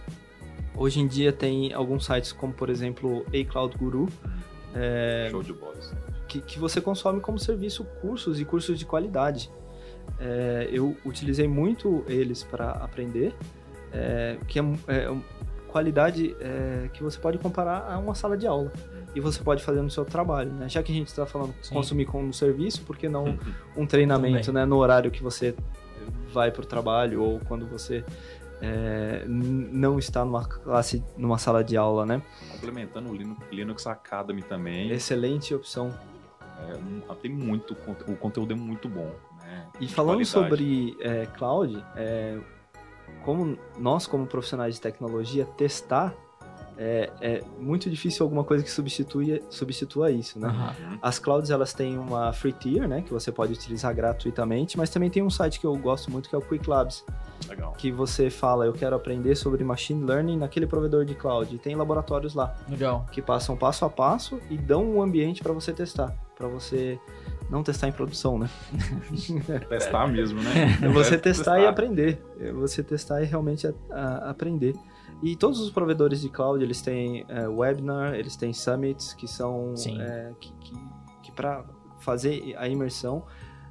Hoje 0.76 1.00
em 1.00 1.08
dia 1.08 1.34
tem 1.34 1.74
alguns 1.74 2.06
sites 2.06 2.32
como, 2.32 2.54
por 2.54 2.70
exemplo, 2.70 3.26
A 3.34 3.52
Cloud 3.52 3.76
Guru, 3.78 4.08
é, 4.76 5.28
Show 5.32 5.42
de 5.44 5.52
bola. 5.54 5.74
que, 6.28 6.40
que 6.42 6.60
você 6.60 6.80
consome 6.80 7.20
como 7.20 7.40
serviço 7.40 7.84
cursos 8.02 8.40
e 8.40 8.46
cursos 8.46 8.78
de 8.78 8.86
qualidade. 8.86 9.50
É, 10.20 10.70
eu 10.72 10.96
utilizei 11.06 11.48
muito 11.48 12.04
eles 12.08 12.44
para 12.44 12.72
aprender, 12.72 13.34
é, 13.92 14.38
que 14.48 14.60
é, 14.60 14.64
é 14.88 15.10
um- 15.10 15.22
qualidade 15.68 16.36
é, 16.42 16.90
que 16.94 17.02
você 17.02 17.18
pode 17.18 17.38
comparar 17.38 17.90
a 17.92 17.98
uma 17.98 18.14
sala 18.14 18.38
de 18.38 18.46
aula. 18.46 18.72
E 19.16 19.20
você 19.20 19.42
pode 19.44 19.64
fazer 19.64 19.82
no 19.82 19.90
seu 19.90 20.06
trabalho, 20.06 20.52
né? 20.54 20.70
Já 20.70 20.82
que 20.84 20.92
a 20.92 20.96
gente 20.96 21.08
está 21.08 21.26
falando 21.26 21.54
Sim. 21.62 21.74
consumir 21.76 22.06
como 22.06 22.34
serviço, 22.34 22.82
por 22.84 22.98
que 22.98 23.10
não 23.10 23.38
um 23.76 23.86
treinamento, 23.86 24.46
Também. 24.48 24.62
né? 24.62 24.66
No 24.66 24.78
horário 24.78 25.10
que 25.12 25.22
você 25.24 25.54
vai 26.32 26.50
para 26.52 26.62
o 26.62 26.66
trabalho 26.66 27.22
ou 27.22 27.40
quando 27.42 27.66
você 27.68 28.04
é, 28.62 29.24
não 29.28 29.98
está 29.98 30.24
numa 30.24 30.46
classe, 30.46 31.04
numa 31.18 31.38
sala 31.38 31.64
de 31.64 31.76
aula, 31.76 32.06
né? 32.06 32.22
Complementando 32.52 33.10
o 33.10 33.16
Linux, 33.16 33.42
Linux 33.52 33.88
Academy 33.88 34.44
também. 34.44 34.92
Excelente 34.92 35.54
opção. 35.56 35.92
É, 36.70 36.76
um- 36.76 37.16
tem 37.16 37.32
muito, 37.32 37.76
o 38.08 38.16
conteúdo 38.16 38.54
é 38.54 38.56
muito 38.56 38.88
bom. 38.88 39.12
Né? 39.62 39.72
E 39.82 39.88
falando 39.88 40.24
sobre 40.26 40.96
é, 41.00 41.26
cloud, 41.38 41.84
é, 41.96 42.38
como 43.24 43.58
nós, 43.78 44.08
como 44.08 44.26
profissionais 44.26 44.76
de 44.76 44.82
tecnologia, 44.82 45.46
testar 45.46 46.14
é, 46.84 47.12
é 47.22 47.42
muito 47.60 47.90
difícil 47.92 48.24
alguma 48.24 48.44
coisa 48.44 48.64
que 48.64 48.72
substitua, 48.72 49.40
substitua 49.52 50.10
isso, 50.10 50.40
né? 50.40 50.48
Uhum. 50.48 50.98
As 51.00 51.20
clouds 51.20 51.52
elas 51.52 51.74
têm 51.74 51.96
uma 51.96 52.34
free 52.34 52.54
tier, 52.54 52.88
né, 52.88 53.04
que 53.04 53.12
você 53.12 53.32
pode 53.32 53.54
utilizar 53.54 53.94
gratuitamente, 53.94 54.78
mas 54.80 54.90
também 54.90 55.08
tem 55.08 55.22
um 55.22 55.30
site 55.30 55.60
que 55.60 55.66
eu 55.68 55.76
gosto 55.76 56.10
muito 56.10 56.28
que 56.28 56.34
é 56.34 56.38
o 56.38 56.42
Quick 56.42 56.68
Labs, 56.68 57.06
Legal. 57.48 57.74
que 57.78 57.92
você 57.92 58.32
fala, 58.32 58.66
eu 58.66 58.74
quero 58.74 58.96
aprender 58.96 59.36
sobre 59.36 59.64
machine 59.64 60.04
learning 60.04 60.38
naquele 60.38 60.66
provedor 60.66 61.06
de 61.06 61.14
cloud. 61.14 61.54
E 61.54 61.60
tem 61.60 61.76
laboratórios 61.76 62.34
lá 62.34 62.56
Legal. 62.68 63.06
que 63.12 63.22
passam 63.22 63.56
passo 63.56 63.86
a 63.86 63.90
passo 63.90 64.40
e 64.50 64.58
dão 64.58 64.84
um 64.84 65.04
ambiente 65.04 65.44
para 65.44 65.54
você 65.54 65.72
testar, 65.72 66.16
para 66.36 66.48
você 66.48 67.00
não 67.52 67.62
testar 67.64 67.90
em 67.90 67.92
produção, 67.92 68.40
né? 68.40 68.50
Testar 69.70 70.08
mesmo, 70.08 70.42
né? 70.42 70.80
É 70.82 70.88
você 70.88 71.18
testar, 71.18 71.60
e 71.60 71.68
aprender. 71.68 72.24
É 72.40 72.52
você 72.52 72.82
testar 72.82 73.22
e 73.22 73.26
realmente 73.26 73.68
a- 73.68 73.74
a- 73.92 74.30
aprender. 74.30 74.74
E 75.22 75.36
todos 75.36 75.60
os 75.60 75.70
provedores 75.70 76.22
de 76.22 76.30
cloud, 76.30 76.64
eles 76.64 76.82
têm 76.82 77.26
é, 77.28 77.48
webinar, 77.48 78.16
eles 78.16 78.36
têm 78.36 78.54
summits, 78.54 79.14
que 79.14 79.28
são 79.28 79.74
é, 80.00 80.32
que, 80.40 80.52
que, 80.62 80.74
que 81.24 81.32
para 81.34 81.64
fazer 82.00 82.56
a 82.58 82.68
imersão 82.68 83.24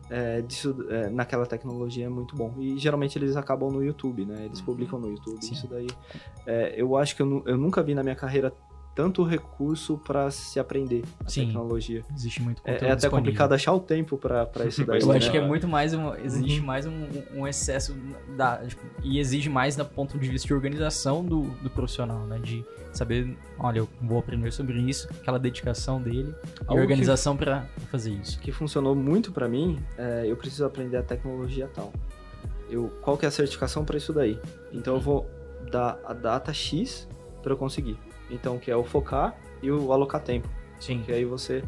é, 0.08 0.40
disso, 0.42 0.76
é, 0.88 1.08
naquela 1.08 1.46
tecnologia 1.46 2.06
é 2.06 2.08
muito 2.08 2.36
bom. 2.36 2.52
E 2.58 2.78
geralmente 2.78 3.16
eles 3.18 3.34
acabam 3.36 3.70
no 3.70 3.82
YouTube, 3.82 4.24
né? 4.26 4.44
Eles 4.44 4.60
publicam 4.60 4.98
no 5.00 5.08
YouTube. 5.08 5.42
Sim. 5.44 5.54
Isso 5.54 5.66
daí, 5.68 5.88
é, 6.46 6.74
eu 6.76 6.96
acho 6.96 7.16
que 7.16 7.22
eu, 7.22 7.42
eu 7.46 7.56
nunca 7.56 7.82
vi 7.82 7.94
na 7.94 8.02
minha 8.02 8.14
carreira 8.16 8.52
tanto 9.00 9.24
recurso 9.24 9.96
para 9.96 10.30
se 10.30 10.60
aprender 10.60 11.02
a 11.24 11.28
Sim. 11.30 11.46
tecnologia. 11.46 12.04
Existe 12.14 12.42
muito 12.42 12.60
conteúdo 12.60 12.82
É, 12.82 12.88
é 12.88 12.88
até 12.88 12.96
disponível. 12.96 13.18
complicado 13.18 13.52
achar 13.54 13.72
o 13.72 13.80
tempo 13.80 14.18
para 14.18 14.46
isso 14.66 14.84
daí. 14.84 15.00
Eu 15.00 15.06
Pois 15.06 15.16
acho 15.16 15.30
que 15.30 15.38
é 15.38 15.46
muito 15.46 15.66
mais 15.66 15.94
um, 15.94 16.14
existe 16.16 16.60
Uhum. 16.60 16.66
mais 16.66 16.84
um, 16.84 17.06
um 17.34 17.46
excesso 17.48 17.96
da, 18.36 18.58
tipo, 18.58 18.82
e 19.02 19.18
exige 19.18 19.48
mais 19.48 19.74
do 19.74 19.86
ponto 19.86 20.18
de 20.18 20.28
vista 20.28 20.46
de 20.46 20.52
organização 20.52 21.24
do, 21.24 21.44
do 21.62 21.70
profissional, 21.70 22.26
né? 22.26 22.38
De 22.42 22.62
saber, 22.92 23.34
olha, 23.58 23.78
eu 23.78 23.88
vou 24.02 24.18
aprender 24.18 24.52
sobre 24.52 24.78
isso, 24.80 25.08
aquela 25.18 25.38
dedicação 25.38 25.98
dele 26.02 26.34
e 26.44 26.60
Algo 26.66 26.74
que- 26.74 26.80
organização 26.80 27.36
pra 27.38 27.64
fazer 27.90 28.10
isso. 28.12 28.38
que 28.40 28.52
funcionou 28.52 28.94
muito 28.94 29.32
pra 29.32 29.48
mim, 29.48 29.78
é, 29.96 30.24
eu 30.26 30.36
preciso 30.36 30.66
aprender 30.66 30.98
a 30.98 31.02
tecnologia 31.02 31.70
tal. 31.74 31.90
Eu, 32.68 32.88
qual 33.00 33.16
que 33.16 33.24
é 33.24 33.28
a 33.28 33.30
certificação 33.32 33.82
para 33.82 33.96
isso 33.96 34.12
daí? 34.12 34.38
Então 34.72 34.94
eu 34.96 35.00
vou 35.00 35.26
dar 35.70 35.98
a 36.04 36.12
data 36.12 36.52
X 36.52 37.08
para 37.42 37.52
eu 37.52 37.56
conseguir. 37.56 37.96
Então 38.30 38.58
que 38.58 38.70
é 38.70 38.76
o 38.76 38.84
focar 38.84 39.34
e 39.62 39.70
o 39.70 39.92
alocar 39.92 40.22
tempo. 40.22 40.48
Sim, 40.78 41.02
Que 41.02 41.12
aí 41.12 41.24
você 41.24 41.62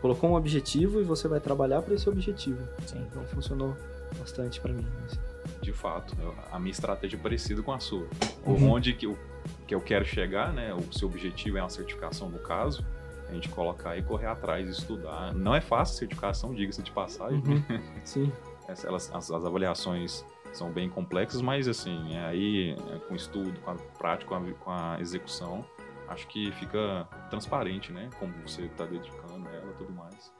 colocou 0.00 0.30
um 0.30 0.34
objetivo 0.34 1.00
e 1.00 1.04
você 1.04 1.28
vai 1.28 1.40
trabalhar 1.40 1.82
para 1.82 1.94
esse 1.94 2.08
objetivo. 2.08 2.58
sim. 2.86 3.04
Então 3.10 3.24
funcionou 3.26 3.76
bastante 4.18 4.60
pra 4.60 4.72
mim. 4.72 4.86
assim. 5.06 5.18
De 5.60 5.72
fato, 5.72 6.16
a 6.52 6.58
minha 6.58 6.70
estratégia 6.72 7.16
é 7.16 7.20
parecida 7.20 7.62
com 7.62 7.72
a 7.72 7.80
sua. 7.80 8.06
Uhum. 8.46 8.70
Onde 8.70 8.92
que 8.94 9.06
eu, 9.06 9.18
que 9.66 9.74
eu 9.74 9.80
quero 9.80 10.04
chegar, 10.04 10.52
né? 10.52 10.72
O 10.74 10.92
seu 10.92 11.08
objetivo 11.08 11.58
é 11.58 11.62
uma 11.62 11.68
certificação 11.68 12.28
no 12.30 12.38
caso. 12.38 12.84
A 13.28 13.32
gente 13.34 13.48
colocar 13.50 13.96
e 13.96 14.02
correr 14.02 14.26
atrás, 14.26 14.66
estudar. 14.68 15.34
Não 15.34 15.54
é 15.54 15.60
fácil 15.60 15.94
a 15.96 15.98
certificação, 15.98 16.54
diga-se 16.54 16.82
de 16.82 16.90
passagem. 16.90 17.42
Uhum. 17.46 17.62
Sim. 18.04 18.32
Elas- 18.66 19.10
as, 19.12 19.30
as 19.30 19.44
avaliações 19.44 20.24
são 20.52 20.70
bem 20.70 20.88
complexas, 20.88 21.42
mas 21.42 21.68
assim, 21.68 22.14
é 22.16 22.24
aí 22.24 22.76
é, 22.94 22.98
com 23.06 23.14
estudo, 23.14 23.52
com 23.60 23.70
a 23.70 23.74
prática, 23.98 24.28
com 24.30 24.34
a, 24.36 24.52
com 24.54 24.70
a 24.70 24.98
execução, 25.00 25.62
acho 26.08 26.26
que 26.26 26.50
fica 26.52 27.06
transparente, 27.30 27.92
né? 27.92 28.08
Como 28.18 28.32
você 28.46 28.62
está 28.62 28.84
dedicando 28.84 29.48
ela 29.48 29.72
tudo 29.76 29.92
mais. 29.92 30.32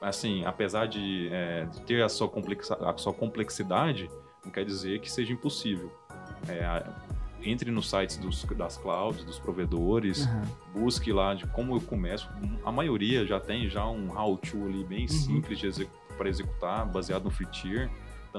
Assim, 0.00 0.44
apesar 0.44 0.86
de, 0.86 1.28
é, 1.32 1.64
de 1.64 1.80
ter 1.82 2.02
a 2.02 2.08
sua, 2.08 2.28
complexa, 2.28 2.74
a 2.74 2.96
sua 2.96 3.12
complexidade, 3.12 4.10
não 4.44 4.52
quer 4.52 4.64
dizer 4.64 5.00
que 5.00 5.10
seja 5.10 5.32
impossível. 5.32 5.90
É, 6.48 6.84
entre 7.42 7.70
nos 7.70 7.88
sites 7.88 8.16
dos, 8.16 8.44
das 8.44 8.76
clouds, 8.76 9.24
dos 9.24 9.38
provedores, 9.38 10.26
Aham. 10.26 10.42
busque 10.74 11.12
lá 11.12 11.34
de 11.34 11.46
como 11.48 11.76
eu 11.76 11.80
começo. 11.80 12.28
A 12.64 12.72
maioria 12.72 13.24
já 13.24 13.38
tem 13.40 13.68
já 13.68 13.86
um 13.86 14.08
how-to 14.16 14.64
ali 14.64 14.84
bem 14.84 15.06
simples 15.08 15.58
de 15.58 15.88
para 16.16 16.28
executar, 16.28 16.86
baseado 16.86 17.24
no 17.24 17.30
free 17.30 17.46
tier 17.46 17.90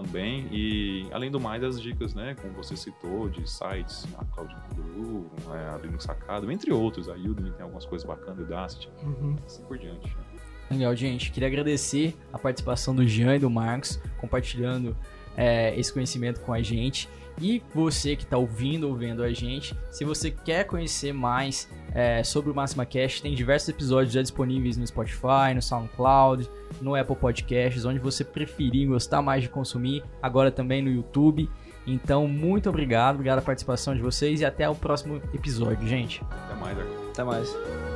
também. 0.02 0.48
E 0.52 1.08
além 1.12 1.32
do 1.32 1.40
mais, 1.40 1.64
as 1.64 1.82
dicas, 1.82 2.14
né, 2.14 2.36
como 2.42 2.54
você 2.54 2.76
citou, 2.76 3.30
de 3.30 3.50
sites, 3.50 4.06
a 4.18 4.26
Cloud 4.26 4.56
Guru, 4.76 5.30
é, 5.54 5.70
a 5.74 5.78
Linux 5.78 6.08
Academy, 6.08 6.54
entre 6.54 6.72
outros. 6.72 7.10
A 7.10 7.14
Udemy 7.14 7.52
tem 7.52 7.62
algumas 7.64 7.86
coisas 7.86 8.08
bacanas, 8.08 8.40
o 8.40 8.44
Udacity, 8.44 8.90
Uhum. 9.04 9.36
assim 9.46 9.64
por 9.64 9.78
diante. 9.78 10.08
né? 10.16 10.24
Legal, 10.70 10.96
gente. 10.96 11.32
Queria 11.32 11.48
agradecer 11.48 12.16
a 12.32 12.38
participação 12.38 12.94
do 12.94 13.08
Jean 13.08 13.36
e 13.36 13.40
do 13.40 13.50
Marcos, 13.50 14.00
compartilhando 14.18 14.96
é, 15.36 15.78
esse 15.80 15.92
conhecimento 15.94 16.42
com 16.42 16.52
a 16.54 16.62
gente. 16.62 17.08
E 17.40 17.62
você 17.74 18.16
que 18.16 18.24
está 18.24 18.38
ouvindo 18.38 18.88
ou 18.88 18.96
vendo 18.96 19.24
a 19.24 19.32
gente, 19.32 19.78
se 19.92 20.04
você 20.04 20.32
quer 20.32 20.64
conhecer 20.64 21.14
mais 21.14 21.70
é, 21.94 22.24
sobre 22.24 22.52
o 22.52 22.56
Máxima 22.56 22.86
Cash, 22.86 23.22
tem 23.22 23.36
diversos 23.36 23.70
episódios 23.70 24.14
já 24.14 24.22
disponíveis 24.22 24.76
no 24.76 24.86
Spotify, 24.88 25.54
no 25.54 25.62
SoundCloud, 25.62 26.50
no 26.82 26.96
Apple 26.96 27.16
Podcasts, 27.16 27.86
onde 27.86 28.00
você 28.00 28.24
preferir, 28.24 28.88
gostar 28.88 29.22
mais 29.22 29.44
de 29.44 29.50
consumir, 29.50 30.04
agora 30.22 30.52
também 30.52 30.82
no 30.82 30.90
YouTube. 30.90 31.50
Então, 31.86 32.28
muito 32.28 32.70
obrigado, 32.70 33.16
obrigado 33.16 33.40
a 33.40 33.42
participação 33.42 33.96
de 33.96 34.02
vocês 34.02 34.42
e 34.42 34.46
até 34.46 34.68
o 34.68 34.76
próximo 34.76 35.22
episódio, 35.34 35.88
gente. 35.88 36.22
Até 36.30 36.56
mais, 36.60 36.78
Arthur. 36.78 37.10
Até 37.12 37.24
mais. 37.24 37.87